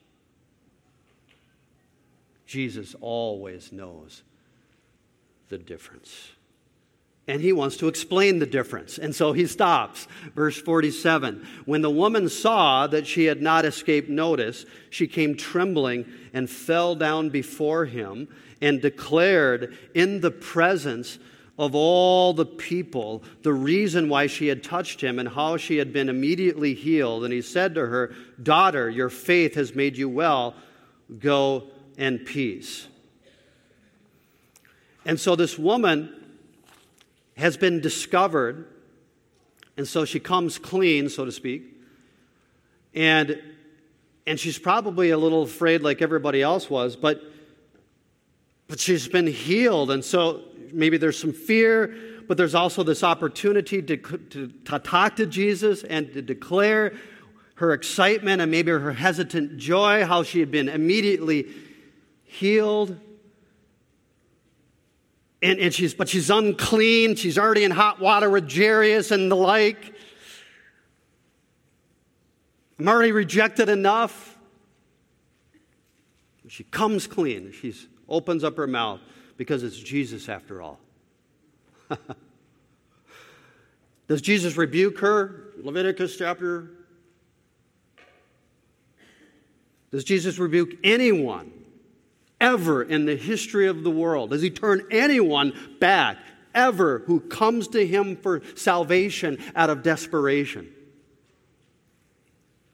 Jesus 2.47 2.95
always 3.01 3.73
knows 3.73 4.23
the 5.49 5.59
difference. 5.59 6.31
and 7.27 7.43
he 7.43 7.53
wants 7.53 7.77
to 7.77 7.89
explain 7.89 8.39
the 8.39 8.47
difference. 8.47 8.97
And 8.97 9.15
so 9.15 9.35
he 9.35 9.47
stops. 9.47 10.09
Verse 10.35 10.59
47 10.59 11.47
When 11.67 11.83
the 11.83 11.91
woman 11.91 12.31
saw 12.31 12.87
that 12.87 13.07
she 13.07 13.27
had 13.27 13.43
not 13.43 13.67
escaped 13.67 14.09
notice, 14.09 14.65
she 14.89 15.07
came 15.07 15.37
trembling 15.37 16.07
and 16.33 16.49
fell 16.49 16.95
down 16.95 17.29
before 17.29 17.85
him 17.85 18.29
and 18.63 18.81
declared 18.81 19.77
in 19.95 20.21
the 20.21 20.31
presence 20.31 21.19
of 21.59 21.75
all 21.75 22.33
the 22.33 22.47
people 22.47 23.23
the 23.43 23.53
reason 23.53 24.09
why 24.09 24.29
she 24.29 24.47
had 24.47 24.63
touched 24.63 25.01
him 25.01 25.19
and 25.19 25.29
how 25.29 25.57
she 25.57 25.79
had 25.79 25.93
been 25.93 26.09
immediately 26.09 26.73
healed. 26.73 27.25
And 27.25 27.33
he 27.33 27.43
said 27.43 27.75
to 27.75 27.87
her, 27.87 28.15
Daughter, 28.41 28.89
your 28.89 29.11
faith 29.11 29.57
has 29.57 29.75
made 29.75 29.97
you 29.97 30.09
well. 30.09 30.55
Go 31.19 31.65
in 31.97 32.21
peace. 32.21 32.87
And 35.05 35.19
so 35.19 35.35
this 35.35 35.59
woman 35.59 36.15
has 37.37 37.57
been 37.57 37.81
discovered, 37.81 38.67
and 39.77 39.87
so 39.87 40.05
she 40.05 40.21
comes 40.21 40.59
clean, 40.59 41.09
so 41.09 41.25
to 41.25 41.33
speak. 41.33 41.63
And, 42.95 43.41
and 44.27 44.39
she's 44.39 44.59
probably 44.59 45.11
a 45.11 45.19
little 45.19 45.43
afraid, 45.43 45.83
like 45.83 46.03
everybody 46.03 46.43
else 46.43 46.69
was, 46.69 46.95
but, 46.95 47.23
but 48.67 48.81
she's 48.81 49.09
been 49.09 49.27
healed. 49.27 49.91
And 49.91 50.05
so 50.05 50.43
maybe 50.73 50.97
there's 50.97 51.19
some 51.19 51.33
fear, 51.33 51.95
but 52.27 52.37
there's 52.37 52.55
also 52.55 52.83
this 52.83 53.03
opportunity 53.03 53.83
to, 53.83 53.97
to, 53.97 54.49
to 54.49 54.79
talk 54.79 55.17
to 55.17 55.27
Jesus 55.27 55.83
and 55.83 56.13
to 56.13 56.23
declare 56.23 56.95
her 57.57 57.73
excitement 57.73 58.41
and 58.41 58.51
maybe 58.51 58.71
her 58.71 58.93
hesitant 58.93 59.57
joy, 59.57 60.05
how 60.05 60.23
she 60.23 60.41
had 60.41 60.51
been 60.51 60.69
immediately 60.69 61.49
healed. 62.25 62.97
And, 65.43 65.59
and 65.59 65.73
she's, 65.73 65.95
but 65.95 66.09
she's 66.09 66.31
unclean. 66.31 67.17
She's 67.17 67.39
already 67.39 67.65
in 67.65 67.71
hot 67.71 68.01
water 68.01 68.29
with 68.31 68.53
Jairus 68.53 69.11
and 69.11 69.31
the 69.31 69.37
like. 69.37 69.95
I'm 72.79 72.89
already 72.89 73.13
rejected 73.13 73.69
enough. 73.69 74.37
She 76.47 76.65
comes 76.65 77.07
clean. 77.07 77.53
She 77.53 77.75
opens 78.09 78.45
up 78.45 78.57
her 78.57 78.67
mouth 78.67 79.01
because 79.39 79.63
it's 79.63 79.79
Jesus 79.79 80.29
after 80.29 80.61
all. 80.61 80.79
Does 84.09 84.21
Jesus 84.21 84.59
rebuke 84.59 84.99
her? 84.99 85.55
Leviticus 85.63 86.19
chapter. 86.19 86.69
Does 89.91 90.05
Jesus 90.05 90.39
rebuke 90.39 90.75
anyone? 90.85 91.59
ever 92.41 92.83
in 92.83 93.05
the 93.05 93.17
history 93.17 93.67
of 93.67 93.83
the 93.83 93.91
world? 93.91 94.31
Does 94.31 94.43
he 94.43 94.51
turn 94.51 94.87
anyone 94.91 95.53
back 95.81 96.19
ever 96.55 97.01
who 97.01 97.21
comes 97.21 97.69
to 97.69 97.87
him 97.87 98.17
for 98.17 98.43
salvation 98.55 99.39
out 99.55 99.71
of 99.71 99.83
desperation? 99.83 100.73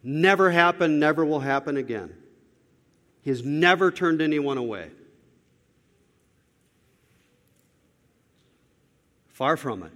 Never 0.02 0.50
happened, 0.50 1.00
never 1.00 1.24
will 1.24 1.40
happen 1.40 1.76
again. 1.76 2.14
He 3.22 3.30
has 3.30 3.42
never 3.42 3.90
turned 3.90 4.20
anyone 4.20 4.58
away. 4.58 4.90
Far 9.34 9.56
from 9.56 9.82
it. 9.82 9.90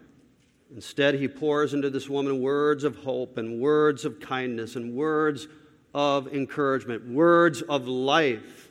Instead, 0.74 1.14
he 1.14 1.29
pours 1.29 1.72
into 1.72 1.90
this 1.90 2.09
woman 2.09 2.42
words 2.42 2.83
of 2.83 2.96
hope 2.96 3.38
and 3.38 3.61
words 3.61 4.05
of 4.05 4.18
kindness 4.18 4.74
and 4.74 4.94
words 4.94 5.46
of 5.94 6.35
encouragement, 6.35 7.09
words 7.09 7.62
of 7.62 7.87
life. 7.87 8.68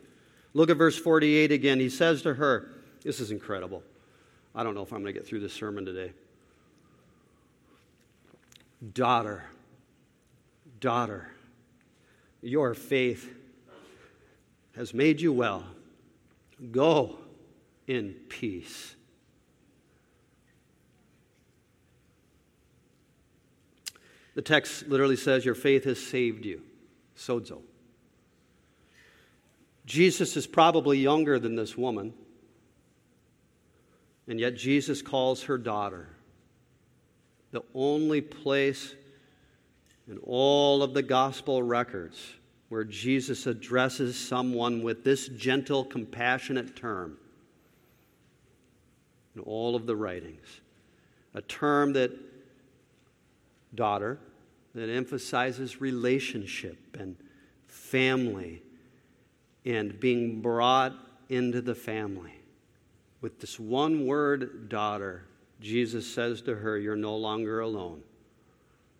Look 0.54 0.70
at 0.70 0.76
verse 0.76 0.98
48 0.98 1.54
again. 1.54 1.80
He 1.80 1.90
says 1.90 2.22
to 2.24 2.34
her, 2.34 2.70
This 3.02 3.22
is 3.22 3.32
incredible. 3.32 3.82
I 4.54 4.64
don't 4.64 4.76
know 4.76 4.82
if 4.82 4.92
I'm 4.92 5.02
going 5.02 5.14
to 5.14 5.18
get 5.18 5.26
through 5.26 5.40
this 5.40 5.54
sermon 5.54 5.86
today. 5.86 6.12
Daughter, 8.94 9.46
daughter, 10.82 11.32
your 12.42 12.74
faith 12.74 13.34
has 14.76 14.94
made 14.94 15.22
you 15.22 15.32
well. 15.32 15.64
Go 16.72 17.20
in 17.88 18.16
peace. 18.28 18.97
The 24.38 24.44
text 24.44 24.88
literally 24.88 25.16
says, 25.16 25.46
Your 25.46 25.56
faith 25.56 25.86
has 25.86 26.00
saved 26.00 26.46
you. 26.46 26.62
Sozo. 27.18 27.64
Jesus 29.84 30.38
is 30.38 30.46
probably 30.46 31.00
younger 31.00 31.40
than 31.40 31.56
this 31.56 31.76
woman, 31.76 32.14
and 34.28 34.40
yet 34.40 34.56
Jesus 34.56 35.02
calls 35.02 35.46
her 35.46 35.58
daughter. 35.58 36.10
The 37.50 37.64
only 37.74 38.22
place 38.22 38.94
in 40.08 40.20
all 40.20 40.84
of 40.84 40.94
the 40.94 41.02
gospel 41.02 41.64
records 41.64 42.22
where 42.70 42.84
Jesus 42.84 43.48
addresses 43.48 44.20
someone 44.20 44.84
with 44.84 45.04
this 45.04 45.30
gentle, 45.30 45.84
compassionate 45.84 46.76
term 46.76 47.18
in 49.36 49.42
all 49.42 49.76
of 49.76 49.88
the 49.88 49.96
writings. 49.96 50.46
A 51.34 51.42
term 51.42 51.94
that, 51.94 52.12
daughter, 53.74 54.20
that 54.78 54.92
emphasizes 54.92 55.82
relationship 55.82 56.78
and 57.00 57.16
family 57.66 58.62
and 59.66 60.00
being 60.00 60.40
brought 60.40 60.94
into 61.30 61.62
the 61.62 61.74
family. 61.74 62.36
With 63.20 63.40
this 63.40 63.60
one 63.60 64.06
word, 64.06 64.70
daughter, 64.70 65.26
Jesus 65.60 66.06
says 66.06 66.44
to 66.44 66.54
her, 66.54 66.78
You're 66.78 66.96
no 66.96 67.18
longer 67.18 67.62
alone. 67.62 68.04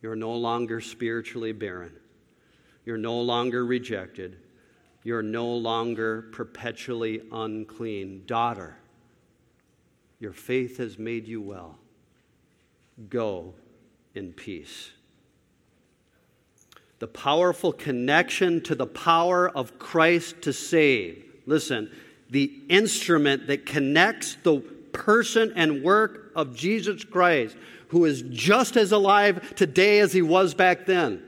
You're 0.02 0.16
no 0.16 0.34
longer 0.34 0.82
spiritually 0.82 1.52
barren. 1.52 1.94
You're 2.84 2.98
no 2.98 3.22
longer 3.22 3.64
rejected. 3.64 4.38
You're 5.04 5.22
no 5.22 5.46
longer 5.46 6.24
perpetually 6.32 7.22
unclean. 7.32 8.24
Daughter, 8.26 8.78
your 10.20 10.34
faith 10.34 10.78
has 10.78 10.98
made 10.98 11.28
you 11.28 11.40
well. 11.40 11.78
Go 13.10 13.54
in 14.16 14.34
peace 14.34 14.90
the 17.00 17.08
powerful 17.08 17.72
connection 17.72 18.62
to 18.64 18.76
the 18.76 18.88
power 18.88 19.50
of 19.50 19.78
Christ 19.78 20.42
to 20.44 20.54
save. 20.54 21.24
Listen, 21.46 21.92
the 22.30 22.52
instrument 22.70 23.48
that 23.48 23.66
connects 23.66 24.38
the 24.44 24.60
person 24.92 25.54
and 25.56 25.84
work 25.84 26.32
of 26.36 26.56
Jesus 26.56 27.04
Christ, 27.04 27.56
who 27.90 28.06
is 28.06 28.24
just 28.24 28.76
as 28.76 28.92
alive 28.92 29.56
today 29.56 30.00
as 30.00 30.12
he 30.12 30.22
was 30.22 30.54
back 30.54 30.86
then. 30.86 31.24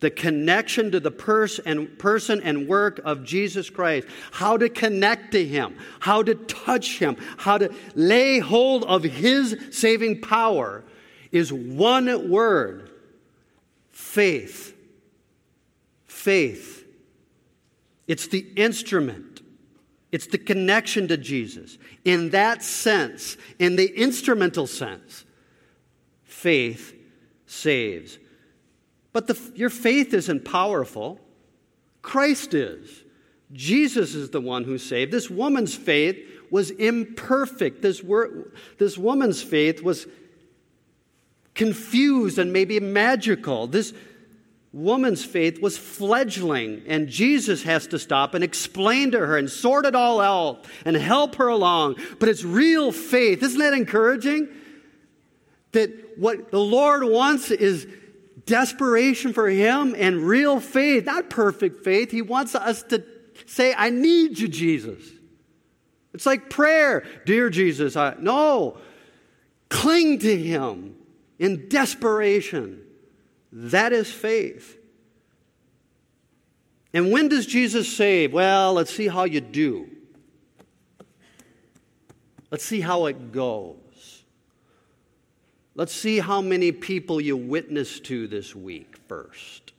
The 0.00 0.10
connection 0.10 0.92
to 0.92 1.00
the 1.00 1.10
pers- 1.10 1.58
and 1.58 1.98
person 1.98 2.40
and 2.42 2.68
work 2.68 3.00
of 3.04 3.24
Jesus 3.24 3.68
Christ, 3.68 4.06
how 4.30 4.56
to 4.56 4.68
connect 4.68 5.32
to 5.32 5.44
him, 5.44 5.76
how 5.98 6.22
to 6.22 6.36
touch 6.36 6.98
him, 6.98 7.16
how 7.38 7.58
to 7.58 7.74
lay 7.96 8.38
hold 8.38 8.84
of 8.84 9.02
his 9.02 9.56
saving 9.72 10.20
power 10.20 10.84
is 11.32 11.52
one 11.52 12.30
word 12.30 12.87
faith. 13.98 14.76
Faith. 16.06 16.86
It's 18.06 18.28
the 18.28 18.46
instrument, 18.56 19.42
it's 20.12 20.28
the 20.28 20.38
connection 20.38 21.08
to 21.08 21.16
Jesus. 21.16 21.76
In 22.04 22.30
that 22.30 22.62
sense, 22.62 23.36
in 23.58 23.76
the 23.76 23.86
instrumental 23.86 24.66
sense, 24.66 25.26
faith 26.22 26.94
saves. 27.46 28.18
But 29.12 29.26
the, 29.26 29.38
your 29.54 29.68
faith 29.68 30.14
isn't 30.14 30.44
powerful. 30.44 31.20
Christ 32.00 32.54
is. 32.54 33.04
Jesus 33.52 34.14
is 34.14 34.30
the 34.30 34.40
one 34.40 34.64
who 34.64 34.78
saved. 34.78 35.12
This 35.12 35.28
woman's 35.28 35.74
faith 35.74 36.18
was 36.50 36.70
imperfect. 36.70 37.82
This, 37.82 38.02
wor- 38.02 38.52
this 38.78 38.96
woman's 38.96 39.42
faith 39.42 39.82
was 39.82 40.06
confused 41.58 42.38
and 42.38 42.52
maybe 42.52 42.80
magical. 42.80 43.66
This 43.66 43.92
woman's 44.72 45.24
faith 45.24 45.60
was 45.60 45.76
fledgling, 45.76 46.82
and 46.86 47.08
Jesus 47.08 47.64
has 47.64 47.88
to 47.88 47.98
stop 47.98 48.32
and 48.34 48.44
explain 48.44 49.10
to 49.10 49.18
her 49.18 49.36
and 49.36 49.50
sort 49.50 49.84
it 49.84 49.94
all 49.94 50.20
out 50.20 50.64
and 50.84 50.96
help 50.96 51.34
her 51.34 51.48
along. 51.48 51.96
But 52.18 52.28
it's 52.28 52.44
real 52.44 52.92
faith. 52.92 53.42
Isn't 53.42 53.58
that 53.58 53.74
encouraging? 53.74 54.48
That 55.72 55.90
what 56.16 56.50
the 56.50 56.60
Lord 56.60 57.04
wants 57.04 57.50
is 57.50 57.86
desperation 58.46 59.32
for 59.32 59.48
Him 59.48 59.94
and 59.98 60.22
real 60.22 60.60
faith, 60.60 61.04
not 61.06 61.28
perfect 61.28 61.84
faith. 61.84 62.12
He 62.12 62.22
wants 62.22 62.54
us 62.54 62.84
to 62.84 63.04
say, 63.46 63.74
I 63.76 63.90
need 63.90 64.38
you, 64.38 64.48
Jesus. 64.48 65.02
It's 66.14 66.24
like 66.24 66.50
prayer. 66.50 67.04
Dear 67.26 67.50
Jesus, 67.50 67.96
I, 67.96 68.14
no, 68.18 68.78
cling 69.68 70.20
to 70.20 70.36
Him 70.36 70.97
in 71.38 71.68
desperation. 71.68 72.82
That 73.52 73.92
is 73.92 74.10
faith. 74.10 74.76
And 76.92 77.12
when 77.12 77.28
does 77.28 77.46
Jesus 77.46 77.94
save? 77.94 78.32
Well, 78.32 78.74
let's 78.74 78.94
see 78.94 79.08
how 79.08 79.24
you 79.24 79.40
do. 79.40 79.88
Let's 82.50 82.64
see 82.64 82.80
how 82.80 83.06
it 83.06 83.32
goes. 83.32 83.76
Let's 85.74 85.92
see 85.92 86.18
how 86.18 86.40
many 86.40 86.72
people 86.72 87.20
you 87.20 87.36
witness 87.36 88.00
to 88.00 88.26
this 88.26 88.54
week 88.54 88.96
first. 89.06 89.72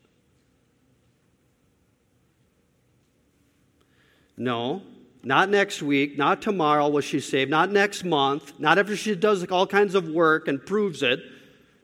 No, 4.37 4.83
not 5.21 5.49
next 5.49 5.81
week, 5.81 6.17
not 6.17 6.41
tomorrow 6.41 6.87
will 6.87 7.01
she 7.01 7.19
save, 7.19 7.49
not 7.49 7.71
next 7.71 8.05
month, 8.05 8.57
not 8.57 8.77
after 8.77 8.95
she 8.95 9.13
does 9.15 9.43
all 9.47 9.67
kinds 9.67 9.95
of 9.95 10.07
work 10.07 10.47
and 10.47 10.65
proves 10.65 11.03
it. 11.03 11.19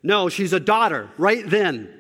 No, 0.06 0.30
she's 0.30 0.54
a 0.54 0.60
daughter 0.60 1.10
right 1.18 1.50
then. 1.50 1.92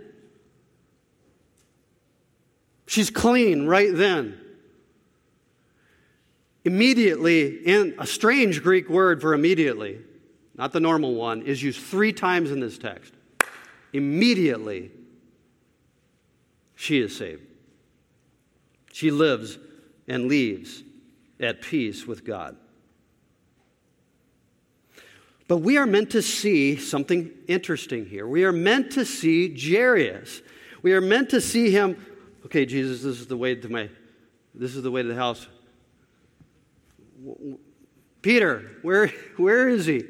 She's 2.85 3.09
clean 3.09 3.65
right 3.65 3.89
then. 3.91 4.39
Immediately, 6.65 7.67
in 7.67 7.95
a 7.97 8.05
strange 8.05 8.61
Greek 8.61 8.89
word 8.89 9.21
for 9.21 9.33
immediately, 9.33 10.01
not 10.55 10.71
the 10.71 10.79
normal 10.79 11.15
one, 11.15 11.41
is 11.41 11.63
used 11.63 11.81
three 11.81 12.13
times 12.13 12.51
in 12.51 12.59
this 12.59 12.77
text. 12.77 13.11
Immediately, 13.91 14.91
she 16.75 16.99
is 17.01 17.17
saved. 17.17 17.41
She 18.93 19.09
lives 19.09 19.57
and 20.07 20.27
leaves 20.27 20.83
at 21.39 21.63
peace 21.63 22.05
with 22.05 22.23
God. 22.23 22.55
But 25.47 25.57
we 25.57 25.77
are 25.77 25.85
meant 25.85 26.11
to 26.11 26.21
see 26.21 26.75
something 26.75 27.31
interesting 27.47 28.05
here. 28.05 28.27
We 28.27 28.45
are 28.45 28.51
meant 28.51 28.91
to 28.93 29.05
see 29.05 29.55
Jairus. 29.55 30.41
We 30.81 30.93
are 30.93 31.01
meant 31.01 31.29
to 31.31 31.41
see 31.41 31.71
him. 31.71 32.03
Okay, 32.45 32.65
Jesus, 32.65 33.03
this 33.03 33.19
is 33.19 33.27
the 33.27 33.37
way 33.37 33.55
to 33.55 33.69
my, 33.69 33.89
this 34.53 34.75
is 34.75 34.81
the 34.81 34.91
way 34.91 35.03
to 35.03 35.07
the 35.07 35.15
house. 35.15 35.47
Peter, 38.21 38.71
where, 38.81 39.07
where 39.37 39.69
is 39.69 39.85
he? 39.85 40.03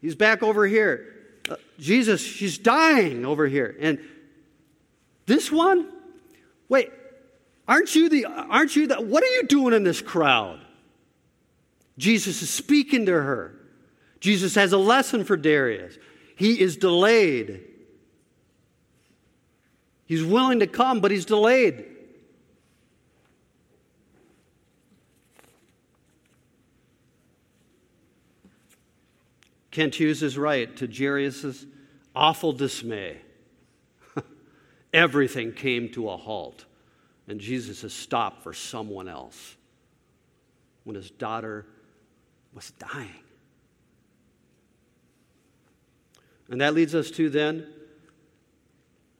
He's 0.00 0.14
back 0.14 0.42
over 0.42 0.66
here. 0.66 1.14
Uh, 1.48 1.56
Jesus, 1.78 2.20
she's 2.20 2.58
dying 2.58 3.24
over 3.24 3.46
here. 3.46 3.76
And 3.80 4.00
this 5.26 5.50
one? 5.50 5.88
Wait, 6.68 6.90
aren't 7.66 7.94
you 7.94 8.08
the, 8.08 8.24
aren't 8.26 8.74
you 8.76 8.88
the, 8.88 8.96
what 8.96 9.22
are 9.22 9.34
you 9.34 9.44
doing 9.44 9.72
in 9.74 9.84
this 9.84 10.00
crowd? 10.00 10.60
Jesus 11.96 12.42
is 12.42 12.50
speaking 12.50 13.06
to 13.06 13.12
her. 13.12 13.57
Jesus 14.20 14.54
has 14.54 14.72
a 14.72 14.78
lesson 14.78 15.24
for 15.24 15.36
Jairus. 15.36 15.96
He 16.36 16.60
is 16.60 16.76
delayed. 16.76 17.64
He's 20.06 20.24
willing 20.24 20.60
to 20.60 20.66
come, 20.66 21.00
but 21.00 21.10
he's 21.10 21.24
delayed. 21.24 21.84
Kent 29.70 29.94
Hughes 29.96 30.22
is 30.22 30.36
right 30.36 30.74
to 30.78 30.88
Jairus' 30.88 31.66
awful 32.16 32.52
dismay. 32.52 33.18
Everything 34.92 35.52
came 35.52 35.88
to 35.90 36.08
a 36.10 36.16
halt, 36.16 36.64
and 37.28 37.38
Jesus 37.38 37.82
has 37.82 37.92
stopped 37.92 38.42
for 38.42 38.52
someone 38.52 39.08
else 39.08 39.56
when 40.82 40.96
his 40.96 41.10
daughter 41.10 41.66
was 42.54 42.72
dying. 42.72 43.22
And 46.48 46.60
that 46.60 46.74
leads 46.74 46.94
us 46.94 47.10
to 47.12 47.28
then 47.28 47.66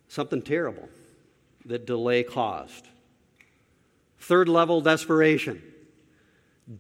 something 0.09 0.43
terrible 0.43 0.89
that 1.67 1.87
delay 1.87 2.23
caused. 2.23 2.89
Third 4.19 4.49
level 4.49 4.81
desperation, 4.81 5.63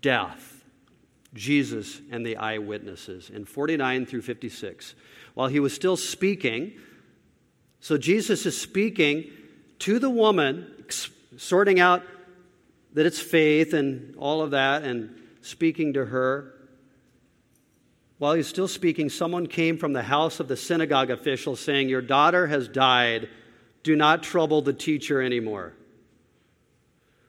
death. 0.00 0.54
Jesus 1.34 2.00
and 2.10 2.24
the 2.24 2.36
eyewitnesses 2.36 3.30
in 3.30 3.44
49 3.44 4.06
through 4.06 4.22
56. 4.22 4.94
While 5.34 5.48
he 5.48 5.60
was 5.60 5.74
still 5.74 5.96
speaking, 5.96 6.72
so 7.80 7.98
Jesus 7.98 8.46
is 8.46 8.58
speaking 8.60 9.30
to 9.80 9.98
the 9.98 10.10
woman, 10.10 10.84
sorting 11.36 11.78
out 11.78 12.02
that 12.94 13.06
it's 13.06 13.20
faith 13.20 13.74
and 13.74 14.16
all 14.16 14.40
of 14.40 14.52
that, 14.52 14.82
and 14.82 15.20
speaking 15.42 15.92
to 15.92 16.06
her. 16.06 16.54
While 18.18 18.34
he's 18.34 18.48
still 18.48 18.68
speaking, 18.68 19.08
someone 19.08 19.46
came 19.46 19.78
from 19.78 19.92
the 19.92 20.02
house 20.02 20.40
of 20.40 20.48
the 20.48 20.56
synagogue 20.56 21.10
official 21.10 21.54
saying, 21.54 21.88
Your 21.88 22.02
daughter 22.02 22.48
has 22.48 22.68
died. 22.68 23.28
Do 23.84 23.94
not 23.94 24.24
trouble 24.24 24.60
the 24.60 24.72
teacher 24.72 25.22
anymore. 25.22 25.74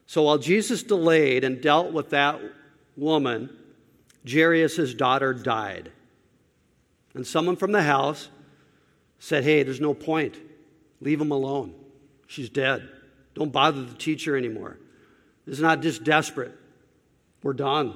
So 0.06 0.24
while 0.24 0.38
Jesus 0.38 0.82
delayed 0.82 1.44
and 1.44 1.60
dealt 1.60 1.92
with 1.92 2.10
that 2.10 2.40
woman, 2.96 3.56
Jairus' 4.28 4.92
daughter 4.94 5.32
died. 5.32 5.92
And 7.14 7.24
someone 7.24 7.56
from 7.56 7.70
the 7.70 7.84
house 7.84 8.28
said, 9.20 9.44
Hey, 9.44 9.62
there's 9.62 9.80
no 9.80 9.94
point. 9.94 10.36
Leave 11.00 11.20
him 11.20 11.30
alone. 11.30 11.74
She's 12.26 12.48
dead. 12.48 12.88
Don't 13.34 13.52
bother 13.52 13.82
the 13.84 13.94
teacher 13.94 14.36
anymore. 14.36 14.78
It's 15.46 15.60
not 15.60 15.82
just 15.82 16.02
desperate. 16.02 16.52
We're 17.42 17.52
done. 17.52 17.94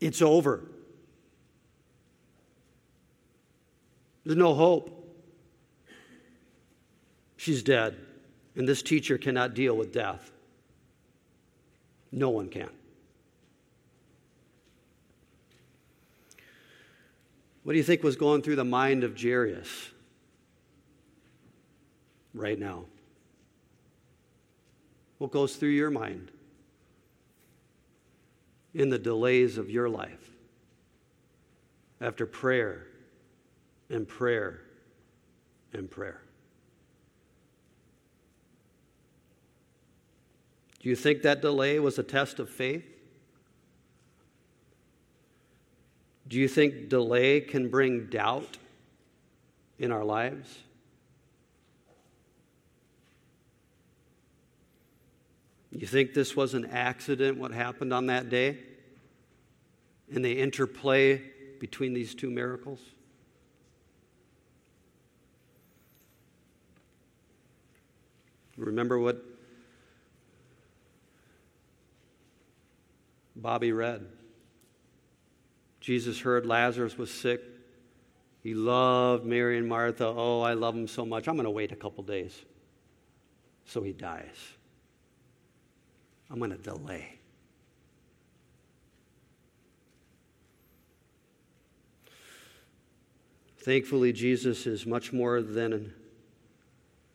It's 0.00 0.20
over. 0.20 0.64
There's 4.26 4.36
no 4.36 4.54
hope. 4.54 4.92
She's 7.36 7.62
dead, 7.62 7.96
and 8.56 8.68
this 8.68 8.82
teacher 8.82 9.18
cannot 9.18 9.54
deal 9.54 9.76
with 9.76 9.92
death. 9.92 10.32
No 12.10 12.30
one 12.30 12.48
can. 12.48 12.70
What 17.62 17.74
do 17.74 17.78
you 17.78 17.84
think 17.84 18.02
was 18.02 18.16
going 18.16 18.42
through 18.42 18.56
the 18.56 18.64
mind 18.64 19.04
of 19.04 19.20
Jairus 19.20 19.90
right 22.34 22.58
now? 22.58 22.86
What 25.18 25.30
goes 25.30 25.54
through 25.54 25.70
your 25.70 25.90
mind 25.90 26.32
in 28.74 28.90
the 28.90 28.98
delays 28.98 29.56
of 29.56 29.70
your 29.70 29.88
life 29.88 30.30
after 32.00 32.26
prayer 32.26 32.88
and 33.90 34.06
prayer 34.06 34.60
and 35.72 35.90
prayer. 35.90 36.20
Do 40.80 40.88
you 40.88 40.96
think 40.96 41.22
that 41.22 41.40
delay 41.40 41.78
was 41.80 41.98
a 41.98 42.02
test 42.02 42.38
of 42.38 42.48
faith? 42.48 42.84
Do 46.28 46.38
you 46.38 46.48
think 46.48 46.88
delay 46.88 47.40
can 47.40 47.68
bring 47.68 48.06
doubt 48.06 48.58
in 49.78 49.92
our 49.92 50.04
lives? 50.04 50.58
You 55.70 55.86
think 55.86 56.14
this 56.14 56.34
was 56.34 56.54
an 56.54 56.66
accident, 56.66 57.36
what 57.36 57.52
happened 57.52 57.92
on 57.92 58.06
that 58.06 58.30
day? 58.30 58.58
And 60.12 60.24
the 60.24 60.40
interplay 60.40 61.20
between 61.60 61.92
these 61.92 62.14
two 62.14 62.30
miracles? 62.30 62.80
Remember 68.56 68.98
what 68.98 69.22
Bobby 73.36 73.72
read. 73.72 74.06
Jesus 75.80 76.18
heard 76.20 76.46
Lazarus 76.46 76.96
was 76.96 77.12
sick. 77.12 77.42
He 78.42 78.54
loved 78.54 79.24
Mary 79.26 79.58
and 79.58 79.68
Martha. 79.68 80.06
Oh, 80.06 80.40
I 80.40 80.54
love 80.54 80.74
him 80.74 80.88
so 80.88 81.04
much. 81.04 81.28
I'm 81.28 81.34
going 81.34 81.44
to 81.44 81.50
wait 81.50 81.72
a 81.72 81.76
couple 81.76 82.02
days. 82.02 82.44
So 83.66 83.82
he 83.82 83.92
dies. 83.92 84.36
I'm 86.30 86.38
going 86.38 86.50
to 86.50 86.56
delay. 86.56 87.18
Thankfully, 93.58 94.12
Jesus 94.12 94.66
is 94.66 94.86
much 94.86 95.12
more 95.12 95.42
than 95.42 95.92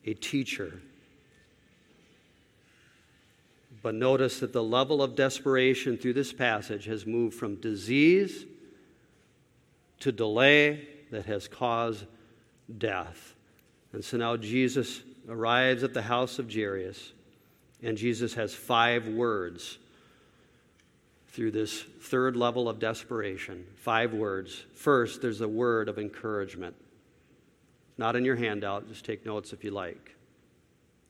a 0.06 0.14
teacher 0.14 0.82
but 3.82 3.96
notice 3.96 4.40
that 4.40 4.54
the 4.54 4.64
level 4.64 5.02
of 5.02 5.16
desperation 5.16 5.98
through 5.98 6.14
this 6.14 6.32
passage 6.32 6.86
has 6.86 7.06
moved 7.06 7.36
from 7.36 7.56
disease 7.56 8.46
to 10.00 10.12
delay 10.12 10.88
that 11.12 11.26
has 11.26 11.48
caused 11.48 12.06
death. 12.78 13.36
And 13.94 14.04
so 14.04 14.18
now 14.18 14.38
Jesus 14.38 15.02
arrives 15.28 15.84
at 15.84 15.94
the 15.94 16.02
house 16.02 16.40
of 16.40 16.52
Jairus, 16.52 17.14
and 17.82 17.98
Jesus 17.98 18.34
has 18.36 18.54
five 18.54 19.08
words 19.08 19.78
through 21.30 21.52
this 21.52 21.84
third 22.02 22.36
level 22.36 22.68
of 22.68 22.80
desperation. 22.80 23.66
Five 23.78 24.14
words. 24.14 24.64
First, 24.76 25.22
there's 25.22 25.42
a 25.42 25.48
word 25.48 25.88
of 25.90 25.98
encouragement. 25.98 26.76
Not 27.98 28.16
in 28.16 28.26
your 28.26 28.36
handout, 28.36 28.88
just 28.90 29.06
take 29.06 29.26
notes 29.26 29.54
if 29.54 29.64
you 29.64 29.72
like. 29.72 30.16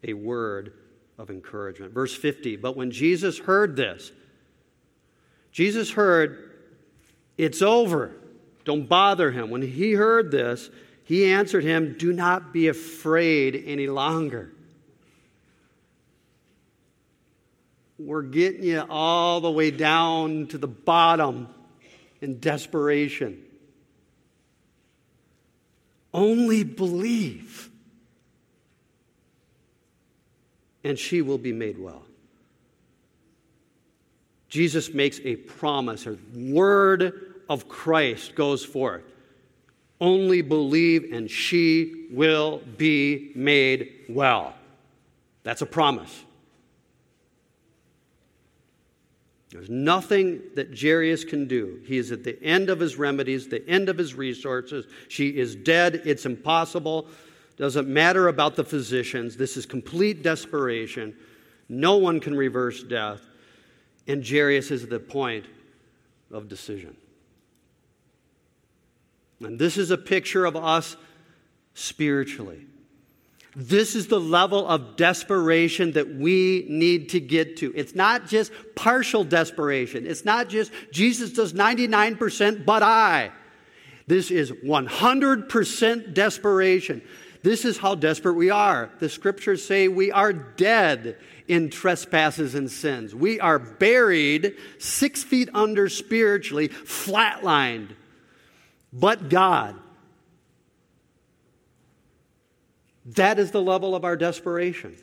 A 0.04 0.14
word 0.14 0.74
of 1.22 1.30
encouragement. 1.30 1.94
Verse 1.94 2.16
50 2.16 2.56
But 2.58 2.76
when 2.76 2.92
Jesus 2.92 3.38
heard 3.38 3.76
this, 3.76 4.12
Jesus 5.52 5.92
heard 5.92 6.52
It's 7.38 7.62
over. 7.62 8.14
Don't 8.64 8.88
bother 8.88 9.32
him. 9.32 9.50
When 9.50 9.62
he 9.62 9.94
heard 9.94 10.30
this, 10.30 10.70
he 11.04 11.26
answered 11.26 11.64
him, 11.64 11.96
Do 11.98 12.14
not 12.14 12.54
be 12.54 12.68
afraid 12.68 13.64
any 13.66 13.88
longer. 13.88 14.52
We're 17.98 18.22
getting 18.22 18.64
you 18.64 18.84
all 18.90 19.42
the 19.42 19.50
way 19.50 19.72
down 19.72 20.48
to 20.48 20.58
the 20.58 20.68
bottom 20.68 21.48
in 22.20 22.40
desperation. 22.40 23.44
Only 26.14 26.64
believe, 26.64 27.71
and 30.84 30.98
she 30.98 31.22
will 31.22 31.38
be 31.38 31.54
made 31.54 31.78
well. 31.78 32.04
Jesus 34.50 34.94
makes 34.94 35.20
a 35.24 35.38
promise, 35.38 36.06
a 36.06 36.18
word 36.36 37.36
of 37.50 37.70
Christ 37.70 38.36
goes 38.36 38.66
forth. 38.66 39.04
Only 40.00 40.42
believe, 40.42 41.14
and 41.14 41.30
she 41.30 42.08
will 42.12 42.62
be 42.78 43.32
made 43.36 44.06
well. 44.10 44.54
That's 45.44 45.62
a 45.62 45.66
promise. 45.66 46.24
There's 49.52 49.70
nothing 49.70 50.42
that 50.56 50.78
Jairus 50.80 51.26
can 51.26 51.48
do. 51.48 51.82
He 51.86 51.98
is 51.98 52.12
at 52.12 52.24
the 52.24 52.42
end 52.42 52.70
of 52.70 52.80
his 52.80 52.98
remedies, 52.98 53.48
the 53.48 53.68
end 53.70 53.90
of 53.90 53.98
his 53.98 54.16
resources. 54.16 54.86
She 55.10 55.30
is 55.30 55.56
dead. 55.56 56.02
It's 56.06 56.26
impossible. 56.26 57.08
Doesn't 57.62 57.88
matter 57.88 58.28
about 58.28 58.55
the 58.55 58.64
physicians. 58.64 59.38
This 59.38 59.55
is 59.55 59.68
complete 59.68 60.24
desperation. 60.24 61.16
No 61.70 61.97
one 61.97 62.20
can 62.20 62.36
reverse 62.36 62.82
death. 62.82 63.22
And 64.07 64.28
Jairus 64.28 64.72
is 64.72 64.84
at 64.84 64.89
the 64.89 64.99
point 64.99 65.45
of 66.32 66.49
decision. 66.49 66.97
And 69.41 69.59
this 69.59 69.78
is 69.78 69.91
a 69.91 69.97
picture 69.99 70.43
of 70.45 70.55
us 70.55 70.97
spiritually. 71.76 72.66
This 73.55 73.93
is 73.95 74.07
the 74.07 74.20
level 74.20 74.68
of 74.68 74.95
desperation 74.95 75.91
that 75.91 76.16
we 76.16 76.66
need 76.68 77.09
to 77.09 77.20
get 77.20 77.57
to. 77.57 77.72
It's 77.76 77.93
not 77.93 78.26
just 78.26 78.51
partial 78.76 79.24
desperation. 79.24 80.07
It's 80.07 80.26
not 80.26 80.49
just 80.49 80.72
Jesus 80.91 81.32
does 81.32 81.53
99%, 81.53 82.66
but 82.66 82.82
I. 82.82 83.30
This 84.07 84.32
is 84.32 84.49
100% 84.49 86.16
desperation. 86.16 87.03
This 87.44 87.66
is 87.66 87.78
how 87.78 87.96
desperate 87.96 88.34
we 88.34 88.50
are. 88.50 88.89
The 89.00 89.10
scriptures 89.10 89.66
say 89.66 89.88
we 89.88 90.12
are 90.12 90.32
dead 90.32 91.18
in 91.48 91.70
trespasses 91.70 92.56
and 92.56 92.70
sins. 92.70 93.16
We 93.16 93.39
are 93.39 93.58
buried 93.58 94.56
six 94.78 95.24
feet 95.24 95.50
under 95.54 95.89
spiritually, 95.89 96.70
flatlined. 96.70 97.96
But 98.94 99.30
God 99.30 99.80
That 103.06 103.39
is 103.39 103.52
the 103.52 103.62
level 103.62 103.96
of 103.96 104.06
our 104.06 104.16
desperation. 104.16 104.96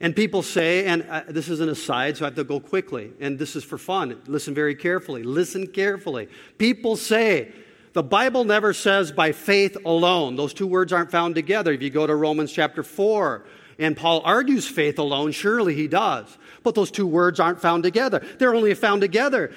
And 0.00 0.16
people 0.16 0.42
say, 0.42 0.86
and 0.86 1.02
uh, 1.10 1.24
this 1.28 1.48
is 1.48 1.60
an 1.60 1.68
aside, 1.68 2.16
so 2.16 2.24
I 2.24 2.28
have 2.28 2.36
to 2.36 2.44
go 2.44 2.58
quickly, 2.58 3.12
and 3.20 3.38
this 3.38 3.54
is 3.54 3.64
for 3.64 3.76
fun. 3.76 4.20
Listen 4.26 4.54
very 4.54 4.74
carefully. 4.74 5.22
Listen 5.22 5.66
carefully. 5.66 6.28
People 6.58 6.96
say, 6.96 7.52
the 7.92 8.02
Bible 8.02 8.44
never 8.44 8.72
says 8.72 9.10
by 9.10 9.32
faith 9.32 9.76
alone. 9.84 10.36
Those 10.36 10.54
two 10.54 10.66
words 10.66 10.92
aren't 10.92 11.10
found 11.10 11.34
together. 11.34 11.72
If 11.72 11.82
you 11.82 11.90
go 11.90 12.06
to 12.06 12.14
Romans 12.14 12.52
chapter 12.52 12.82
4, 12.82 13.44
and 13.78 13.96
Paul 13.96 14.20
argues 14.24 14.66
faith 14.68 14.98
alone, 14.98 15.32
surely 15.32 15.74
he 15.74 15.88
does. 15.88 16.38
But 16.62 16.74
those 16.74 16.90
two 16.90 17.06
words 17.06 17.40
aren't 17.40 17.60
found 17.60 17.82
together. 17.82 18.24
They're 18.38 18.54
only 18.54 18.74
found 18.74 19.00
together, 19.00 19.52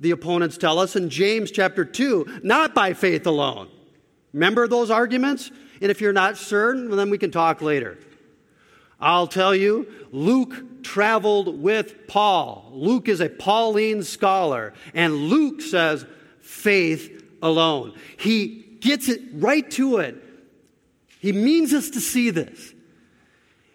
the 0.00 0.10
opponents 0.10 0.58
tell 0.58 0.80
us 0.80 0.96
in 0.96 1.10
James 1.10 1.52
chapter 1.52 1.84
2, 1.84 2.40
not 2.42 2.74
by 2.74 2.92
faith 2.92 3.24
alone. 3.24 3.68
Remember 4.32 4.66
those 4.66 4.90
arguments? 4.90 5.52
And 5.80 5.92
if 5.92 6.00
you're 6.00 6.12
not 6.12 6.36
certain, 6.36 6.88
well, 6.88 6.96
then 6.96 7.08
we 7.08 7.18
can 7.18 7.30
talk 7.30 7.62
later. 7.62 7.98
I'll 9.00 9.28
tell 9.28 9.54
you, 9.54 9.86
Luke 10.10 10.82
traveled 10.82 11.62
with 11.62 12.08
Paul. 12.08 12.70
Luke 12.72 13.08
is 13.08 13.20
a 13.20 13.28
Pauline 13.28 14.02
scholar, 14.02 14.74
and 14.92 15.14
Luke 15.14 15.60
says 15.60 16.04
faith 16.40 17.21
alone. 17.42 17.94
He 18.16 18.78
gets 18.80 19.08
it 19.08 19.20
right 19.34 19.68
to 19.72 19.98
it. 19.98 20.16
He 21.18 21.32
means 21.32 21.74
us 21.74 21.90
to 21.90 22.00
see 22.00 22.30
this. 22.30 22.74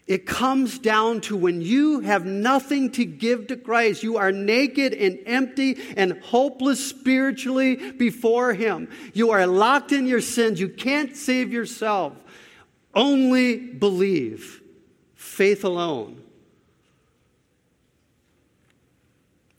It 0.07 0.25
comes 0.25 0.79
down 0.79 1.19
to 1.21 1.35
when 1.35 1.61
you 1.61 1.99
have 1.99 2.25
nothing 2.25 2.91
to 2.91 3.03
give 3.03 3.47
to 3.47 3.57
Christ, 3.57 4.03
you 4.03 4.15
are 4.15 4.31
naked 4.31 4.93
and 4.93 5.19
empty 5.25 5.77
and 5.97 6.13
hopeless 6.23 6.85
spiritually 6.85 7.91
before 7.91 8.53
Him. 8.53 8.89
You 9.13 9.31
are 9.31 9.45
locked 9.45 9.91
in 9.91 10.07
your 10.07 10.21
sins. 10.21 10.61
You 10.61 10.69
can't 10.69 11.15
save 11.15 11.51
yourself. 11.51 12.13
Only 12.93 13.57
believe. 13.57 14.61
Faith 15.15 15.65
alone. 15.65 16.23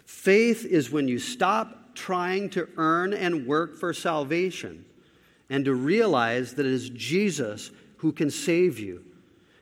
Faith 0.06 0.64
is 0.64 0.90
when 0.90 1.08
you 1.08 1.18
stop 1.18 1.77
trying 1.98 2.48
to 2.50 2.68
earn 2.76 3.12
and 3.12 3.46
work 3.46 3.76
for 3.76 3.92
salvation 3.92 4.84
and 5.50 5.64
to 5.64 5.74
realize 5.74 6.54
that 6.54 6.64
it 6.64 6.72
is 6.72 6.90
Jesus 6.90 7.72
who 7.98 8.12
can 8.12 8.30
save 8.30 8.78
you. 8.78 9.04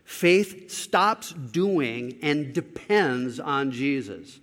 Faith 0.05 0.71
stops 0.71 1.33
doing 1.33 2.19
and 2.23 2.53
depends 2.53 3.41
on 3.41 3.71
Jesus. 3.71 4.39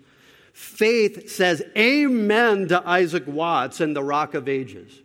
Faith 0.53 1.29
says 1.29 1.63
amen 1.77 2.67
to 2.67 2.87
Isaac 2.87 3.23
Watts 3.27 3.79
and 3.79 3.95
the 3.95 4.03
Rock 4.03 4.33
of 4.33 4.49
Ages. 4.49 5.01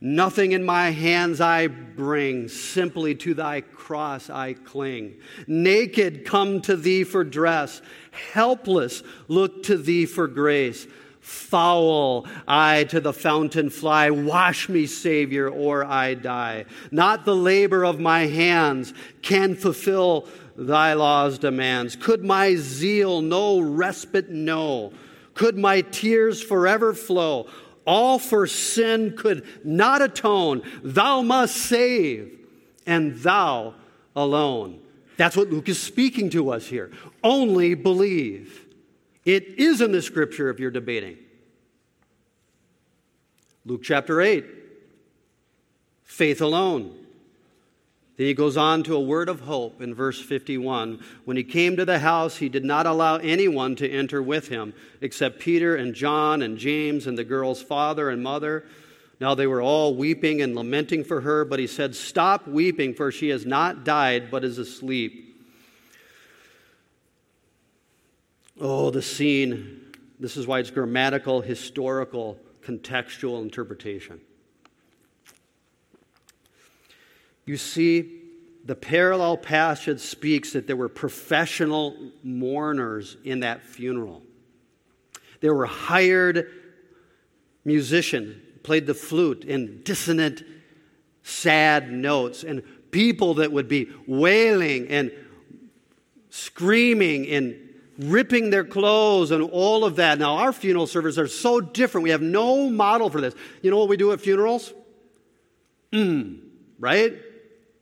Nothing 0.00 0.52
in 0.52 0.62
my 0.62 0.90
hands 0.90 1.40
I 1.40 1.68
bring, 1.68 2.48
simply 2.48 3.14
to 3.16 3.32
thy 3.32 3.62
cross 3.62 4.28
I 4.28 4.52
cling. 4.52 5.16
Naked 5.46 6.26
come 6.26 6.60
to 6.62 6.76
thee 6.76 7.02
for 7.02 7.24
dress, 7.24 7.80
helpless 8.32 9.02
look 9.26 9.62
to 9.64 9.78
thee 9.78 10.04
for 10.04 10.26
grace. 10.26 10.86
Foul, 11.26 12.24
I 12.46 12.84
to 12.84 13.00
the 13.00 13.12
fountain 13.12 13.68
fly. 13.68 14.10
Wash 14.10 14.68
me, 14.68 14.86
Savior, 14.86 15.48
or 15.48 15.84
I 15.84 16.14
die. 16.14 16.66
Not 16.92 17.24
the 17.24 17.34
labor 17.34 17.84
of 17.84 17.98
my 17.98 18.26
hands 18.26 18.94
can 19.22 19.56
fulfill 19.56 20.28
thy 20.56 20.92
law's 20.92 21.40
demands. 21.40 21.96
Could 21.96 22.22
my 22.22 22.54
zeal 22.54 23.22
no 23.22 23.58
respite 23.58 24.30
know? 24.30 24.92
Could 25.34 25.58
my 25.58 25.80
tears 25.80 26.40
forever 26.40 26.94
flow? 26.94 27.48
All 27.84 28.20
for 28.20 28.46
sin 28.46 29.16
could 29.16 29.44
not 29.64 30.02
atone. 30.02 30.62
Thou 30.84 31.22
must 31.22 31.56
save, 31.56 32.38
and 32.86 33.16
thou 33.16 33.74
alone. 34.14 34.78
That's 35.16 35.36
what 35.36 35.50
Luke 35.50 35.68
is 35.68 35.82
speaking 35.82 36.30
to 36.30 36.50
us 36.50 36.66
here. 36.66 36.92
Only 37.24 37.74
believe. 37.74 38.65
It 39.26 39.58
is 39.58 39.80
in 39.80 39.90
the 39.90 40.00
scripture 40.00 40.48
if 40.48 40.60
you're 40.60 40.70
debating. 40.70 41.18
Luke 43.66 43.82
chapter 43.82 44.20
8, 44.20 44.46
faith 46.04 46.40
alone. 46.40 46.96
Then 48.16 48.28
he 48.28 48.34
goes 48.34 48.56
on 48.56 48.84
to 48.84 48.94
a 48.94 49.00
word 49.00 49.28
of 49.28 49.40
hope 49.40 49.82
in 49.82 49.94
verse 49.94 50.22
51. 50.22 51.02
When 51.24 51.36
he 51.36 51.42
came 51.42 51.76
to 51.76 51.84
the 51.84 51.98
house, 51.98 52.36
he 52.36 52.48
did 52.48 52.64
not 52.64 52.86
allow 52.86 53.16
anyone 53.16 53.74
to 53.76 53.90
enter 53.90 54.22
with 54.22 54.48
him 54.48 54.72
except 55.00 55.40
Peter 55.40 55.74
and 55.74 55.92
John 55.92 56.40
and 56.40 56.56
James 56.56 57.08
and 57.08 57.18
the 57.18 57.24
girl's 57.24 57.60
father 57.60 58.08
and 58.08 58.22
mother. 58.22 58.64
Now 59.20 59.34
they 59.34 59.48
were 59.48 59.60
all 59.60 59.96
weeping 59.96 60.40
and 60.40 60.54
lamenting 60.54 61.02
for 61.02 61.22
her, 61.22 61.44
but 61.44 61.58
he 61.58 61.66
said, 61.66 61.96
Stop 61.96 62.46
weeping, 62.46 62.94
for 62.94 63.10
she 63.10 63.30
has 63.30 63.44
not 63.44 63.84
died, 63.84 64.30
but 64.30 64.44
is 64.44 64.58
asleep. 64.58 65.25
Oh, 68.58 68.90
the 68.90 69.02
scene. 69.02 69.92
This 70.18 70.36
is 70.36 70.46
why 70.46 70.60
it's 70.60 70.70
grammatical, 70.70 71.42
historical, 71.42 72.38
contextual 72.62 73.42
interpretation. 73.42 74.20
You 77.44 77.56
see, 77.56 78.22
the 78.64 78.74
parallel 78.74 79.36
passage 79.36 80.00
speaks 80.00 80.52
that 80.54 80.66
there 80.66 80.74
were 80.74 80.88
professional 80.88 81.96
mourners 82.22 83.16
in 83.24 83.40
that 83.40 83.62
funeral. 83.62 84.22
There 85.40 85.54
were 85.54 85.66
hired 85.66 86.50
musicians, 87.64 88.36
played 88.62 88.86
the 88.86 88.94
flute 88.94 89.44
in 89.44 89.82
dissonant, 89.82 90.42
sad 91.22 91.92
notes, 91.92 92.42
and 92.42 92.62
people 92.90 93.34
that 93.34 93.52
would 93.52 93.68
be 93.68 93.88
wailing 94.06 94.88
and 94.88 95.12
screaming 96.30 97.28
and 97.28 97.65
ripping 97.98 98.50
their 98.50 98.64
clothes 98.64 99.30
and 99.30 99.42
all 99.42 99.84
of 99.84 99.96
that. 99.96 100.18
Now, 100.18 100.36
our 100.36 100.52
funeral 100.52 100.86
services 100.86 101.18
are 101.18 101.28
so 101.28 101.60
different. 101.60 102.02
We 102.04 102.10
have 102.10 102.22
no 102.22 102.68
model 102.68 103.10
for 103.10 103.20
this. 103.20 103.34
You 103.62 103.70
know 103.70 103.78
what 103.78 103.88
we 103.88 103.96
do 103.96 104.12
at 104.12 104.20
funerals? 104.20 104.72
Mm, 105.92 106.40
right? 106.78 107.14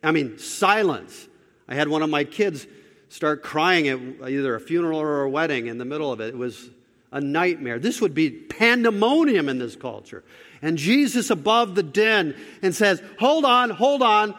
I 0.02 0.12
mean, 0.12 0.38
silence. 0.38 1.28
I 1.66 1.74
had 1.74 1.88
one 1.88 2.02
of 2.02 2.10
my 2.10 2.24
kids 2.24 2.66
start 3.08 3.42
crying 3.42 3.88
at 3.88 3.98
either 4.28 4.54
a 4.54 4.60
funeral 4.60 5.00
or 5.00 5.22
a 5.22 5.30
wedding 5.30 5.66
in 5.66 5.78
the 5.78 5.84
middle 5.84 6.12
of 6.12 6.20
it. 6.20 6.28
It 6.28 6.36
was 6.36 6.70
a 7.10 7.20
nightmare. 7.20 7.78
This 7.78 8.00
would 8.00 8.14
be 8.14 8.30
pandemonium 8.30 9.48
in 9.48 9.58
this 9.58 9.76
culture. 9.76 10.24
And 10.60 10.76
Jesus 10.76 11.30
above 11.30 11.74
the 11.74 11.82
den 11.82 12.34
and 12.60 12.74
says, 12.74 13.02
Hold 13.18 13.44
on, 13.44 13.70
hold 13.70 14.02
on. 14.02 14.34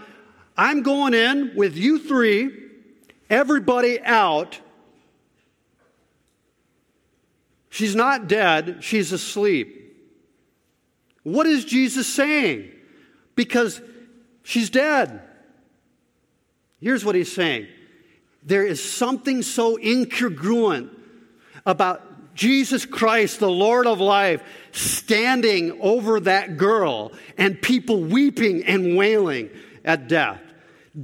I'm 0.58 0.84
going 0.84 1.14
in 1.14 1.54
with 1.56 1.76
you 1.76 2.00
three, 2.00 2.52
everybody 3.30 4.02
out. 4.02 4.60
She's 7.76 7.94
not 7.94 8.30
dead, 8.30 8.78
she's 8.80 9.12
asleep. 9.12 9.98
What 11.24 11.46
is 11.46 11.66
Jesus 11.66 12.08
saying? 12.08 12.72
Because 13.36 13.82
she's 14.44 14.70
dead. 14.70 15.20
Here's 16.80 17.04
what 17.04 17.16
he's 17.16 17.36
saying 17.36 17.68
there 18.44 18.66
is 18.66 18.82
something 18.82 19.42
so 19.42 19.76
incongruent 19.76 20.90
about 21.66 22.34
Jesus 22.34 22.86
Christ, 22.86 23.42
the 23.42 23.52
Lord 23.52 23.88
of 23.88 24.00
life, 24.00 24.42
standing 24.72 25.78
over 25.82 26.22
that 26.22 26.56
girl 26.56 27.12
and 27.38 27.62
people 27.62 28.06
weeping 28.06 28.64
and 28.64 28.96
wailing 28.96 29.50
at 29.84 30.08
death. 30.08 30.40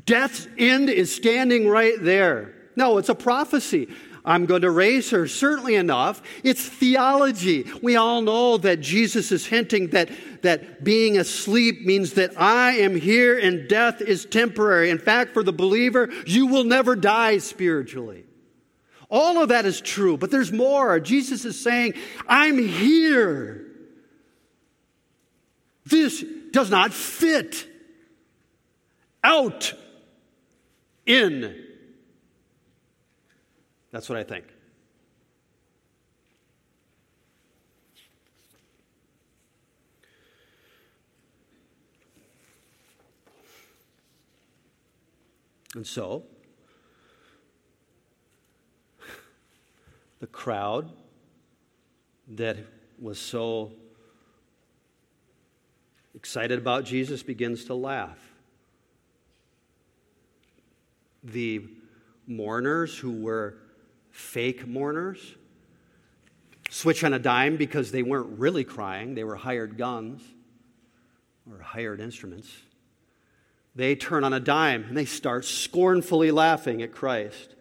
Death's 0.06 0.48
end 0.58 0.90
is 0.90 1.14
standing 1.14 1.68
right 1.68 1.96
there. 2.00 2.54
No, 2.78 2.98
it's 2.98 3.10
a 3.10 3.16
prophecy. 3.16 3.90
I'm 4.24 4.46
going 4.46 4.62
to 4.62 4.72
raise 4.72 5.10
her, 5.10 5.28
certainly 5.28 5.76
enough. 5.76 6.22
It's 6.44 6.68
theology. 6.68 7.66
We 7.82 7.96
all 7.96 8.22
know 8.22 8.58
that 8.58 8.80
Jesus 8.80 9.32
is 9.32 9.46
hinting 9.46 9.90
that, 9.90 10.10
that 10.44 10.84
being 10.84 11.18
asleep 11.18 11.86
means 11.86 12.14
that 12.14 12.40
I 12.40 12.74
am 12.74 12.96
here 12.96 13.40
and 13.40 13.68
death 13.68 14.00
is 14.02 14.26
temporary. 14.26 14.92
In 14.92 15.00
fact, 15.00 15.34
for 15.34 15.44
the 15.44 15.54
believer, 15.54 16.10
you 16.26 16.46
will 16.48 16.64
never 16.64 16.96
die 16.96 17.40
spiritually. 17.40 18.26
All 19.10 19.42
of 19.42 19.50
that 19.50 19.66
is 19.66 19.82
true, 19.82 20.18
but 20.18 20.32
there's 20.32 20.52
more. 20.52 21.00
Jesus 21.00 21.44
is 21.44 21.62
saying, 21.62 21.96
I'm 22.28 22.58
here. 22.58 23.68
This 25.86 26.24
does 26.52 26.70
not 26.70 26.94
fit. 26.94 27.68
Out. 29.24 29.74
In. 31.06 31.71
That's 33.92 34.08
what 34.08 34.18
I 34.18 34.24
think. 34.24 34.46
And 45.76 45.88
so, 45.88 46.24
the 50.20 50.28
crowd 50.28 50.92
that 52.28 52.58
was 53.00 53.18
so 53.18 53.72
excited 56.14 56.60
about 56.60 56.84
Jesus 56.84 57.24
begins 57.24 57.66
to 57.66 57.74
laugh. 57.74 58.20
The 61.24 61.64
mourners 62.28 62.98
who 62.98 63.12
were 63.12 63.56
fake 64.12 64.68
mourners 64.68 65.36
switch 66.70 67.04
on 67.04 67.14
a 67.14 67.20
dime 67.20 67.58
because 67.58 67.92
they 67.92 68.04
weren't 68.04 68.40
really 68.40 68.64
crying, 68.64 69.16
they 69.16 69.24
were 69.24 69.36
hired 69.36 69.78
guns 69.78 70.22
or 71.50 71.60
hired 71.60 72.00
instruments. 72.00 72.50
They 73.76 73.96
turn 73.96 74.24
on 74.24 74.34
a 74.34 74.40
dime 74.40 74.86
and 74.86 74.98
they 74.98 75.06
start 75.06 75.46
scornfully 75.46 76.32
laughing 76.32 76.82
at 76.82 76.92
Christ. 76.92 77.56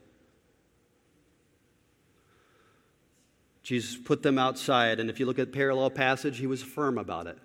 Jesus 3.63 3.97
put 3.97 4.23
them 4.23 4.39
outside, 4.39 4.99
and 4.99 5.09
if 5.11 5.21
you 5.21 5.27
look 5.27 5.39
at 5.39 5.53
parallel 5.53 5.91
passage, 5.91 6.39
he 6.39 6.47
was 6.49 6.61
firm 6.61 6.99
about 6.99 7.29
it. 7.29 7.39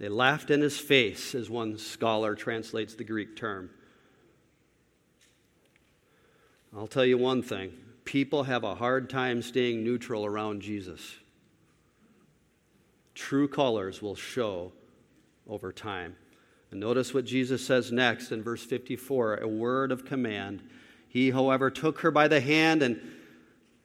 They 0.00 0.08
laughed 0.08 0.50
in 0.50 0.62
his 0.62 0.78
face, 0.78 1.34
as 1.34 1.50
one 1.50 1.78
scholar 1.78 2.34
translates 2.34 2.94
the 2.94 3.04
Greek 3.04 3.36
term. 3.36 3.70
I'll 6.76 6.86
tell 6.86 7.04
you 7.04 7.18
one 7.18 7.42
thing 7.42 7.72
people 8.04 8.44
have 8.44 8.64
a 8.64 8.74
hard 8.74 9.10
time 9.10 9.42
staying 9.42 9.84
neutral 9.84 10.24
around 10.24 10.62
Jesus. 10.62 11.16
True 13.14 13.48
colors 13.48 14.00
will 14.00 14.14
show 14.14 14.72
over 15.48 15.72
time. 15.72 16.16
And 16.70 16.80
notice 16.80 17.12
what 17.12 17.24
Jesus 17.24 17.64
says 17.64 17.90
next 17.90 18.32
in 18.32 18.42
verse 18.42 18.64
54 18.64 19.36
a 19.36 19.48
word 19.48 19.92
of 19.92 20.04
command. 20.04 20.62
He, 21.08 21.30
however, 21.30 21.70
took 21.70 22.00
her 22.00 22.10
by 22.10 22.28
the 22.28 22.40
hand 22.40 22.82
and 22.82 23.00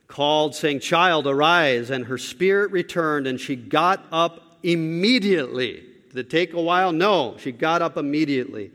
called, 0.08 0.54
saying, 0.56 0.80
Child, 0.80 1.26
arise. 1.26 1.90
And 1.90 2.06
her 2.06 2.20
spirit 2.20 2.72
returned, 2.72 3.26
and 3.26 3.40
she 3.40 3.56
got 3.56 4.06
up 4.12 4.60
immediately. 4.62 5.84
Did 6.10 6.20
it 6.20 6.30
take 6.30 6.54
a 6.54 6.62
while? 6.62 6.92
No, 6.92 7.36
she 7.40 7.52
got 7.52 7.82
up 7.82 7.98
immediately. 7.98 8.72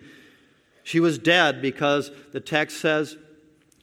She 0.82 0.98
was 0.98 1.18
dead 1.18 1.62
because 1.62 2.10
the 2.32 2.40
text 2.40 2.80
says 2.80 3.16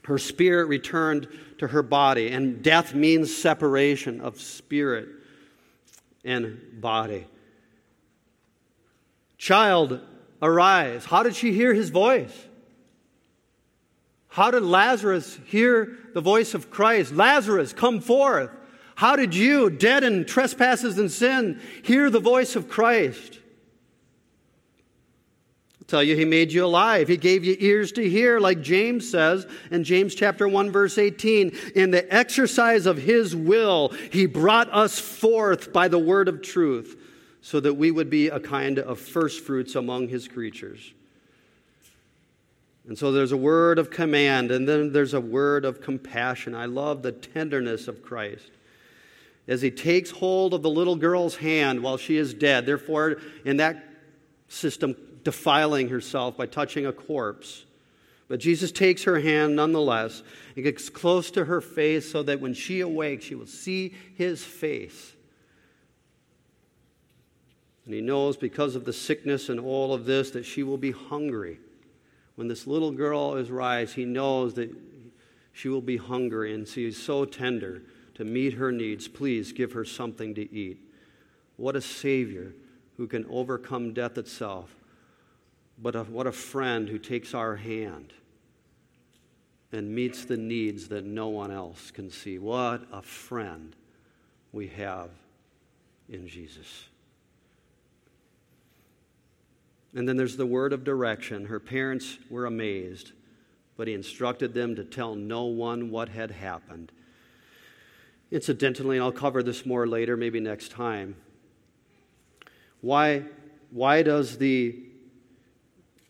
her 0.07 0.17
spirit 0.17 0.67
returned 0.67 1.27
to 1.57 1.67
her 1.67 1.83
body, 1.83 2.29
and 2.29 2.63
death 2.63 2.95
means 2.95 3.35
separation 3.35 4.21
of 4.21 4.39
spirit 4.39 5.09
and 6.23 6.79
body. 6.79 7.27
Child, 9.37 9.99
arise. 10.41 11.03
How 11.03 11.23
did 11.23 11.35
she 11.35 11.51
hear 11.51 11.73
his 11.73 11.89
voice? 11.89 12.31
How 14.29 14.49
did 14.49 14.63
Lazarus 14.63 15.37
hear 15.45 15.97
the 16.13 16.21
voice 16.21 16.53
of 16.53 16.71
Christ? 16.71 17.11
Lazarus, 17.11 17.73
come 17.73 17.99
forth. 17.99 18.51
How 18.95 19.17
did 19.17 19.35
you, 19.35 19.69
dead 19.69 20.05
in 20.05 20.23
trespasses 20.23 20.97
and 20.97 21.11
sin, 21.11 21.59
hear 21.83 22.09
the 22.09 22.21
voice 22.21 22.55
of 22.55 22.69
Christ? 22.69 23.39
Tell 25.87 26.03
you 26.03 26.15
he 26.15 26.25
made 26.25 26.51
you 26.51 26.65
alive. 26.65 27.07
He 27.07 27.17
gave 27.17 27.43
you 27.43 27.55
ears 27.59 27.91
to 27.93 28.09
hear, 28.09 28.39
like 28.39 28.61
James 28.61 29.09
says 29.09 29.47
in 29.71 29.83
James 29.83 30.13
chapter 30.13 30.47
1, 30.47 30.71
verse 30.71 30.97
18. 30.97 31.55
In 31.75 31.91
the 31.91 32.13
exercise 32.13 32.85
of 32.85 32.97
his 32.97 33.35
will, 33.35 33.89
he 34.11 34.25
brought 34.25 34.71
us 34.73 34.99
forth 34.99 35.71
by 35.71 35.87
the 35.87 35.99
word 35.99 36.27
of 36.27 36.41
truth, 36.41 37.01
so 37.41 37.59
that 37.61 37.75
we 37.75 37.91
would 37.91 38.09
be 38.09 38.27
a 38.27 38.39
kind 38.39 38.79
of 38.79 38.99
first 38.99 39.43
fruits 39.43 39.75
among 39.75 40.09
his 40.09 40.27
creatures. 40.27 40.93
And 42.87 42.97
so 42.97 43.11
there's 43.11 43.31
a 43.31 43.37
word 43.37 43.79
of 43.79 43.89
command, 43.89 44.51
and 44.51 44.67
then 44.67 44.91
there's 44.91 45.13
a 45.13 45.21
word 45.21 45.65
of 45.65 45.81
compassion. 45.81 46.55
I 46.55 46.65
love 46.65 47.01
the 47.01 47.11
tenderness 47.11 47.87
of 47.87 48.01
Christ 48.01 48.49
as 49.47 49.61
he 49.61 49.71
takes 49.71 50.11
hold 50.11 50.53
of 50.53 50.61
the 50.61 50.69
little 50.69 50.97
girl's 50.97 51.37
hand 51.37 51.81
while 51.81 51.97
she 51.97 52.17
is 52.17 52.33
dead. 52.33 52.65
Therefore, 52.65 53.17
in 53.45 53.57
that 53.57 53.83
system, 54.49 54.95
defiling 55.27 55.89
herself 55.89 56.37
by 56.37 56.45
touching 56.45 56.85
a 56.85 56.93
corpse. 56.93 57.65
But 58.29 58.39
Jesus 58.39 58.71
takes 58.71 59.03
her 59.03 59.19
hand 59.19 59.57
nonetheless 59.57 60.23
and 60.55 60.63
gets 60.63 60.87
close 60.87 61.31
to 61.31 61.43
her 61.43 61.59
face 61.59 62.09
so 62.09 62.23
that 62.23 62.39
when 62.39 62.53
she 62.53 62.79
awakes, 62.79 63.25
she 63.25 63.35
will 63.35 63.45
see 63.45 63.93
his 64.15 64.41
face. 64.41 65.11
And 67.83 67.93
he 67.93 67.99
knows 67.99 68.37
because 68.37 68.77
of 68.77 68.85
the 68.85 68.93
sickness 68.93 69.49
and 69.49 69.59
all 69.59 69.93
of 69.93 70.05
this 70.05 70.31
that 70.31 70.45
she 70.45 70.63
will 70.63 70.77
be 70.77 70.91
hungry. 70.91 71.59
When 72.35 72.47
this 72.47 72.65
little 72.65 72.91
girl 72.91 73.35
is 73.35 73.51
rise, 73.51 73.91
he 73.91 74.05
knows 74.05 74.53
that 74.53 74.73
she 75.51 75.67
will 75.67 75.81
be 75.81 75.97
hungry, 75.97 76.53
and 76.53 76.65
he 76.65 76.85
is 76.85 77.03
so 77.03 77.25
tender 77.25 77.81
to 78.13 78.23
meet 78.23 78.53
her 78.53 78.71
needs. 78.71 79.09
Please 79.09 79.51
give 79.51 79.73
her 79.73 79.83
something 79.83 80.35
to 80.35 80.49
eat. 80.55 80.79
What 81.57 81.75
a 81.75 81.81
Savior 81.81 82.53
who 82.95 83.07
can 83.07 83.25
overcome 83.29 83.93
death 83.93 84.17
itself 84.17 84.73
but 85.77 85.95
a, 85.95 86.03
what 86.03 86.27
a 86.27 86.31
friend 86.31 86.89
who 86.89 86.97
takes 86.97 87.33
our 87.33 87.55
hand 87.55 88.13
and 89.71 89.93
meets 89.93 90.25
the 90.25 90.37
needs 90.37 90.87
that 90.87 91.05
no 91.05 91.27
one 91.27 91.51
else 91.51 91.91
can 91.91 92.09
see. 92.09 92.39
What 92.39 92.87
a 92.91 93.01
friend 93.01 93.75
we 94.51 94.67
have 94.69 95.09
in 96.09 96.27
Jesus. 96.27 96.87
And 99.93 100.07
then 100.07 100.17
there's 100.17 100.37
the 100.37 100.45
word 100.45 100.73
of 100.73 100.83
direction. 100.83 101.45
Her 101.45 101.59
parents 101.59 102.17
were 102.29 102.45
amazed, 102.45 103.11
but 103.75 103.87
he 103.87 103.93
instructed 103.93 104.53
them 104.53 104.75
to 104.75 104.83
tell 104.83 105.15
no 105.15 105.45
one 105.45 105.89
what 105.91 106.09
had 106.09 106.31
happened. 106.31 106.91
Incidentally, 108.31 108.97
and 108.97 109.03
I'll 109.03 109.11
cover 109.11 109.41
this 109.41 109.65
more 109.65 109.87
later, 109.87 110.17
maybe 110.17 110.39
next 110.39 110.71
time. 110.71 111.15
Why, 112.81 113.23
why 113.71 114.03
does 114.03 114.37
the 114.37 114.86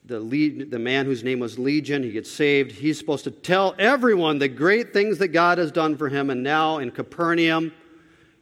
the, 0.07 0.19
lead, 0.19 0.71
the 0.71 0.79
man 0.79 1.05
whose 1.05 1.23
name 1.23 1.39
was 1.39 1.59
Legion, 1.59 2.01
he 2.01 2.11
gets 2.11 2.31
saved. 2.31 2.71
He's 2.71 2.97
supposed 2.97 3.25
to 3.25 3.31
tell 3.31 3.75
everyone 3.77 4.39
the 4.39 4.47
great 4.47 4.93
things 4.93 5.17
that 5.17 5.29
God 5.29 5.57
has 5.57 5.71
done 5.71 5.97
for 5.97 6.07
him. 6.07 6.29
And 6.29 6.43
now 6.43 6.77
in 6.77 6.91
Capernaum, 6.91 7.73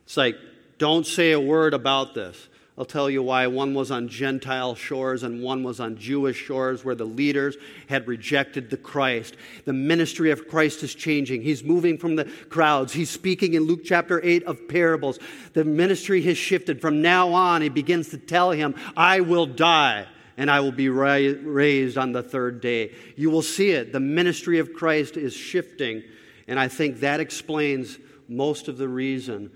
it's 0.05 0.16
like, 0.16 0.36
don't 0.78 1.07
say 1.07 1.32
a 1.32 1.39
word 1.39 1.74
about 1.74 2.13
this. 2.13 2.47
I'll 2.78 2.86
tell 2.86 3.09
you 3.09 3.24
why. 3.24 3.47
One 3.47 3.74
was 3.74 3.89
on 3.89 4.09
Gentile 4.09 4.76
shores 4.76 5.24
and 5.24 5.41
one 5.41 5.63
was 5.63 5.80
on 5.80 5.97
Jewish 5.97 6.36
shores 6.36 6.84
where 6.84 6.93
the 6.93 7.05
leaders 7.05 7.55
had 7.88 8.05
rejected 8.05 8.70
the 8.70 8.78
Christ. 8.78 9.36
The 9.63 9.74
ministry 9.74 10.30
of 10.30 10.47
Christ 10.49 10.84
is 10.84 10.93
changing. 10.93 11.41
He's 11.41 11.63
moving 11.63 11.97
from 11.97 12.18
the 12.18 12.26
crowds. 12.49 12.91
He's 12.91 13.09
speaking 13.09 13.53
in 13.53 13.63
Luke 13.63 13.82
chapter 13.86 14.20
8 14.22 14.43
of 14.43 14.68
parables. 14.68 15.20
The 15.53 15.63
ministry 15.63 16.22
has 16.24 16.38
shifted. 16.38 16.82
From 16.82 17.01
now 17.01 17.32
on, 17.32 17.61
he 17.61 17.70
begins 17.70 18.09
to 18.09 18.18
tell 18.18 18.51
him, 18.51 18.76
I 18.97 19.22
will 19.22 19.45
die 19.45 20.07
and 20.38 20.51
I 20.51 20.59
will 20.59 20.71
be 20.71 20.89
raised 20.89 21.97
on 21.97 22.11
the 22.11 22.23
third 22.23 22.61
day. 22.61 22.93
You 23.15 23.29
will 23.29 23.41
see 23.41 23.71
it. 23.71 23.93
The 23.93 23.99
ministry 23.99 24.59
of 24.59 24.73
Christ 24.73 25.17
is 25.17 25.33
shifting. 25.33 26.03
And 26.47 26.59
I 26.59 26.67
think 26.67 26.99
that 26.99 27.19
explains 27.19 27.97
most 28.27 28.67
of 28.67 28.77
the 28.77 28.88
reason 28.88 29.51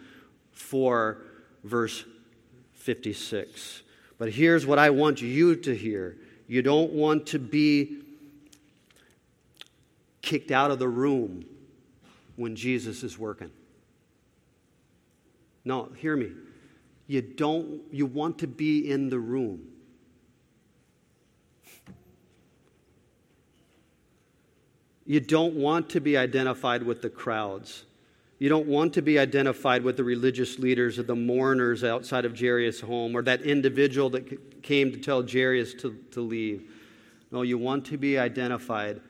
for 0.51 1.21
verse 1.63 2.05
56. 2.73 3.84
But 4.17 4.32
here's 4.32 4.65
what 4.65 4.80
I 4.80 4.89
want 4.89 5.21
you 5.21 5.55
to 5.57 5.75
hear 5.75 6.17
you 6.47 6.61
don't 6.61 6.91
want 6.93 7.27
to 7.27 7.39
be 7.39 8.01
kicked 10.21 10.51
out 10.51 10.71
of 10.71 10.80
the 10.80 10.88
room 10.88 11.45
when 12.36 12.55
Jesus 12.55 13.03
is 13.03 13.19
working. 13.19 13.51
No, 15.63 15.89
hear 15.97 16.15
me. 16.15 16.32
You 17.07 17.21
don't 17.21 17.82
you 17.91 18.05
want 18.05 18.39
to 18.39 18.47
be 18.47 18.89
in 18.89 19.09
the 19.09 19.19
room. 19.19 19.61
You 25.10 25.20
don't 25.20 25.55
want 25.55 25.89
to 25.89 25.99
be 25.99 26.18
identified 26.18 26.84
with 26.84 27.01
the 27.01 27.10
crowds. 27.10 27.84
You 28.38 28.47
don't 28.47 28.68
want 28.68 28.93
to 28.93 29.01
be 29.01 29.18
identified 29.18 29.82
with 29.82 29.97
the 29.97 30.03
religious 30.03 30.60
leaders 30.60 30.99
or 30.99 31.03
the 31.03 31.16
mourners 31.16 31.84
outside 31.84 32.26
of 32.26 32.39
Jairus' 32.39 32.80
home 32.80 33.18
or 33.18 33.24
that 33.24 33.41
individual 33.41 34.12
that 34.12 34.62
came 34.62 34.91
to 34.91 34.99
tell 34.99 35.28
Jairus 35.28 35.74
to, 35.82 35.97
to 36.12 36.22
leave. 36.22 36.62
No, 37.32 37.41
you 37.41 37.57
want 37.57 37.86
to 37.86 37.97
be 37.97 38.20
identified, 38.20 39.01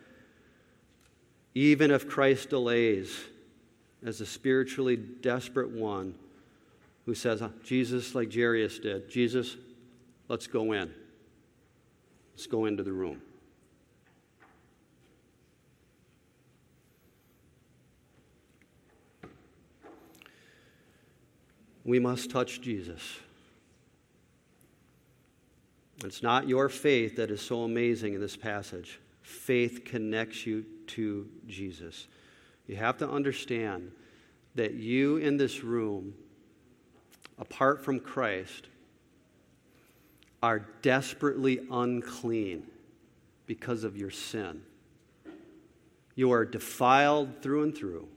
even 1.54 1.92
if 1.92 2.08
Christ 2.08 2.52
delays, 2.52 3.20
as 4.02 4.22
a 4.22 4.26
spiritually 4.26 4.96
desperate 4.96 5.70
one 5.70 6.16
who 7.06 7.14
says, 7.14 7.42
ah, 7.42 7.50
Jesus, 7.62 8.16
like 8.16 8.34
Jairus 8.34 8.80
did, 8.80 9.10
Jesus, 9.10 9.58
let's 10.30 10.48
go 10.48 10.72
in. 10.72 10.94
Let's 12.36 12.48
go 12.48 12.68
into 12.68 12.84
the 12.84 12.94
room. 12.94 13.22
We 21.90 21.98
must 21.98 22.30
touch 22.30 22.62
Jesus. 22.62 23.02
It's 26.06 26.22
not 26.22 26.48
your 26.48 26.70
faith 26.70 27.16
that 27.16 27.32
is 27.32 27.42
so 27.42 27.64
amazing 27.64 28.14
in 28.14 28.22
this 28.22 28.38
passage. 28.38 29.00
Faith 29.24 29.86
connects 29.86 30.46
you 30.46 30.66
to 30.86 31.28
Jesus. 31.48 32.08
You 32.68 32.76
have 32.76 32.98
to 32.98 33.10
understand 33.10 33.92
that 34.54 34.76
you 34.76 35.18
in 35.18 35.38
this 35.38 35.64
room, 35.64 36.14
apart 37.40 37.84
from 37.84 38.00
Christ, 38.00 38.68
are 40.44 40.60
desperately 40.84 41.60
unclean 41.72 42.68
because 43.48 43.84
of 43.84 43.98
your 43.98 44.12
sin. 44.12 44.62
You 46.14 46.34
are 46.34 46.46
defiled 46.46 47.42
through 47.42 47.64
and 47.64 47.76
through. 47.76 48.08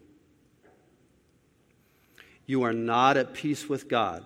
You 2.47 2.63
are 2.63 2.73
not 2.73 3.17
at 3.17 3.35
peace 3.35 3.69
with 3.69 3.89
God. 3.89 4.25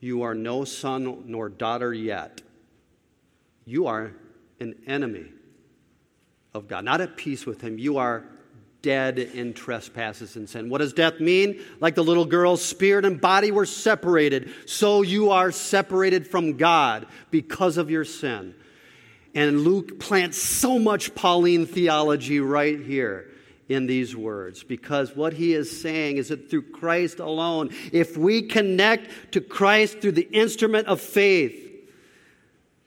You 0.00 0.22
are 0.22 0.34
no 0.34 0.64
son 0.64 1.24
nor 1.26 1.48
daughter 1.48 1.92
yet. 1.92 2.42
You 3.64 3.86
are 3.86 4.12
an 4.60 4.74
enemy 4.86 5.26
of 6.52 6.68
God, 6.68 6.84
not 6.84 7.00
at 7.00 7.16
peace 7.16 7.46
with 7.46 7.60
Him. 7.60 7.78
You 7.78 7.98
are 7.98 8.24
dead 8.82 9.18
in 9.18 9.54
trespasses 9.54 10.36
and 10.36 10.48
sin. 10.48 10.68
What 10.68 10.78
does 10.78 10.92
death 10.92 11.18
mean? 11.18 11.62
Like 11.80 11.94
the 11.94 12.04
little 12.04 12.26
girl's 12.26 12.62
spirit 12.62 13.06
and 13.06 13.18
body 13.18 13.50
were 13.50 13.64
separated, 13.64 14.50
so 14.66 15.00
you 15.00 15.30
are 15.30 15.50
separated 15.50 16.26
from 16.26 16.58
God 16.58 17.06
because 17.30 17.78
of 17.78 17.90
your 17.90 18.04
sin. 18.04 18.54
And 19.34 19.62
Luke 19.62 19.98
plants 19.98 20.38
so 20.38 20.78
much 20.78 21.14
Pauline 21.14 21.66
theology 21.66 22.40
right 22.40 22.78
here 22.78 23.30
in 23.68 23.86
these 23.86 24.14
words 24.14 24.62
because 24.62 25.16
what 25.16 25.32
he 25.32 25.54
is 25.54 25.80
saying 25.80 26.18
is 26.18 26.28
that 26.28 26.50
through 26.50 26.70
Christ 26.70 27.18
alone, 27.18 27.70
if 27.92 28.16
we 28.16 28.42
connect 28.42 29.32
to 29.32 29.40
Christ 29.40 30.00
through 30.00 30.12
the 30.12 30.28
instrument 30.32 30.86
of 30.86 31.00
faith, 31.00 31.60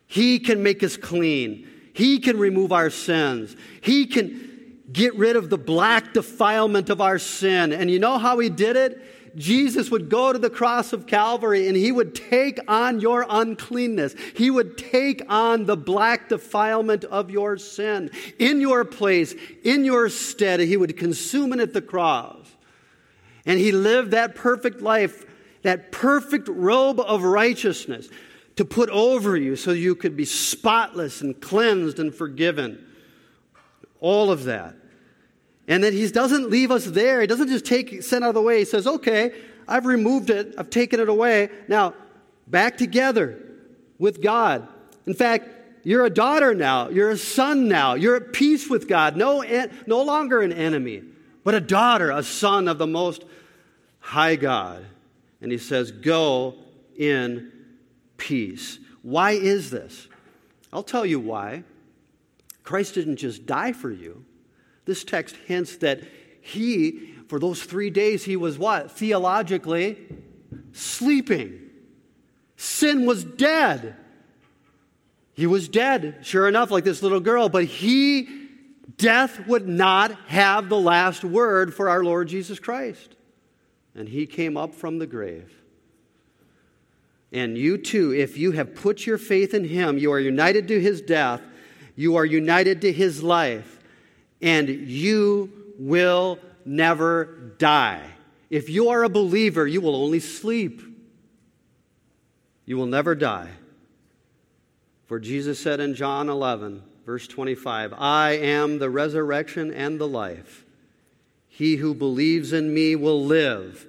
he 0.06 0.40
can 0.40 0.64
make 0.64 0.84
us 0.84 0.96
clean. 0.96 1.68
He 1.94 2.20
can 2.20 2.38
remove 2.38 2.72
our 2.72 2.90
sins. 2.90 3.56
He 3.82 4.06
can 4.06 4.80
get 4.92 5.16
rid 5.16 5.36
of 5.36 5.50
the 5.50 5.58
black 5.58 6.14
defilement 6.14 6.90
of 6.90 7.02
our 7.02 7.20
sin. 7.20 7.74
And 7.74 7.90
you 7.90 8.00
know 8.00 8.18
how 8.18 8.40
he 8.40 8.50
did 8.50 8.76
it? 8.76 9.02
Jesus 9.38 9.92
would 9.92 10.10
go 10.10 10.34
to 10.34 10.40
the 10.40 10.50
cross 10.50 10.94
of 10.94 11.06
Calvary 11.06 11.68
and 11.68 11.78
he 11.78 11.92
would 11.92 12.16
take 12.16 12.60
on 12.68 13.00
your 13.00 13.26
uncleanness. 13.30 14.16
He 14.36 14.50
would 14.50 14.78
take 14.78 15.22
on 15.30 15.66
the 15.66 15.78
black 15.78 16.30
defilement 16.30 17.04
of 17.06 17.30
your 17.30 17.58
sin 17.58 18.10
in 18.40 18.60
your 18.62 18.84
place, 18.84 19.36
in 19.64 19.86
your 19.86 20.10
stead. 20.10 20.60
He 20.60 20.76
would 20.76 20.98
consume 20.98 21.54
it 21.54 21.60
at 21.60 21.74
the 21.74 21.82
cross. 21.82 22.48
And 23.46 23.60
he 23.60 23.72
lived 23.72 24.12
that 24.12 24.36
perfect 24.36 24.82
life, 24.82 25.26
that 25.62 25.92
perfect 25.92 26.48
robe 26.48 27.00
of 27.00 27.24
righteousness 27.24 28.10
to 28.56 28.66
put 28.66 28.90
over 28.90 29.38
you 29.38 29.56
so 29.56 29.72
you 29.72 29.96
could 29.96 30.18
be 30.18 30.26
spotless 30.26 31.22
and 31.22 31.40
cleansed 31.40 32.00
and 32.00 32.14
forgiven. 32.14 32.84
All 34.00 34.32
of 34.32 34.46
that. 34.46 34.76
And 35.68 35.84
then 35.84 35.94
he 35.94 36.08
doesn't 36.08 36.50
leave 36.50 36.72
us 36.72 36.86
there. 36.86 37.22
He 37.22 37.28
doesn't 37.28 37.50
just 37.50 37.66
take 37.66 38.02
sin 38.02 38.24
out 38.24 38.30
of 38.30 38.36
the 38.36 38.42
way. 38.42 38.60
He 38.60 38.66
says, 38.66 38.88
okay, 38.88 39.34
I've 39.68 39.86
removed 39.86 40.30
it, 40.30 40.56
I've 40.58 40.70
taken 40.70 41.00
it 41.00 41.10
away. 41.10 41.50
Now, 41.68 41.94
back 42.48 42.78
together 42.78 43.38
with 44.00 44.22
God. 44.22 44.68
In 45.06 45.14
fact, 45.14 45.50
you're 45.84 46.06
a 46.06 46.10
daughter 46.10 46.54
now. 46.54 46.90
You're 46.90 47.12
a 47.12 47.18
son 47.18 47.68
now. 47.68 47.94
You're 47.94 48.16
at 48.16 48.34
peace 48.34 48.70
with 48.70 48.88
God. 48.88 49.16
No, 49.16 49.44
no 49.86 50.02
longer 50.02 50.42
an 50.42 50.52
enemy, 50.52 51.04
but 51.44 51.54
a 51.54 51.62
daughter, 51.62 52.12
a 52.12 52.24
son 52.24 52.68
of 52.68 52.78
the 52.78 52.88
most 52.88 53.24
high 54.00 54.36
God. 54.36 54.86
And 55.42 55.52
he 55.52 55.58
says, 55.58 55.92
Go 55.92 56.56
in 56.98 57.52
peace. 58.18 58.80
Why 59.02 59.32
is 59.32 59.70
this? 59.70 60.08
I'll 60.74 60.84
tell 60.84 61.06
you 61.06 61.20
why. 61.20 61.64
Christ 62.64 62.96
didn't 62.96 63.16
just 63.16 63.46
die 63.46 63.72
for 63.72 63.90
you, 63.90 64.26
this 64.88 65.04
text 65.04 65.36
hints 65.46 65.78
that 65.78 66.02
he, 66.42 67.14
for 67.28 67.40
those 67.40 67.62
three 67.62 67.92
days, 67.92 68.24
he 68.24 68.36
was 68.36 68.58
what? 68.58 68.90
Theologically, 68.92 69.98
sleeping. 70.72 71.70
Sin 72.56 73.06
was 73.06 73.24
dead. 73.24 73.96
He 75.34 75.46
was 75.46 75.70
dead, 75.70 76.20
sure 76.24 76.48
enough, 76.48 76.72
like 76.72 76.84
this 76.84 77.04
little 77.04 77.20
girl, 77.20 77.50
but 77.50 77.66
he, 77.66 78.48
death 78.98 79.46
would 79.46 79.68
not 79.68 80.12
have 80.28 80.68
the 80.68 80.80
last 80.80 81.24
word 81.24 81.76
for 81.76 81.90
our 81.90 82.04
Lord 82.04 82.28
Jesus 82.28 82.58
Christ. 82.58 83.16
And 83.94 84.10
he 84.10 84.26
came 84.26 84.58
up 84.58 84.74
from 84.74 84.98
the 84.98 85.06
grave. 85.06 85.54
And 87.32 87.58
you 87.58 87.78
too, 87.78 88.14
if 88.14 88.38
you 88.38 88.54
have 88.54 88.74
put 88.74 89.06
your 89.06 89.18
faith 89.18 89.54
in 89.54 89.66
him, 89.66 89.98
you 89.98 90.12
are 90.12 90.20
united 90.20 90.68
to 90.70 90.80
his 90.80 91.02
death, 91.02 91.42
you 91.96 92.16
are 92.16 92.26
united 92.26 92.82
to 92.82 92.92
his 92.92 93.22
life 93.22 93.77
and 94.42 94.70
you 94.70 95.52
will 95.78 96.40
never 96.66 97.54
die. 97.58 98.04
If 98.50 98.70
you 98.70 98.90
are 98.90 99.04
a 99.04 99.10
believer, 99.10 99.68
you 99.68 99.82
will 99.82 99.96
only 99.96 100.20
sleep. 100.20 100.82
You 102.66 102.78
will 102.78 102.86
never 102.86 103.16
die. 103.16 103.50
For 105.06 105.20
Jesus 105.20 105.60
said 105.60 105.80
in 105.80 105.96
John 105.96 106.30
11, 106.30 106.84
verse 107.06 107.28
25, 107.28 107.94
I 107.98 108.32
am 108.32 108.80
the 108.80 108.90
resurrection 108.90 109.74
and 109.74 110.00
the 110.00 110.08
life. 110.08 110.66
He 111.48 111.78
who 111.78 111.94
believes 111.94 112.54
in 112.54 112.74
me 112.74 112.96
will 112.96 113.24
live, 113.24 113.88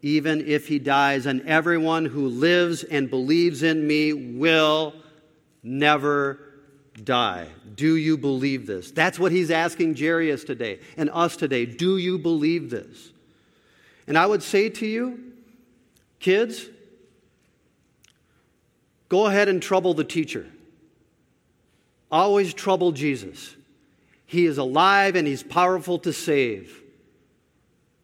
even 0.00 0.46
if 0.46 0.68
he 0.68 0.78
dies, 0.78 1.26
and 1.26 1.42
everyone 1.42 2.06
who 2.06 2.28
lives 2.28 2.84
and 2.84 3.10
believes 3.10 3.62
in 3.62 3.86
me 3.86 4.12
will 4.12 4.94
never 5.62 6.38
die. 7.04 7.46
Do 7.74 7.96
you 7.96 8.16
believe 8.16 8.66
this? 8.66 8.90
That's 8.90 9.18
what 9.18 9.32
he's 9.32 9.50
asking 9.50 9.96
Jairus 9.96 10.44
today 10.44 10.80
and 10.96 11.10
us 11.10 11.36
today. 11.36 11.66
Do 11.66 11.96
you 11.96 12.18
believe 12.18 12.70
this? 12.70 13.12
And 14.06 14.18
I 14.18 14.26
would 14.26 14.42
say 14.42 14.68
to 14.70 14.86
you, 14.86 15.32
kids, 16.18 16.66
go 19.08 19.26
ahead 19.26 19.48
and 19.48 19.62
trouble 19.62 19.94
the 19.94 20.04
teacher. 20.04 20.46
Always 22.10 22.52
trouble 22.52 22.92
Jesus. 22.92 23.54
He 24.26 24.46
is 24.46 24.58
alive 24.58 25.16
and 25.16 25.26
he's 25.26 25.42
powerful 25.42 25.98
to 26.00 26.12
save. 26.12 26.82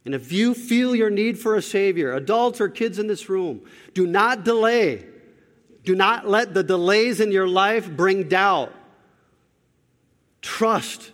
And 0.05 0.15
if 0.15 0.33
you 0.33 0.55
feel 0.55 0.95
your 0.95 1.11
need 1.11 1.39
for 1.39 1.57
a 1.57 1.63
Savior, 1.63 2.13
adults 2.13 2.61
or 2.61 2.69
kids 2.69 3.01
in 3.01 3.09
this 3.09 3.29
room, 3.29 3.63
do 3.93 4.07
not 4.07 4.45
delay. 4.45 5.05
Do 5.87 5.95
not 5.95 6.29
let 6.29 6.53
the 6.53 6.65
delays 6.65 7.21
in 7.21 7.31
your 7.31 7.47
life 7.47 7.89
bring 7.89 8.29
doubt. 8.29 8.75
Trust 10.43 11.13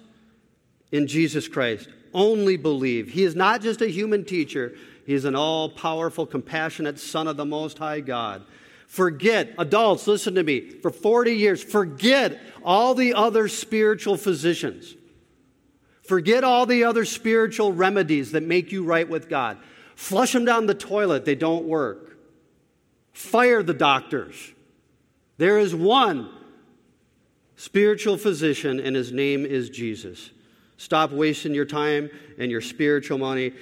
in 0.91 1.07
Jesus 1.07 1.47
Christ. 1.47 1.91
Only 2.15 2.57
believe. 2.57 3.11
He 3.11 3.23
is 3.23 3.37
not 3.37 3.61
just 3.61 3.83
a 3.83 3.89
human 3.89 4.25
teacher, 4.25 4.75
He 5.07 5.13
is 5.13 5.27
an 5.27 5.37
all 5.37 5.69
powerful, 5.69 6.25
compassionate 6.25 6.99
Son 6.99 7.29
of 7.29 7.37
the 7.37 7.45
Most 7.45 7.77
High 7.77 8.01
God. 8.01 8.45
Forget, 8.87 9.55
adults, 9.59 10.07
listen 10.07 10.35
to 10.37 10.43
me, 10.43 10.71
for 10.71 10.91
40 10.91 11.35
years, 11.35 11.63
forget 11.63 12.41
all 12.65 12.95
the 12.95 13.13
other 13.13 13.49
spiritual 13.49 14.17
physicians. 14.17 14.95
Forget 16.03 16.45
all 16.45 16.65
the 16.65 16.85
other 16.85 17.05
spiritual 17.05 17.73
remedies 17.73 18.33
that 18.33 18.43
make 18.43 18.73
you 18.73 18.85
right 18.85 19.09
with 19.09 19.29
God. 19.29 19.59
Flush 19.97 20.33
them 20.33 20.47
down 20.47 20.65
the 20.65 20.75
toilet, 20.75 21.27
they 21.27 21.35
don't 21.35 21.67
work. 21.67 22.17
Fire 23.13 23.63
the 23.63 23.75
doctors. 23.75 24.53
There 25.39 25.59
is 25.59 25.75
one 25.75 26.31
spiritual 27.57 28.17
physician, 28.17 28.81
and 28.81 28.95
his 28.97 29.13
name 29.13 29.47
is 29.47 29.71
Jesus. 29.71 30.31
Stop 30.77 31.13
wasting 31.13 31.55
your 31.55 31.65
time 31.65 32.11
and 32.39 32.51
your 32.51 32.61
spiritual 32.61 33.19
money. 33.19 33.53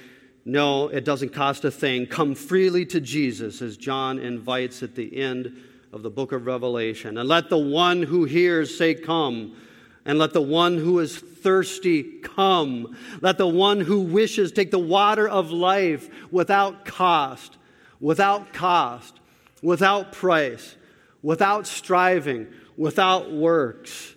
No, 0.43 0.87
it 0.87 1.05
doesn't 1.05 1.33
cost 1.33 1.65
a 1.65 1.71
thing. 1.71 2.07
Come 2.07 2.33
freely 2.33 2.85
to 2.87 2.99
Jesus, 2.99 3.61
as 3.61 3.77
John 3.77 4.17
invites 4.17 4.81
at 4.81 4.95
the 4.95 5.15
end 5.17 5.55
of 5.93 6.01
the 6.01 6.09
book 6.09 6.31
of 6.31 6.45
Revelation. 6.45 7.17
And 7.17 7.29
let 7.29 7.49
the 7.49 7.57
one 7.57 8.01
who 8.01 8.23
hears 8.23 8.75
say, 8.75 8.95
Come. 8.95 9.55
And 10.03 10.17
let 10.17 10.33
the 10.33 10.41
one 10.41 10.79
who 10.79 10.97
is 10.97 11.15
thirsty 11.15 12.03
come. 12.21 12.97
Let 13.21 13.37
the 13.37 13.47
one 13.47 13.81
who 13.81 14.01
wishes 14.01 14.51
take 14.51 14.71
the 14.71 14.79
water 14.79 15.29
of 15.29 15.51
life 15.51 16.09
without 16.31 16.85
cost, 16.85 17.57
without 17.99 18.51
cost, 18.51 19.19
without 19.61 20.11
price, 20.11 20.75
without 21.21 21.67
striving, 21.67 22.47
without 22.77 23.31
works. 23.31 24.13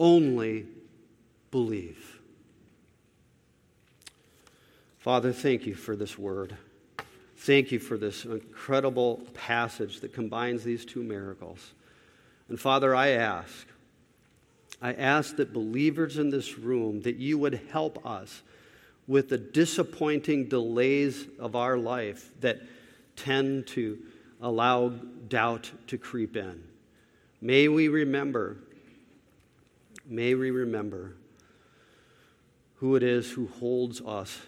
Only 0.00 0.66
believe. 1.50 2.20
Father, 4.98 5.32
thank 5.32 5.66
you 5.66 5.74
for 5.74 5.96
this 5.96 6.18
word. 6.18 6.56
Thank 7.36 7.72
you 7.72 7.78
for 7.78 7.96
this 7.96 8.24
incredible 8.24 9.22
passage 9.32 10.00
that 10.00 10.12
combines 10.12 10.64
these 10.64 10.84
two 10.84 11.02
miracles. 11.02 11.72
And 12.48 12.58
Father, 12.58 12.94
I 12.94 13.10
ask, 13.10 13.66
I 14.82 14.92
ask 14.92 15.36
that 15.36 15.52
believers 15.52 16.18
in 16.18 16.30
this 16.30 16.58
room, 16.58 17.02
that 17.02 17.16
you 17.16 17.38
would 17.38 17.60
help 17.70 18.04
us 18.04 18.42
with 19.06 19.28
the 19.28 19.38
disappointing 19.38 20.48
delays 20.48 21.26
of 21.38 21.56
our 21.56 21.78
life 21.78 22.30
that 22.40 22.60
tend 23.16 23.66
to 23.68 23.98
allow 24.40 24.88
doubt 24.88 25.70
to 25.88 25.98
creep 25.98 26.36
in. 26.36 26.62
May 27.40 27.68
we 27.68 27.88
remember, 27.88 28.56
may 30.06 30.34
we 30.34 30.50
remember 30.50 31.14
who 32.76 32.94
it 32.96 33.02
is 33.02 33.30
who 33.30 33.48
holds 33.58 34.00
us 34.00 34.40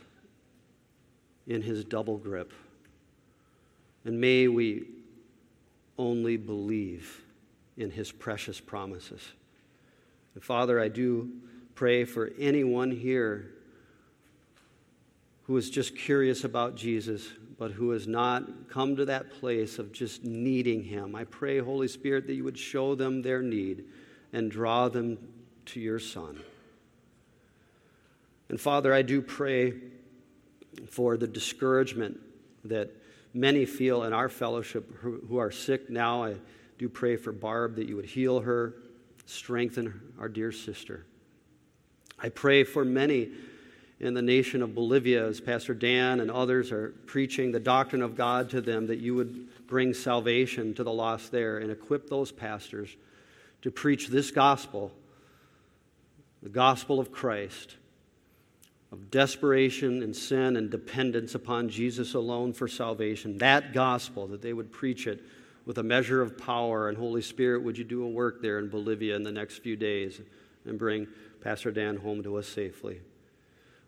in 1.46 1.62
his 1.62 1.84
double 1.84 2.16
grip. 2.16 2.52
And 4.04 4.20
may 4.20 4.48
we 4.48 4.84
only 5.98 6.36
believe 6.36 7.22
in 7.76 7.90
his 7.90 8.12
precious 8.12 8.60
promises. 8.60 9.20
And 10.34 10.42
Father, 10.42 10.80
I 10.80 10.88
do 10.88 11.30
pray 11.74 12.04
for 12.04 12.30
anyone 12.38 12.90
here 12.90 13.50
who 15.42 15.56
is 15.56 15.68
just 15.68 15.96
curious 15.96 16.44
about 16.44 16.76
Jesus, 16.76 17.28
but 17.60 17.72
who 17.72 17.90
has 17.90 18.08
not 18.08 18.70
come 18.70 18.96
to 18.96 19.04
that 19.04 19.30
place 19.30 19.78
of 19.78 19.92
just 19.92 20.24
needing 20.24 20.82
him. 20.82 21.14
I 21.14 21.24
pray, 21.24 21.58
Holy 21.58 21.88
Spirit, 21.88 22.26
that 22.26 22.32
you 22.32 22.42
would 22.42 22.56
show 22.56 22.94
them 22.94 23.20
their 23.20 23.42
need 23.42 23.84
and 24.32 24.50
draw 24.50 24.88
them 24.88 25.18
to 25.66 25.78
your 25.78 25.98
Son. 25.98 26.40
And 28.48 28.58
Father, 28.58 28.94
I 28.94 29.02
do 29.02 29.20
pray 29.20 29.74
for 30.88 31.18
the 31.18 31.26
discouragement 31.26 32.18
that 32.64 32.96
many 33.34 33.66
feel 33.66 34.04
in 34.04 34.14
our 34.14 34.30
fellowship 34.30 34.90
who 35.02 35.36
are 35.36 35.50
sick 35.50 35.90
now. 35.90 36.24
I 36.24 36.36
do 36.78 36.88
pray 36.88 37.16
for 37.16 37.30
Barb 37.30 37.76
that 37.76 37.86
you 37.86 37.96
would 37.96 38.06
heal 38.06 38.40
her, 38.40 38.74
strengthen 39.26 40.00
our 40.18 40.30
dear 40.30 40.50
sister. 40.50 41.04
I 42.18 42.30
pray 42.30 42.64
for 42.64 42.86
many 42.86 43.32
in 44.00 44.14
the 44.14 44.22
nation 44.22 44.62
of 44.62 44.74
Bolivia, 44.74 45.26
as 45.26 45.40
Pastor 45.40 45.74
Dan 45.74 46.20
and 46.20 46.30
others 46.30 46.72
are 46.72 46.94
preaching 47.06 47.52
the 47.52 47.60
doctrine 47.60 48.02
of 48.02 48.16
God 48.16 48.50
to 48.50 48.60
them, 48.60 48.86
that 48.86 48.98
you 48.98 49.14
would 49.14 49.66
bring 49.66 49.92
salvation 49.94 50.74
to 50.74 50.82
the 50.82 50.92
lost 50.92 51.30
there 51.30 51.58
and 51.58 51.70
equip 51.70 52.08
those 52.08 52.32
pastors 52.32 52.96
to 53.62 53.70
preach 53.70 54.08
this 54.08 54.30
gospel, 54.30 54.90
the 56.42 56.48
gospel 56.48 56.98
of 56.98 57.12
Christ 57.12 57.76
of 58.92 59.10
desperation 59.10 60.02
and 60.02 60.14
sin 60.14 60.56
and 60.56 60.70
dependence 60.70 61.34
upon 61.34 61.68
Jesus 61.68 62.14
alone 62.14 62.52
for 62.52 62.66
salvation, 62.66 63.38
that 63.38 63.72
gospel, 63.72 64.26
that 64.28 64.42
they 64.42 64.52
would 64.52 64.72
preach 64.72 65.06
it 65.06 65.22
with 65.64 65.78
a 65.78 65.82
measure 65.82 66.20
of 66.20 66.36
power. 66.36 66.88
And 66.88 66.98
Holy 66.98 67.22
Spirit, 67.22 67.62
would 67.62 67.78
you 67.78 67.84
do 67.84 68.04
a 68.04 68.08
work 68.08 68.42
there 68.42 68.58
in 68.58 68.68
Bolivia 68.68 69.14
in 69.14 69.22
the 69.22 69.32
next 69.32 69.58
few 69.58 69.76
days 69.76 70.20
and 70.64 70.78
bring 70.78 71.06
Pastor 71.40 71.70
Dan 71.70 71.96
home 71.96 72.22
to 72.24 72.36
us 72.36 72.48
safely? 72.48 73.00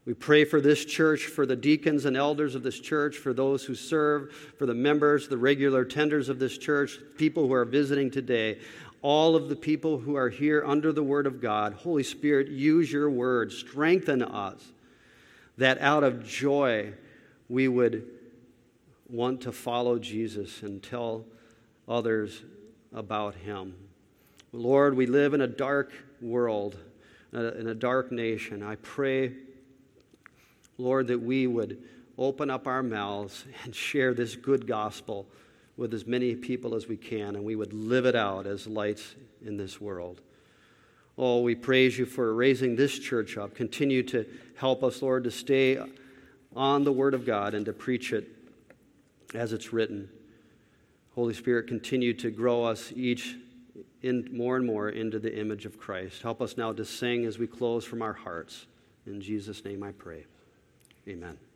We 0.05 0.15
pray 0.15 0.45
for 0.45 0.61
this 0.61 0.85
church, 0.85 1.27
for 1.27 1.47
the 1.47 1.55
deacons 1.55 2.05
and 2.07 2.17
elders 2.17 2.55
of 2.55 2.65
this 2.65 2.81
church, 2.81 3.17
for 3.17 3.33
those 3.33 3.65
who 3.65 3.75
serve, 3.75 4.33
for 4.59 4.67
the 4.67 4.75
members, 4.75 5.29
the 5.29 5.39
regular 5.39 5.85
tenders 5.85 6.29
of 6.29 6.41
this 6.41 6.59
church, 6.59 6.99
people 7.17 7.47
who 7.47 7.55
are 7.55 7.65
visiting 7.65 8.11
today, 8.11 8.59
all 9.01 9.37
of 9.37 9.49
the 9.49 9.57
people 9.57 9.99
who 9.99 10.17
are 10.17 10.29
here 10.29 10.65
under 10.67 10.93
the 10.93 11.03
Word 11.03 11.27
of 11.27 11.41
God. 11.41 11.75
Holy 11.75 12.03
Spirit, 12.03 12.49
use 12.49 12.91
your 12.91 13.11
Word, 13.11 13.53
strengthen 13.53 14.23
us 14.23 14.61
that 15.59 15.81
out 15.81 16.03
of 16.03 16.27
joy 16.27 16.93
we 17.49 17.69
would 17.69 18.09
want 19.09 19.43
to 19.43 19.53
follow 19.53 19.99
Jesus 19.99 20.63
and 20.63 20.83
tell 20.83 21.25
others 21.89 22.43
about 22.93 23.35
him. 23.35 23.75
Lord, 24.53 24.97
we 24.97 25.07
live 25.07 25.35
in 25.35 25.43
a 25.43 25.47
dark 25.47 25.93
world, 26.21 26.79
uh, 27.35 27.53
in 27.53 27.69
a 27.69 27.75
dark 27.75 28.11
nation. 28.11 28.63
I 28.63 28.77
pray, 28.77 29.33
Lord, 30.79 31.09
that 31.09 31.21
we 31.21 31.47
would 31.47 31.83
open 32.19 32.51
up 32.51 32.67
our 32.67 32.83
mouths 32.83 33.45
and 33.65 33.75
share 33.75 34.15
this 34.15 34.37
good 34.37 34.67
gospel 34.67 35.27
with 35.77 35.95
as 35.95 36.07
many 36.07 36.35
people 36.35 36.75
as 36.75 36.87
we 36.87 36.97
can, 36.97 37.35
and 37.37 37.45
we 37.45 37.57
would 37.57 37.73
live 37.73 38.05
it 38.07 38.15
out 38.15 38.47
as 38.47 38.67
lights 38.67 39.15
in 39.45 39.57
this 39.57 39.81
world. 39.81 40.21
Oh, 41.17 41.41
we 41.41 41.55
praise 41.55 41.99
you 41.99 42.07
for 42.07 42.35
raising 42.35 42.77
this 42.77 42.99
church 42.99 43.37
up. 43.37 43.55
Continue 43.55 44.03
to 44.05 44.27
help 44.57 44.83
us, 44.83 45.03
Lord, 45.03 45.25
to 45.25 45.31
stay 45.31 45.79
on 46.55 46.85
the 46.85 46.93
Word 46.93 47.15
of 47.15 47.27
God 47.27 47.55
and 47.55 47.65
to 47.67 47.73
preach 47.73 48.13
it 48.13 48.29
as 49.35 49.53
it's 49.53 49.73
written. 49.73 50.09
Holy 51.15 51.35
Spirit, 51.35 51.67
continue 51.67 52.15
to 52.15 52.31
grow 52.31 52.65
us 52.65 52.93
each 52.95 53.37
in 54.03 54.29
more 54.33 54.57
and 54.57 54.67
more 54.67 54.89
into 54.89 55.19
the 55.19 55.39
image 55.39 55.67
of 55.67 55.79
Christ. 55.79 56.23
Help 56.23 56.41
us 56.41 56.57
now 56.57 56.73
to 56.73 56.85
sing 56.85 57.25
as 57.25 57.39
we 57.39 57.47
close 57.47 57.85
from 57.85 58.03
our 58.03 58.15
hearts. 58.15 58.67
In 59.07 59.21
Jesus' 59.21 59.65
name 59.65 59.83
I 59.83 59.93
pray. 59.93 60.25
Amen. 61.09 61.52